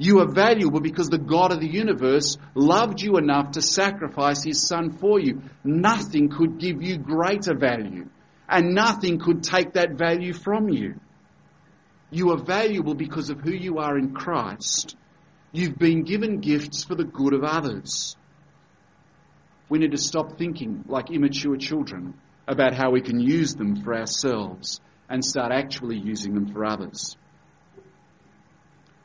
You 0.00 0.20
are 0.20 0.32
valuable 0.32 0.80
because 0.80 1.08
the 1.08 1.18
God 1.18 1.50
of 1.52 1.60
the 1.60 1.68
universe 1.68 2.38
loved 2.54 3.02
you 3.02 3.16
enough 3.18 3.52
to 3.52 3.62
sacrifice 3.62 4.44
his 4.44 4.64
son 4.66 4.92
for 4.92 5.18
you. 5.18 5.42
Nothing 5.64 6.28
could 6.28 6.58
give 6.58 6.80
you 6.82 6.98
greater 6.98 7.54
value, 7.54 8.08
and 8.48 8.74
nothing 8.74 9.18
could 9.18 9.42
take 9.42 9.72
that 9.72 9.94
value 9.94 10.32
from 10.32 10.68
you. 10.68 11.00
You 12.10 12.30
are 12.32 12.38
valuable 12.38 12.94
because 12.94 13.30
of 13.30 13.40
who 13.40 13.52
you 13.52 13.78
are 13.78 13.98
in 13.98 14.14
Christ. 14.14 14.96
You've 15.52 15.78
been 15.78 16.02
given 16.02 16.40
gifts 16.40 16.84
for 16.84 16.94
the 16.94 17.04
good 17.04 17.34
of 17.34 17.44
others. 17.44 18.16
We 19.68 19.78
need 19.78 19.92
to 19.92 19.98
stop 19.98 20.38
thinking 20.38 20.84
like 20.86 21.10
immature 21.10 21.56
children 21.56 22.14
about 22.46 22.74
how 22.74 22.90
we 22.90 23.02
can 23.02 23.20
use 23.20 23.54
them 23.54 23.82
for 23.82 23.94
ourselves 23.94 24.80
and 25.08 25.24
start 25.24 25.52
actually 25.52 25.98
using 25.98 26.34
them 26.34 26.52
for 26.52 26.64
others 26.64 27.16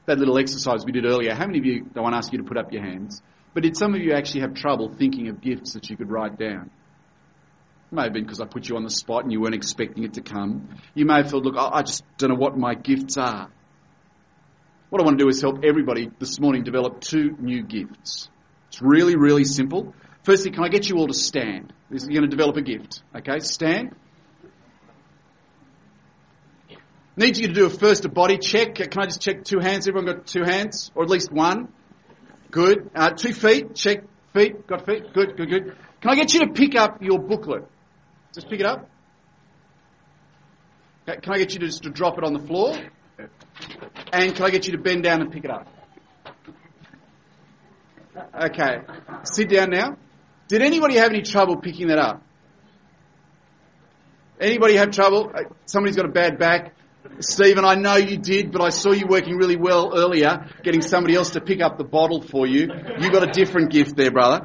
that 0.05 0.19
little 0.19 0.37
exercise 0.37 0.85
we 0.85 0.91
did 0.91 1.05
earlier, 1.05 1.33
how 1.33 1.45
many 1.45 1.59
of 1.59 1.65
you, 1.65 1.85
I 1.95 2.01
won't 2.01 2.15
ask 2.15 2.31
you 2.31 2.39
to 2.39 2.43
put 2.43 2.57
up 2.57 2.71
your 2.73 2.83
hands, 2.83 3.21
but 3.53 3.63
did 3.63 3.77
some 3.77 3.93
of 3.95 4.01
you 4.01 4.13
actually 4.13 4.41
have 4.41 4.53
trouble 4.53 4.93
thinking 4.93 5.29
of 5.29 5.41
gifts 5.41 5.73
that 5.73 5.89
you 5.89 5.97
could 5.97 6.09
write 6.09 6.37
down? 6.37 6.71
May 7.93 8.03
have 8.03 8.13
been 8.13 8.23
because 8.23 8.41
I 8.41 8.45
put 8.45 8.67
you 8.67 8.75
on 8.75 8.83
the 8.83 8.89
spot 8.89 9.23
and 9.23 9.31
you 9.31 9.39
weren't 9.39 9.55
expecting 9.55 10.03
it 10.03 10.15
to 10.15 10.21
come. 10.21 10.69
You 10.95 11.05
may 11.05 11.17
have 11.17 11.29
felt, 11.29 11.43
look, 11.43 11.55
I 11.57 11.83
just 11.83 12.03
don't 12.17 12.31
know 12.31 12.35
what 12.35 12.57
my 12.57 12.73
gifts 12.73 13.17
are. 13.17 13.49
What 14.89 15.01
I 15.01 15.05
want 15.05 15.17
to 15.17 15.23
do 15.23 15.29
is 15.29 15.41
help 15.41 15.63
everybody 15.63 16.09
this 16.19 16.39
morning 16.39 16.63
develop 16.63 17.01
two 17.01 17.35
new 17.39 17.63
gifts. 17.63 18.29
It's 18.67 18.81
really, 18.81 19.15
really 19.15 19.43
simple. 19.43 19.93
Firstly, 20.23 20.51
can 20.51 20.63
I 20.63 20.69
get 20.69 20.89
you 20.89 20.97
all 20.97 21.07
to 21.07 21.13
stand? 21.13 21.73
You're 21.89 21.99
going 21.99 22.21
to 22.21 22.27
develop 22.27 22.57
a 22.57 22.61
gift. 22.61 23.03
Okay, 23.15 23.39
stand. 23.39 23.95
Need 27.15 27.37
you 27.37 27.47
to 27.47 27.53
do 27.53 27.65
a 27.65 27.69
first 27.69 28.05
a 28.05 28.09
body 28.09 28.37
check. 28.37 28.75
Can 28.75 28.99
I 28.99 29.05
just 29.05 29.21
check 29.21 29.43
two 29.43 29.59
hands? 29.59 29.87
Everyone 29.87 30.15
got 30.15 30.25
two 30.25 30.43
hands? 30.43 30.91
Or 30.95 31.03
at 31.03 31.09
least 31.09 31.31
one? 31.31 31.67
Good. 32.49 32.89
Uh, 32.95 33.11
two 33.11 33.33
feet. 33.33 33.75
Check 33.75 34.03
feet. 34.33 34.65
Got 34.65 34.85
feet? 34.85 35.13
Good, 35.13 35.37
good, 35.37 35.49
good. 35.49 35.75
Can 36.01 36.11
I 36.11 36.15
get 36.15 36.33
you 36.33 36.39
to 36.41 36.53
pick 36.53 36.75
up 36.75 37.01
your 37.01 37.19
booklet? 37.19 37.65
Just 38.33 38.49
pick 38.49 38.59
it 38.59 38.65
up. 38.65 38.89
Can 41.05 41.33
I 41.33 41.37
get 41.37 41.53
you 41.53 41.59
to 41.59 41.65
just 41.67 41.83
to 41.83 41.89
drop 41.89 42.17
it 42.17 42.23
on 42.23 42.33
the 42.33 42.39
floor? 42.39 42.75
And 44.11 44.35
can 44.35 44.45
I 44.45 44.49
get 44.49 44.65
you 44.65 44.71
to 44.73 44.77
bend 44.77 45.03
down 45.03 45.21
and 45.21 45.31
pick 45.31 45.43
it 45.43 45.51
up? 45.51 45.67
Okay. 48.15 48.77
Sit 49.23 49.49
down 49.49 49.69
now. 49.69 49.97
Did 50.47 50.61
anybody 50.61 50.95
have 50.95 51.09
any 51.09 51.21
trouble 51.21 51.57
picking 51.57 51.87
that 51.87 51.97
up? 51.97 52.21
Anybody 54.39 54.75
have 54.75 54.91
trouble? 54.91 55.31
Uh, 55.33 55.43
Somebody's 55.65 55.95
got 55.95 56.05
a 56.05 56.11
bad 56.11 56.37
back. 56.37 56.73
Stephen, 57.19 57.65
I 57.65 57.75
know 57.75 57.95
you 57.95 58.17
did, 58.17 58.51
but 58.51 58.61
I 58.61 58.69
saw 58.69 58.91
you 58.91 59.05
working 59.07 59.35
really 59.35 59.55
well 59.55 59.93
earlier, 59.95 60.49
getting 60.63 60.81
somebody 60.81 61.15
else 61.15 61.31
to 61.31 61.41
pick 61.41 61.61
up 61.61 61.77
the 61.77 61.83
bottle 61.83 62.21
for 62.21 62.47
you. 62.47 62.61
You 62.99 63.11
got 63.11 63.27
a 63.27 63.31
different 63.31 63.71
gift 63.71 63.95
there, 63.95 64.11
brother. 64.11 64.41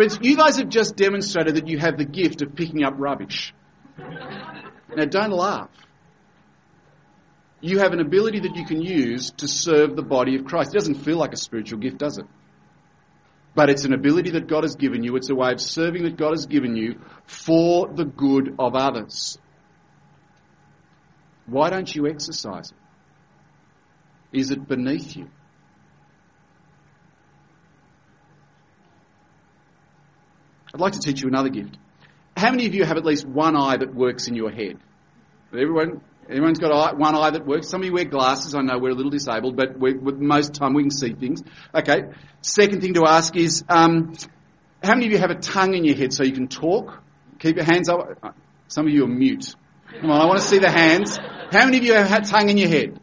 Friends, 0.00 0.18
you 0.22 0.34
guys 0.34 0.56
have 0.56 0.70
just 0.70 0.96
demonstrated 0.96 1.56
that 1.56 1.68
you 1.68 1.76
have 1.76 1.98
the 1.98 2.06
gift 2.06 2.40
of 2.40 2.54
picking 2.54 2.84
up 2.84 2.94
rubbish. 2.96 3.52
Now, 3.98 5.04
don't 5.04 5.30
laugh. 5.30 5.68
You 7.60 7.80
have 7.80 7.92
an 7.92 8.00
ability 8.00 8.40
that 8.40 8.56
you 8.56 8.64
can 8.64 8.80
use 8.80 9.30
to 9.32 9.46
serve 9.46 9.96
the 9.96 10.02
body 10.02 10.36
of 10.36 10.46
Christ. 10.46 10.70
It 10.70 10.78
doesn't 10.78 11.04
feel 11.04 11.18
like 11.18 11.34
a 11.34 11.36
spiritual 11.36 11.80
gift, 11.80 11.98
does 11.98 12.16
it? 12.16 12.24
But 13.54 13.68
it's 13.68 13.84
an 13.84 13.92
ability 13.92 14.30
that 14.30 14.46
God 14.48 14.64
has 14.64 14.74
given 14.74 15.04
you. 15.04 15.16
It's 15.16 15.28
a 15.28 15.34
way 15.34 15.52
of 15.52 15.60
serving 15.60 16.04
that 16.04 16.16
God 16.16 16.30
has 16.30 16.46
given 16.46 16.76
you 16.76 16.98
for 17.26 17.86
the 17.86 18.06
good 18.06 18.54
of 18.58 18.74
others. 18.74 19.36
Why 21.44 21.68
don't 21.68 21.94
you 21.94 22.06
exercise 22.06 22.72
it? 22.72 24.38
Is 24.38 24.50
it 24.50 24.66
beneath 24.66 25.14
you? 25.14 25.28
I'd 30.72 30.80
like 30.80 30.92
to 30.92 31.00
teach 31.00 31.20
you 31.22 31.28
another 31.28 31.48
gift. 31.48 31.76
How 32.36 32.50
many 32.50 32.66
of 32.66 32.74
you 32.74 32.84
have 32.84 32.96
at 32.96 33.04
least 33.04 33.26
one 33.26 33.56
eye 33.56 33.76
that 33.76 33.94
works 33.94 34.28
in 34.28 34.34
your 34.34 34.50
head? 34.50 34.78
Everyone, 35.52 36.00
everyone's 36.28 36.60
got 36.60 36.96
one 36.96 37.14
eye 37.16 37.30
that 37.30 37.44
works. 37.44 37.68
Some 37.68 37.80
of 37.80 37.86
you 37.86 37.92
wear 37.92 38.04
glasses. 38.04 38.54
I 38.54 38.60
know 38.60 38.78
we're 38.78 38.90
a 38.90 38.94
little 38.94 39.10
disabled, 39.10 39.56
but 39.56 39.80
most 39.80 40.54
time 40.54 40.74
we 40.74 40.82
can 40.84 40.90
see 40.90 41.12
things. 41.12 41.42
Okay. 41.74 42.04
Second 42.40 42.82
thing 42.82 42.94
to 42.94 43.04
ask 43.06 43.36
is, 43.36 43.64
um, 43.68 44.14
how 44.82 44.94
many 44.94 45.06
of 45.06 45.12
you 45.12 45.18
have 45.18 45.30
a 45.30 45.34
tongue 45.34 45.74
in 45.74 45.84
your 45.84 45.96
head 45.96 46.12
so 46.12 46.22
you 46.22 46.32
can 46.32 46.48
talk? 46.48 47.02
Keep 47.40 47.56
your 47.56 47.64
hands 47.64 47.88
up. 47.88 48.36
Some 48.68 48.86
of 48.86 48.92
you 48.92 49.04
are 49.04 49.08
mute. 49.08 49.54
Come 50.00 50.10
on, 50.10 50.20
I 50.20 50.26
want 50.26 50.40
to 50.40 50.46
see 50.46 50.58
the 50.58 50.70
hands. 50.70 51.16
How 51.16 51.64
many 51.64 51.78
of 51.78 51.84
you 51.84 51.94
have 51.94 52.22
a 52.22 52.24
tongue 52.24 52.48
in 52.48 52.58
your 52.58 52.68
head? 52.68 53.00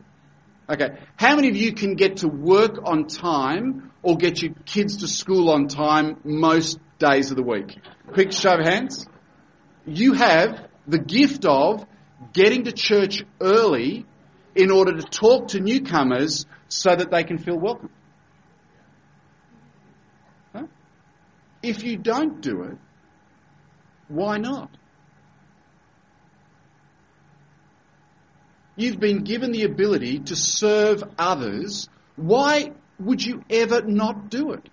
Okay. 0.70 0.98
How 1.18 1.36
many 1.36 1.50
of 1.50 1.58
you 1.58 1.74
can 1.74 1.96
get 1.96 2.18
to 2.18 2.30
work 2.30 2.80
on 2.84 3.08
time 3.08 3.92
or 4.02 4.16
get 4.16 4.42
your 4.42 4.54
kids 4.66 4.98
to 4.98 5.08
school 5.08 5.50
on 5.50 5.68
time 5.68 6.18
most 6.24 6.80
days 7.00 7.32
of 7.32 7.38
the 7.38 7.44
week? 7.44 7.78
Quick 8.14 8.32
show 8.32 8.56
of 8.56 8.66
hands. 8.66 9.08
You 9.86 10.14
have 10.14 10.68
the 10.88 11.00
gift 11.00 11.46
of 11.46 11.86
getting 12.34 12.64
to 12.64 12.72
church 12.72 13.24
early 13.40 14.06
in 14.56 14.72
order 14.72 14.98
to 14.98 15.04
talk 15.04 15.50
to 15.50 15.60
newcomers 15.60 16.46
so 16.68 16.96
that 16.96 17.12
they 17.12 17.24
can 17.24 17.38
feel 17.38 17.58
welcome. 17.58 17.90
Huh? 20.54 20.66
If 21.62 21.84
you 21.84 21.98
don't 21.98 22.42
do 22.42 22.64
it, 22.64 22.78
why 24.08 24.38
not? 24.38 24.72
You've 28.76 29.00
been 29.00 29.24
given 29.24 29.52
the 29.52 29.64
ability 29.64 30.20
to 30.20 30.36
serve 30.36 31.04
others. 31.18 31.90
Why 32.16 32.74
would 33.00 33.24
you 33.24 33.44
ever 33.50 33.82
not 33.82 34.30
do 34.30 34.52
it? 34.52 34.70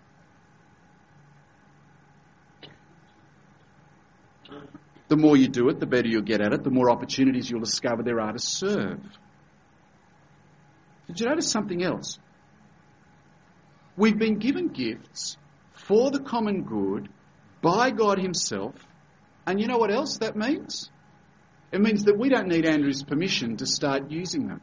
The 5.15 5.21
more 5.21 5.37
you 5.37 5.47
do 5.47 5.69
it, 5.69 5.79
the 5.79 5.87
better 5.87 6.09
you'll 6.09 6.23
get 6.23 6.41
at 6.41 6.53
it, 6.53 6.65
the 6.65 6.73
more 6.73 6.91
opportunities 6.91 7.49
you'll 7.49 7.61
discover 7.61 8.03
there 8.03 8.21
are 8.21 8.33
to 8.33 8.41
serve. 8.41 8.99
Did 11.07 11.21
you 11.21 11.27
notice 11.27 11.49
something 11.49 11.85
else? 11.85 12.19
We've 13.97 14.19
been 14.19 14.41
given 14.41 14.71
gifts 14.71 15.37
for 15.75 16.11
the 16.11 16.19
common 16.19 16.65
good 16.65 17.11
by 17.63 17.93
God 17.93 18.19
Himself, 18.19 18.75
and 19.47 19.61
you 19.61 19.69
know 19.69 19.79
what 19.79 19.93
else 19.93 20.19
that 20.19 20.35
means? 20.35 20.91
It 21.71 21.81
means 21.81 22.03
that 22.07 22.19
we 22.19 22.29
don't 22.29 22.49
need 22.49 22.67
Andrew's 22.67 23.05
permission 23.05 23.59
to 23.59 23.67
start 23.67 24.11
using 24.11 24.49
them. 24.49 24.63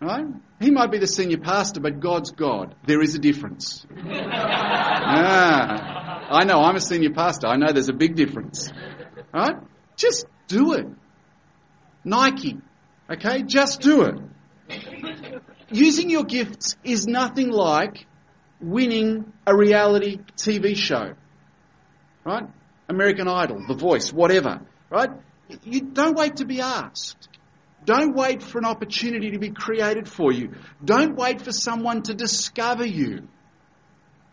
Right? 0.00 0.26
He 0.58 0.72
might 0.72 0.90
be 0.90 0.98
the 0.98 1.06
senior 1.06 1.38
pastor, 1.38 1.78
but 1.78 2.00
God's 2.00 2.32
God. 2.32 2.74
There 2.88 3.00
is 3.00 3.14
a 3.14 3.20
difference. 3.20 3.86
ah, 4.04 5.95
I 6.28 6.44
know, 6.44 6.60
I'm 6.60 6.76
a 6.76 6.80
senior 6.80 7.10
pastor. 7.10 7.46
I 7.46 7.56
know 7.56 7.72
there's 7.72 7.88
a 7.88 7.94
big 7.94 8.16
difference. 8.16 8.70
Right? 9.32 9.56
Just 9.96 10.26
do 10.48 10.74
it. 10.74 10.86
Nike. 12.04 12.58
Okay? 13.10 13.42
Just 13.42 13.80
do 13.80 14.02
it. 14.02 14.14
Using 15.70 16.10
your 16.10 16.24
gifts 16.24 16.76
is 16.84 17.06
nothing 17.06 17.50
like 17.50 18.06
winning 18.60 19.32
a 19.46 19.56
reality 19.56 20.18
TV 20.36 20.76
show. 20.76 21.14
Right? 22.24 22.44
American 22.88 23.28
Idol, 23.28 23.64
The 23.66 23.74
Voice, 23.74 24.12
whatever. 24.12 24.60
Right? 24.90 25.10
You 25.64 25.80
don't 25.80 26.16
wait 26.16 26.36
to 26.36 26.44
be 26.44 26.60
asked. 26.60 27.28
Don't 27.84 28.16
wait 28.16 28.42
for 28.42 28.58
an 28.58 28.64
opportunity 28.64 29.30
to 29.30 29.38
be 29.38 29.50
created 29.50 30.08
for 30.08 30.32
you. 30.32 30.54
Don't 30.84 31.14
wait 31.14 31.40
for 31.40 31.52
someone 31.52 32.02
to 32.02 32.14
discover 32.14 32.84
you. 32.84 33.28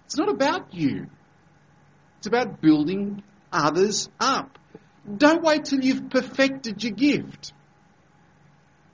It's 0.06 0.18
not 0.18 0.30
about 0.30 0.74
you. 0.74 1.08
It's 2.24 2.28
about 2.30 2.62
building 2.62 3.22
others 3.52 4.08
up. 4.18 4.58
Don't 5.18 5.44
wait 5.44 5.66
till 5.66 5.82
you've 5.82 6.10
perfected 6.10 6.82
your 6.82 6.94
gift. 6.94 7.52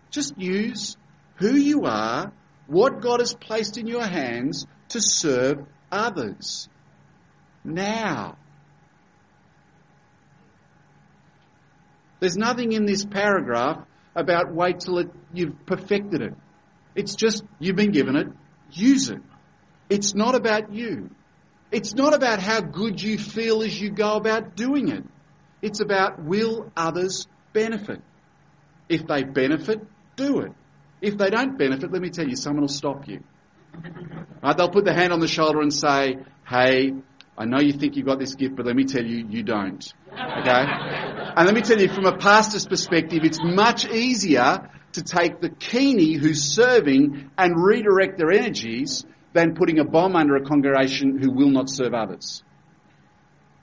Just 0.10 0.36
use 0.40 0.98
who 1.36 1.54
you 1.56 1.84
are, 1.84 2.34
what 2.66 3.02
God 3.02 3.20
has 3.20 3.36
placed 3.36 3.78
in 3.78 3.86
your 3.86 4.04
hands 4.04 4.66
to 4.90 5.00
serve 5.00 5.60
others. 5.92 6.70
Now. 7.64 8.36
There's 12.20 12.36
nothing 12.36 12.72
in 12.72 12.88
this 12.88 13.06
paragraph 13.06 13.86
about 14.16 14.56
wait 14.56 14.80
till 14.80 14.98
it, 14.98 15.12
you've 15.36 15.68
perfected 15.68 16.24
it. 16.24 16.34
It's 16.96 17.14
just 17.14 17.44
you've 17.60 17.76
been 17.76 17.92
given 17.92 18.16
it, 18.16 18.30
use 18.72 19.12
it. 19.12 19.22
It's 19.88 20.16
not 20.16 20.34
about 20.34 20.74
you. 20.74 21.12
It's 21.72 21.94
not 21.94 22.14
about 22.14 22.40
how 22.40 22.62
good 22.62 23.02
you 23.02 23.18
feel 23.18 23.62
as 23.62 23.80
you 23.80 23.92
go 23.92 24.16
about 24.16 24.56
doing 24.56 24.90
it. 24.90 25.04
It's 25.62 25.82
about 25.82 26.24
will 26.24 26.72
others 26.76 27.28
benefit? 27.54 28.02
If 28.88 29.06
they 29.06 29.24
benefit, 29.24 29.86
do 30.16 30.40
it. 30.40 30.52
If 31.02 31.18
they 31.18 31.30
don't 31.30 31.58
benefit, 31.58 31.92
let 31.92 32.02
me 32.02 32.10
tell 32.10 32.28
you, 32.28 32.36
someone 32.36 32.62
will 32.62 32.68
stop 32.68 33.08
you. 33.08 33.24
Right, 34.42 34.58
they'll 34.58 34.70
put 34.70 34.86
their 34.86 34.96
hand 34.96 35.14
on 35.14 35.20
the 35.20 35.28
shoulder 35.28 35.62
and 35.62 35.74
say, 35.74 36.18
hey, 36.48 36.94
I 37.38 37.46
know 37.46 37.60
you 37.60 37.74
think 37.74 37.96
you've 37.96 38.06
got 38.06 38.20
this 38.20 38.36
gift, 38.36 38.56
but 38.56 38.66
let 38.66 38.76
me 38.76 38.86
tell 38.86 39.06
you, 39.06 39.26
you 39.30 39.44
don't. 39.44 39.94
Okay? 40.12 40.66
And 41.36 41.46
let 41.46 41.54
me 41.54 41.62
tell 41.62 41.80
you, 41.80 41.88
from 41.88 42.06
a 42.06 42.18
pastor's 42.18 42.66
perspective, 42.66 43.20
it's 43.24 43.40
much 43.42 43.86
easier 43.86 44.70
to 44.94 45.04
take 45.04 45.40
the 45.40 45.50
keenie 45.50 46.14
who's 46.14 46.44
serving 46.44 47.30
and 47.38 47.64
redirect 47.64 48.18
their 48.18 48.32
energies 48.32 49.06
than 49.34 49.56
putting 49.56 49.80
a 49.80 49.86
bomb 49.86 50.16
under 50.16 50.36
a 50.36 50.46
congregation 50.46 51.20
who 51.20 51.32
will 51.32 51.50
not 51.50 51.70
serve 51.70 51.94
others. 51.94 52.44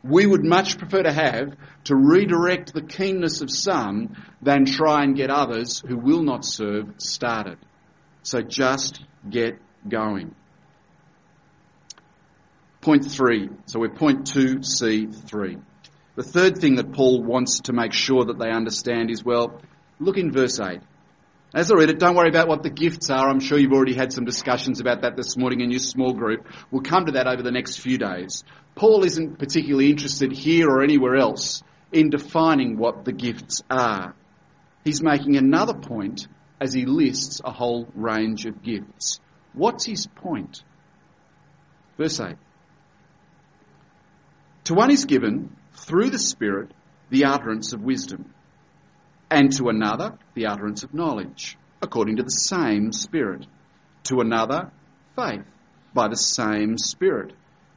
We 0.05 0.25
would 0.25 0.45
much 0.45 0.79
prefer 0.79 1.03
to 1.03 1.13
have 1.13 1.57
to 1.85 1.97
redirect 1.97 2.73
the 2.73 2.83
keenness 2.83 3.41
of 3.41 3.51
some 3.51 4.17
than 4.41 4.65
try 4.65 5.03
and 5.03 5.17
get 5.17 5.31
others 5.31 5.83
who 5.87 5.97
will 5.97 6.23
not 6.23 6.45
serve 6.45 6.95
started. 6.99 7.59
So 8.23 8.41
just 8.43 9.03
get 9.29 9.59
going. 9.89 10.35
Point 12.81 13.11
three. 13.11 13.49
So 13.67 13.81
we're 13.81 13.89
point 13.89 14.29
two, 14.29 14.63
C 14.63 15.07
three. 15.07 15.59
The 16.15 16.23
third 16.23 16.59
thing 16.59 16.77
that 16.77 16.93
Paul 16.93 17.23
wants 17.23 17.61
to 17.61 17.73
make 17.73 17.93
sure 17.93 18.25
that 18.25 18.39
they 18.39 18.51
understand 18.51 19.11
is, 19.11 19.25
well, 19.25 19.61
look 19.99 20.17
in 20.17 20.33
verse 20.33 20.59
8. 20.59 20.81
As 21.55 21.71
I 21.71 21.75
read 21.77 21.91
it, 21.91 21.99
don't 21.99 22.17
worry 22.17 22.29
about 22.29 22.49
what 22.49 22.63
the 22.63 22.71
gifts 22.71 23.09
are. 23.09 23.29
I'm 23.29 23.41
sure 23.41 23.59
you've 23.59 23.73
already 23.73 23.95
had 23.95 24.13
some 24.13 24.25
discussions 24.25 24.81
about 24.81 25.03
that 25.03 25.17
this 25.17 25.37
morning 25.37 25.61
in 25.61 25.71
your 25.71 25.81
small 25.81 26.13
group. 26.13 26.47
We'll 26.71 26.83
come 26.83 27.07
to 27.07 27.13
that 27.13 27.27
over 27.27 27.43
the 27.43 27.53
next 27.53 27.79
few 27.79 27.99
days. 27.99 28.45
Paul 28.75 29.05
isn't 29.05 29.39
particularly 29.39 29.91
interested 29.91 30.33
here 30.33 30.69
or 30.69 30.83
anywhere 30.83 31.17
else 31.17 31.63
in 31.93 32.11
defining 32.11 32.77
what 32.77 33.05
the 33.05 33.13
gifts 33.13 33.63
are. 33.71 34.15
He's 34.85 35.03
making 35.03 35.37
another 35.37 35.75
point 35.75 36.29
as 36.61 36.73
he 36.73 36.85
lists 36.85 37.41
a 37.45 37.53
whole 37.53 37.89
range 37.95 38.45
of 38.45 38.63
gifts. 38.63 39.21
What's 39.53 39.87
his 39.87 40.07
point? 40.07 40.63
Verse 41.97 42.21
8. 42.21 42.37
To 44.65 44.75
one 44.75 44.91
is 44.91 45.05
given 45.05 45.57
through 45.75 46.11
the 46.11 46.19
Spirit 46.19 46.73
the 47.09 47.25
utterance 47.25 47.73
of 47.73 47.83
wisdom, 47.83 48.35
and 49.31 49.53
to 49.57 49.69
another 49.69 50.19
the 50.35 50.47
utterance 50.47 50.83
of 50.83 50.95
knowledge, 50.95 51.57
according 51.83 52.17
to 52.17 52.23
the 52.23 52.31
same 52.31 52.93
Spirit. 52.93 53.47
To 54.05 54.21
another, 54.21 54.71
faith, 55.17 55.45
by 55.93 56.09
the 56.09 56.17
same 56.17 56.79
Spirit. 56.79 57.33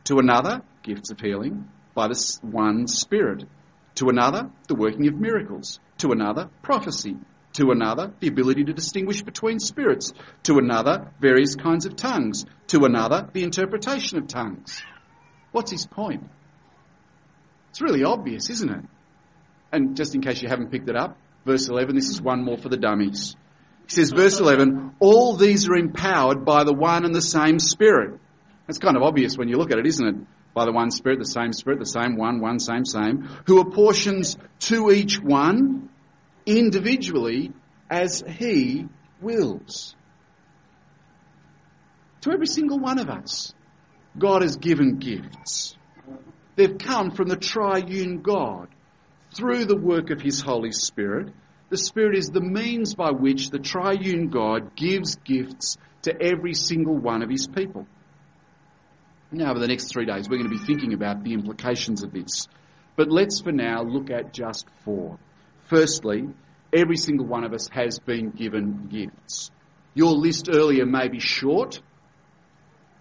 To 0.05 0.19
another, 0.19 0.61
gifts 0.83 1.11
of 1.11 1.19
healing, 1.19 1.69
by 1.95 2.07
the 2.07 2.39
one 2.41 2.87
Spirit. 2.87 3.45
To 3.95 4.09
another, 4.09 4.49
the 4.67 4.75
working 4.75 5.07
of 5.07 5.15
miracles. 5.15 5.79
To 5.99 6.11
another, 6.11 6.49
prophecy. 6.61 7.17
To 7.53 7.71
another, 7.71 8.13
the 8.19 8.27
ability 8.27 8.65
to 8.65 8.73
distinguish 8.73 9.23
between 9.23 9.59
spirits. 9.59 10.13
To 10.43 10.59
another, 10.59 11.11
various 11.19 11.55
kinds 11.55 11.85
of 11.85 11.95
tongues. 11.95 12.45
To 12.67 12.85
another, 12.85 13.27
the 13.33 13.43
interpretation 13.43 14.19
of 14.19 14.27
tongues. 14.27 14.81
What's 15.51 15.71
his 15.71 15.87
point? 15.87 16.29
It's 17.71 17.81
really 17.81 18.03
obvious, 18.03 18.49
isn't 18.49 18.69
it? 18.69 18.85
And 19.71 19.95
just 19.97 20.15
in 20.15 20.21
case 20.21 20.41
you 20.41 20.47
haven't 20.47 20.71
picked 20.71 20.89
it 20.89 20.95
up, 20.95 21.17
verse 21.45 21.67
11, 21.67 21.95
this 21.95 22.09
is 22.09 22.21
one 22.21 22.43
more 22.43 22.57
for 22.57 22.69
the 22.69 22.77
dummies. 22.77 23.35
He 23.87 23.95
says, 23.95 24.11
verse 24.11 24.39
11, 24.39 24.95
all 24.99 25.35
these 25.35 25.67
are 25.67 25.75
empowered 25.75 26.45
by 26.45 26.63
the 26.63 26.73
one 26.73 27.05
and 27.05 27.13
the 27.13 27.21
same 27.21 27.59
Spirit. 27.59 28.19
It's 28.67 28.77
kind 28.77 28.95
of 28.95 29.03
obvious 29.03 29.37
when 29.37 29.47
you 29.47 29.57
look 29.57 29.71
at 29.71 29.79
it, 29.79 29.87
isn't 29.87 30.07
it? 30.07 30.15
By 30.53 30.65
the 30.65 30.71
one 30.71 30.91
Spirit, 30.91 31.19
the 31.19 31.25
same 31.25 31.53
Spirit, 31.53 31.79
the 31.79 31.85
same 31.85 32.15
one, 32.15 32.39
one, 32.39 32.59
same, 32.59 32.85
same, 32.85 33.27
who 33.47 33.59
apportions 33.59 34.37
to 34.59 34.91
each 34.91 35.19
one 35.19 35.89
individually 36.45 37.51
as 37.89 38.23
he 38.27 38.87
wills. 39.21 39.95
To 42.21 42.31
every 42.31 42.47
single 42.47 42.79
one 42.79 42.99
of 42.99 43.09
us, 43.09 43.53
God 44.17 44.41
has 44.41 44.57
given 44.57 44.97
gifts. 44.97 45.75
They've 46.55 46.77
come 46.77 47.11
from 47.11 47.29
the 47.29 47.37
triune 47.37 48.21
God 48.21 48.67
through 49.35 49.65
the 49.65 49.77
work 49.77 50.09
of 50.09 50.21
His 50.21 50.41
Holy 50.41 50.71
Spirit. 50.71 51.33
The 51.69 51.77
Spirit 51.77 52.17
is 52.17 52.27
the 52.27 52.41
means 52.41 52.95
by 52.95 53.11
which 53.11 53.49
the 53.49 53.59
triune 53.59 54.29
God 54.29 54.75
gives 54.75 55.15
gifts 55.17 55.77
to 56.03 56.21
every 56.21 56.53
single 56.53 56.95
one 56.95 57.21
of 57.21 57.29
His 57.29 57.47
people. 57.47 57.87
Now, 59.31 59.51
over 59.51 59.59
the 59.59 59.67
next 59.67 59.91
three 59.91 60.05
days, 60.05 60.27
we're 60.27 60.37
going 60.37 60.49
to 60.49 60.57
be 60.57 60.65
thinking 60.65 60.93
about 60.93 61.23
the 61.23 61.33
implications 61.33 62.01
of 62.01 62.11
this. 62.11 62.47
But 62.95 63.11
let's 63.11 63.41
for 63.41 63.51
now 63.51 63.83
look 63.83 64.09
at 64.09 64.33
just 64.33 64.65
four. 64.83 65.19
Firstly, 65.67 66.29
every 66.73 66.97
single 66.97 67.27
one 67.27 67.43
of 67.43 67.53
us 67.53 67.69
has 67.71 67.99
been 67.99 68.31
given 68.31 68.87
gifts. 68.87 69.51
Your 69.93 70.11
list 70.11 70.49
earlier 70.51 70.85
may 70.85 71.07
be 71.07 71.19
short, 71.19 71.81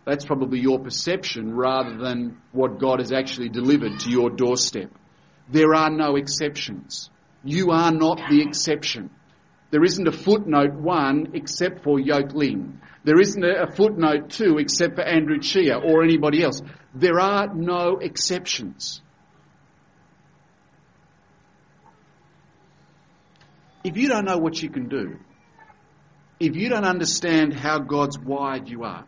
that's 0.09 0.25
probably 0.25 0.61
your 0.61 0.79
perception 0.79 1.55
rather 1.55 1.99
than 1.99 2.39
what 2.53 2.79
God 2.79 3.01
has 3.01 3.13
actually 3.13 3.51
delivered 3.51 4.01
to 4.01 4.11
your 4.11 4.31
doorstep. 4.31 4.91
There 5.51 5.75
are 5.75 5.91
no 5.91 6.17
exceptions. 6.17 7.11
You 7.45 7.71
are 7.71 7.93
not 7.93 8.21
the 8.31 8.43
exception. 8.43 9.11
There 9.71 9.85
isn't 9.85 10.07
a 10.07 10.13
footnote 10.13 10.75
one 10.75 11.29
except 11.35 11.83
for 11.85 11.99
Yoke 12.01 12.33
Ling. 12.35 12.81
There 13.05 13.21
isn't 13.21 13.45
a 13.45 13.71
footnote 13.71 14.31
two 14.31 14.59
except 14.59 14.97
for 14.97 15.03
Andrew 15.03 15.39
Chia 15.39 15.79
or 15.79 16.03
anybody 16.03 16.43
else. 16.43 16.61
There 16.95 17.21
are 17.21 17.53
no 17.55 17.99
exceptions. 17.99 19.01
If 23.85 23.97
you 23.97 24.09
don't 24.09 24.25
know 24.25 24.39
what 24.39 24.61
you 24.61 24.69
can 24.69 24.89
do, 24.89 25.19
if 26.41 26.57
you 26.57 26.69
don't 26.69 26.85
understand 26.85 27.55
how 27.55 27.79
God's 27.79 28.19
wired 28.19 28.69
you 28.69 28.85
are, 28.85 29.07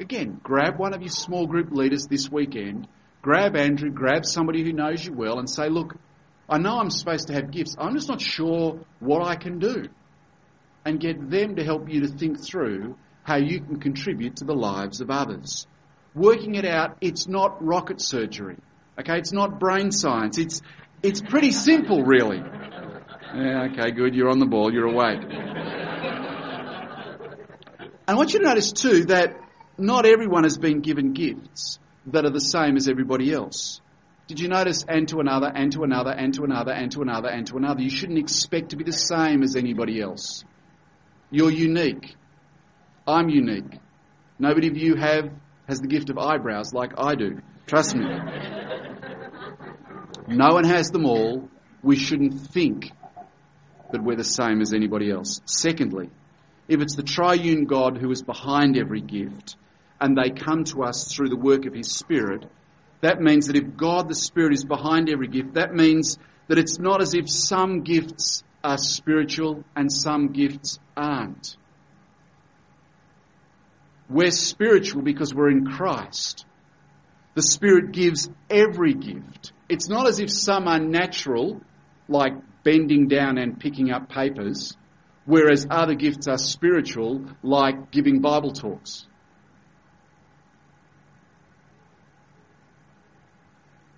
Again, 0.00 0.40
grab 0.42 0.78
one 0.78 0.94
of 0.94 1.02
your 1.02 1.10
small 1.10 1.46
group 1.46 1.70
leaders 1.72 2.06
this 2.06 2.30
weekend, 2.32 2.88
grab 3.22 3.56
Andrew, 3.56 3.90
grab 3.90 4.24
somebody 4.24 4.62
who 4.62 4.72
knows 4.72 5.04
you 5.04 5.12
well, 5.12 5.38
and 5.38 5.48
say, 5.48 5.68
Look, 5.68 5.96
I 6.48 6.58
know 6.58 6.78
I'm 6.78 6.90
supposed 6.90 7.28
to 7.28 7.34
have 7.34 7.50
gifts. 7.50 7.76
I'm 7.78 7.94
just 7.94 8.08
not 8.08 8.20
sure 8.20 8.80
what 8.98 9.22
I 9.26 9.36
can 9.36 9.58
do. 9.58 9.88
And 10.84 10.98
get 10.98 11.30
them 11.30 11.56
to 11.56 11.64
help 11.64 11.88
you 11.90 12.00
to 12.00 12.08
think 12.08 12.42
through 12.42 12.96
how 13.22 13.36
you 13.36 13.60
can 13.60 13.78
contribute 13.78 14.36
to 14.36 14.44
the 14.44 14.54
lives 14.54 15.00
of 15.00 15.10
others. 15.10 15.66
Working 16.14 16.54
it 16.54 16.64
out, 16.64 16.96
it's 17.00 17.28
not 17.28 17.64
rocket 17.64 18.00
surgery. 18.00 18.56
Okay, 18.98 19.18
it's 19.18 19.32
not 19.32 19.60
brain 19.60 19.92
science. 19.92 20.38
It's, 20.38 20.62
it's 21.02 21.20
pretty 21.20 21.52
simple, 21.52 22.02
really. 22.02 22.38
Yeah, 22.38 23.68
okay, 23.70 23.92
good. 23.92 24.14
You're 24.14 24.30
on 24.30 24.40
the 24.40 24.46
ball. 24.46 24.72
You're 24.72 24.86
awake. 24.86 25.20
I 28.08 28.14
want 28.14 28.32
you 28.32 28.40
to 28.40 28.44
notice 28.44 28.72
too 28.72 29.04
that 29.04 29.36
not 29.78 30.04
everyone 30.04 30.42
has 30.42 30.58
been 30.58 30.80
given 30.80 31.12
gifts 31.12 31.78
that 32.06 32.24
are 32.24 32.30
the 32.30 32.40
same 32.40 32.76
as 32.76 32.88
everybody 32.88 33.32
else. 33.32 33.80
Did 34.26 34.40
you 34.40 34.48
notice 34.48 34.84
and 34.86 35.08
to 35.08 35.20
another, 35.20 35.50
and 35.52 35.72
to 35.72 35.82
another, 35.82 36.12
and 36.12 36.32
to 36.34 36.44
another, 36.44 36.72
and 36.72 36.92
to 36.92 37.02
another, 37.02 37.28
and 37.28 37.46
to 37.48 37.56
another? 37.56 37.82
You 37.82 37.90
shouldn't 37.90 38.18
expect 38.18 38.70
to 38.70 38.76
be 38.76 38.84
the 38.84 38.92
same 38.92 39.42
as 39.42 39.56
anybody 39.56 40.00
else. 40.00 40.44
You're 41.30 41.50
unique. 41.50 42.14
I'm 43.06 43.28
unique. 43.28 43.78
Nobody 44.38 44.68
of 44.68 44.76
you 44.76 44.94
have 44.94 45.30
has 45.68 45.80
the 45.80 45.88
gift 45.88 46.10
of 46.10 46.18
eyebrows 46.18 46.72
like 46.72 46.92
I 46.96 47.14
do. 47.14 47.40
Trust 47.66 47.94
me. 47.94 48.06
No 50.28 50.54
one 50.54 50.64
has 50.64 50.90
them 50.90 51.06
all. 51.06 51.48
We 51.82 51.96
shouldn't 51.96 52.40
think 52.48 52.92
that 53.90 54.02
we're 54.02 54.16
the 54.16 54.24
same 54.24 54.60
as 54.60 54.72
anybody 54.72 55.10
else. 55.10 55.40
Secondly, 55.44 56.10
if 56.68 56.80
it's 56.80 56.94
the 56.94 57.02
triune 57.02 57.64
God 57.64 57.96
who 57.98 58.10
is 58.12 58.22
behind 58.22 58.78
every 58.78 59.00
gift, 59.00 59.56
and 60.00 60.16
they 60.16 60.30
come 60.30 60.64
to 60.64 60.82
us 60.82 61.12
through 61.12 61.28
the 61.28 61.36
work 61.36 61.66
of 61.66 61.74
His 61.74 61.92
Spirit, 61.92 62.46
that 63.00 63.20
means 63.20 63.46
that 63.46 63.56
if 63.56 63.76
God 63.76 64.08
the 64.08 64.14
Spirit 64.14 64.54
is 64.54 64.64
behind 64.64 65.08
every 65.08 65.28
gift, 65.28 65.54
that 65.54 65.74
means 65.74 66.18
that 66.48 66.58
it's 66.58 66.78
not 66.78 67.02
as 67.02 67.14
if 67.14 67.30
some 67.30 67.82
gifts 67.82 68.42
are 68.62 68.78
spiritual 68.78 69.64
and 69.74 69.90
some 69.90 70.32
gifts 70.32 70.78
aren't. 70.96 71.56
We're 74.08 74.32
spiritual 74.32 75.02
because 75.02 75.34
we're 75.34 75.50
in 75.50 75.66
Christ. 75.66 76.44
The 77.34 77.42
Spirit 77.42 77.92
gives 77.92 78.28
every 78.50 78.94
gift. 78.94 79.52
It's 79.68 79.88
not 79.88 80.08
as 80.08 80.18
if 80.18 80.30
some 80.30 80.66
are 80.66 80.80
natural, 80.80 81.60
like 82.08 82.32
bending 82.64 83.06
down 83.06 83.38
and 83.38 83.58
picking 83.58 83.92
up 83.92 84.08
papers, 84.08 84.76
whereas 85.24 85.66
other 85.70 85.94
gifts 85.94 86.26
are 86.26 86.38
spiritual, 86.38 87.24
like 87.42 87.92
giving 87.92 88.20
Bible 88.20 88.52
talks. 88.52 89.06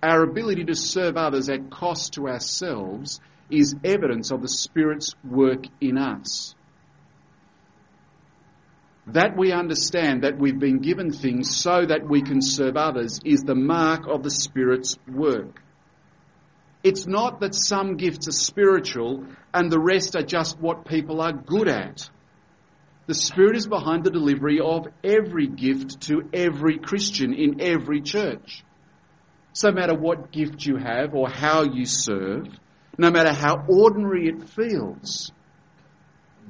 Our 0.03 0.25
ability 0.25 0.65
to 0.65 0.75
serve 0.75 1.17
others 1.17 1.49
at 1.49 1.71
cost 1.71 2.15
to 2.15 2.27
ourselves 2.27 3.21
is 3.51 3.77
evidence 3.85 4.33
of 4.33 4.43
the 4.43 4.49
Spirit's 4.49 5.15
work 5.23 5.65
in 5.81 5.97
us. 5.97 6.55
That 9.07 9.37
we 9.37 9.53
understand 9.53 10.23
that 10.23 10.39
we've 10.39 10.59
been 10.59 10.79
given 10.79 11.13
things 11.13 11.57
so 11.57 11.87
that 11.87 12.09
we 12.09 12.23
can 12.23 12.41
serve 12.41 12.77
others 12.77 13.21
is 13.25 13.43
the 13.43 13.55
mark 13.55 14.07
of 14.09 14.23
the 14.23 14.31
Spirit's 14.31 14.97
work. 15.07 15.63
It's 16.83 17.07
not 17.07 17.41
that 17.41 17.55
some 17.55 17.97
gifts 17.97 18.27
are 18.27 18.33
spiritual 18.33 19.25
and 19.55 19.71
the 19.71 19.79
rest 19.79 20.17
are 20.17 20.23
just 20.23 20.59
what 20.59 20.85
people 20.85 21.21
are 21.21 21.33
good 21.33 21.69
at. 21.69 22.11
The 23.07 23.15
Spirit 23.15 23.57
is 23.57 23.69
behind 23.69 24.05
the 24.05 24.11
delivery 24.11 24.59
of 24.61 24.89
every 25.05 25.47
gift 25.47 26.01
to 26.03 26.29
every 26.33 26.79
Christian 26.79 27.35
in 27.35 27.61
every 27.61 28.01
church. 28.01 28.65
So 29.53 29.69
no 29.69 29.75
matter 29.75 29.95
what 29.95 30.33
gift 30.33 30.65
you 30.65 30.77
have 30.77 31.15
or 31.15 31.29
how 31.29 31.63
you 31.63 31.85
serve, 31.85 32.49
no 32.97 33.11
matter 33.11 33.33
how 33.33 33.65
ordinary 33.69 34.29
it 34.29 34.49
feels, 34.49 35.31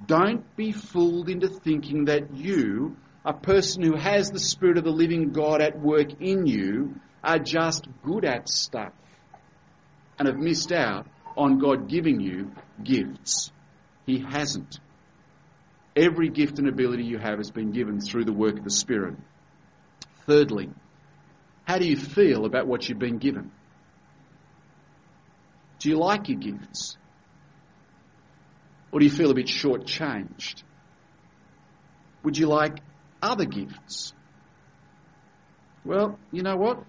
don't 0.07 0.57
be 0.57 0.73
fooled 0.73 1.29
into 1.29 1.49
thinking 1.49 2.07
that 2.07 2.35
you, 2.35 2.97
a 3.25 3.33
person 3.33 3.83
who 3.83 3.97
has 3.97 4.31
the 4.31 4.41
Spirit 4.41 4.79
of 4.79 4.85
the 4.85 4.91
living 4.91 5.33
God 5.33 5.61
at 5.61 5.79
work 5.79 6.21
in 6.21 6.47
you, 6.47 6.95
are 7.23 7.39
just 7.39 7.87
good 8.03 8.25
at 8.25 8.49
stuff 8.49 8.93
and 10.19 10.29
have 10.29 10.39
missed 10.39 10.73
out 10.73 11.07
on 11.37 11.59
God 11.59 11.89
giving 11.89 12.21
you 12.21 12.53
gifts. 12.83 13.53
He 14.07 14.19
hasn't. 14.19 14.79
Every 15.95 16.29
gift 16.29 16.59
and 16.59 16.69
ability 16.69 17.05
you 17.05 17.19
have 17.19 17.39
has 17.39 17.51
been 17.51 17.71
given 17.71 18.01
through 18.01 18.25
the 18.25 18.33
work 18.33 18.59
of 18.59 18.65
the 18.65 18.71
Spirit. 18.71 19.17
Thirdly, 20.27 20.71
how 21.65 21.79
do 21.79 21.87
you 21.87 21.97
feel 21.97 22.45
about 22.45 22.67
what 22.67 22.89
you've 22.89 22.99
been 22.99 23.19
given? 23.19 23.51
Do 25.79 25.89
you 25.89 25.97
like 25.97 26.29
your 26.29 26.39
gifts? 26.39 26.97
Or 28.93 29.01
do 29.01 29.07
you 29.07 29.11
feel 29.11 29.31
a 29.31 29.35
bit 29.35 29.47
shortchanged? 29.47 30.63
Would 32.23 32.37
you 32.39 32.47
like 32.47 32.79
other 33.21 33.47
gifts? 33.47 34.13
Well, 35.85 36.19
you 36.31 36.43
know 36.43 36.57
what? 36.57 36.85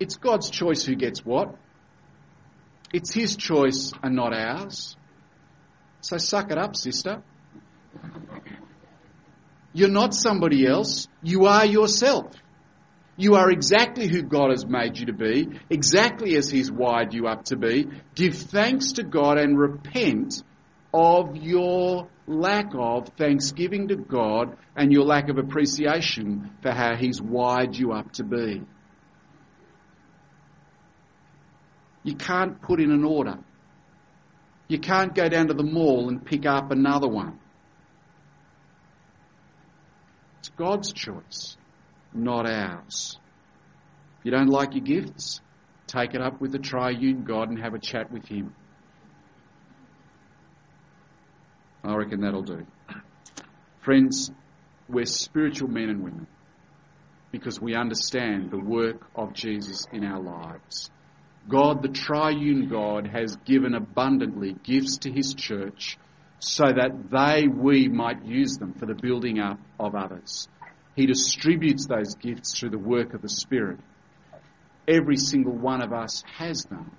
It's 0.00 0.16
God's 0.16 0.50
choice 0.50 0.84
who 0.84 0.94
gets 0.94 1.24
what. 1.24 1.54
It's 2.92 3.12
His 3.12 3.36
choice 3.36 3.92
and 4.02 4.16
not 4.16 4.32
ours. 4.32 4.96
So 6.00 6.16
suck 6.16 6.50
it 6.50 6.58
up, 6.58 6.74
sister. 6.74 7.22
You're 9.72 9.90
not 9.90 10.14
somebody 10.14 10.66
else. 10.66 11.06
You 11.22 11.46
are 11.46 11.66
yourself. 11.66 12.32
You 13.20 13.34
are 13.34 13.50
exactly 13.50 14.08
who 14.08 14.22
God 14.22 14.48
has 14.48 14.64
made 14.64 14.96
you 14.96 15.04
to 15.06 15.12
be, 15.12 15.46
exactly 15.68 16.36
as 16.36 16.48
He's 16.48 16.72
wired 16.72 17.12
you 17.12 17.26
up 17.26 17.44
to 17.44 17.56
be. 17.56 17.86
Give 18.14 18.34
thanks 18.34 18.92
to 18.92 19.02
God 19.02 19.36
and 19.36 19.58
repent 19.58 20.42
of 20.94 21.36
your 21.36 22.08
lack 22.26 22.70
of 22.74 23.08
thanksgiving 23.18 23.88
to 23.88 23.96
God 23.96 24.56
and 24.74 24.90
your 24.90 25.04
lack 25.04 25.28
of 25.28 25.36
appreciation 25.36 26.50
for 26.62 26.70
how 26.70 26.96
He's 26.96 27.20
wired 27.20 27.76
you 27.76 27.92
up 27.92 28.10
to 28.12 28.24
be. 28.24 28.62
You 32.02 32.14
can't 32.14 32.62
put 32.62 32.80
in 32.80 32.90
an 32.90 33.04
order. 33.04 33.36
You 34.66 34.78
can't 34.78 35.14
go 35.14 35.28
down 35.28 35.48
to 35.48 35.54
the 35.54 35.62
mall 35.62 36.08
and 36.08 36.24
pick 36.24 36.46
up 36.46 36.70
another 36.70 37.08
one. 37.08 37.38
It's 40.38 40.48
God's 40.48 40.94
choice, 40.94 41.58
not 42.12 42.48
ours. 42.48 43.18
If 44.18 44.26
you 44.26 44.30
don't 44.30 44.48
like 44.48 44.74
your 44.74 44.84
gifts, 44.84 45.40
take 45.86 46.14
it 46.14 46.20
up 46.20 46.40
with 46.40 46.52
the 46.52 46.58
triune 46.58 47.24
God 47.24 47.48
and 47.48 47.58
have 47.62 47.74
a 47.74 47.78
chat 47.78 48.10
with 48.12 48.26
Him. 48.26 48.54
I 51.82 51.94
reckon 51.94 52.20
that'll 52.20 52.42
do. 52.42 52.66
Friends, 53.80 54.30
we're 54.88 55.06
spiritual 55.06 55.68
men 55.68 55.88
and 55.88 56.04
women 56.04 56.26
because 57.32 57.60
we 57.60 57.74
understand 57.74 58.50
the 58.50 58.58
work 58.58 59.06
of 59.14 59.32
Jesus 59.32 59.86
in 59.92 60.04
our 60.04 60.20
lives. 60.20 60.90
God, 61.48 61.82
the 61.82 61.88
triune 61.88 62.68
God, 62.68 63.06
has 63.06 63.36
given 63.44 63.74
abundantly 63.74 64.54
gifts 64.62 64.98
to 64.98 65.10
his 65.10 65.34
church 65.34 65.96
so 66.38 66.64
that 66.64 67.10
they, 67.10 67.46
we 67.48 67.88
might 67.88 68.24
use 68.24 68.56
them 68.58 68.74
for 68.74 68.86
the 68.86 68.94
building 68.94 69.38
up 69.38 69.58
of 69.78 69.94
others. 69.94 70.48
He 71.00 71.06
distributes 71.06 71.86
those 71.86 72.14
gifts 72.16 72.58
through 72.58 72.68
the 72.68 72.78
work 72.78 73.14
of 73.14 73.22
the 73.22 73.28
Spirit. 73.30 73.80
Every 74.86 75.16
single 75.16 75.54
one 75.54 75.82
of 75.82 75.94
us 75.94 76.22
has 76.36 76.64
them 76.64 76.90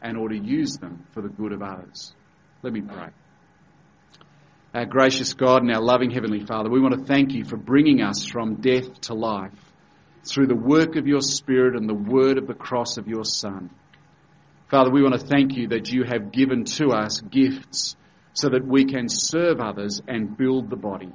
and 0.00 0.16
ought 0.16 0.30
to 0.30 0.38
use 0.38 0.78
them 0.78 1.04
for 1.12 1.20
the 1.20 1.28
good 1.28 1.52
of 1.52 1.60
others. 1.60 2.14
Let 2.62 2.72
me 2.72 2.80
pray. 2.80 3.08
Our 4.72 4.86
gracious 4.86 5.34
God 5.34 5.60
and 5.60 5.70
our 5.70 5.82
loving 5.82 6.10
Heavenly 6.10 6.42
Father, 6.42 6.70
we 6.70 6.80
want 6.80 7.00
to 7.00 7.04
thank 7.04 7.34
you 7.34 7.44
for 7.44 7.58
bringing 7.58 8.00
us 8.00 8.24
from 8.24 8.62
death 8.62 8.98
to 9.02 9.14
life 9.14 9.52
through 10.24 10.46
the 10.46 10.56
work 10.56 10.96
of 10.96 11.06
your 11.06 11.20
Spirit 11.20 11.76
and 11.76 11.86
the 11.86 11.92
word 11.92 12.38
of 12.38 12.46
the 12.46 12.54
cross 12.54 12.96
of 12.96 13.08
your 13.08 13.26
Son. 13.26 13.68
Father, 14.70 14.90
we 14.90 15.02
want 15.02 15.20
to 15.20 15.26
thank 15.26 15.54
you 15.54 15.68
that 15.68 15.92
you 15.92 16.04
have 16.04 16.32
given 16.32 16.64
to 16.64 16.92
us 16.92 17.20
gifts 17.20 17.94
so 18.32 18.48
that 18.48 18.66
we 18.66 18.86
can 18.86 19.10
serve 19.10 19.60
others 19.60 20.00
and 20.08 20.34
build 20.34 20.70
the 20.70 20.76
body. 20.76 21.12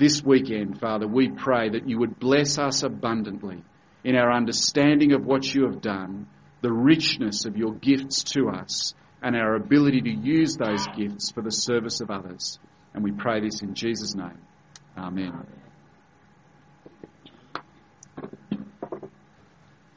This 0.00 0.24
weekend, 0.24 0.80
Father, 0.80 1.06
we 1.06 1.28
pray 1.28 1.68
that 1.68 1.86
you 1.86 1.98
would 1.98 2.18
bless 2.18 2.56
us 2.56 2.82
abundantly 2.82 3.62
in 4.02 4.16
our 4.16 4.32
understanding 4.32 5.12
of 5.12 5.26
what 5.26 5.44
you 5.54 5.64
have 5.64 5.82
done, 5.82 6.26
the 6.62 6.72
richness 6.72 7.44
of 7.44 7.58
your 7.58 7.74
gifts 7.74 8.24
to 8.32 8.48
us, 8.48 8.94
and 9.22 9.36
our 9.36 9.56
ability 9.56 10.00
to 10.00 10.10
use 10.10 10.56
those 10.56 10.86
gifts 10.96 11.30
for 11.32 11.42
the 11.42 11.50
service 11.50 12.00
of 12.00 12.10
others. 12.10 12.58
And 12.94 13.04
we 13.04 13.12
pray 13.12 13.40
this 13.40 13.60
in 13.60 13.74
Jesus' 13.74 14.14
name. 14.14 14.38
Amen. 14.96 15.59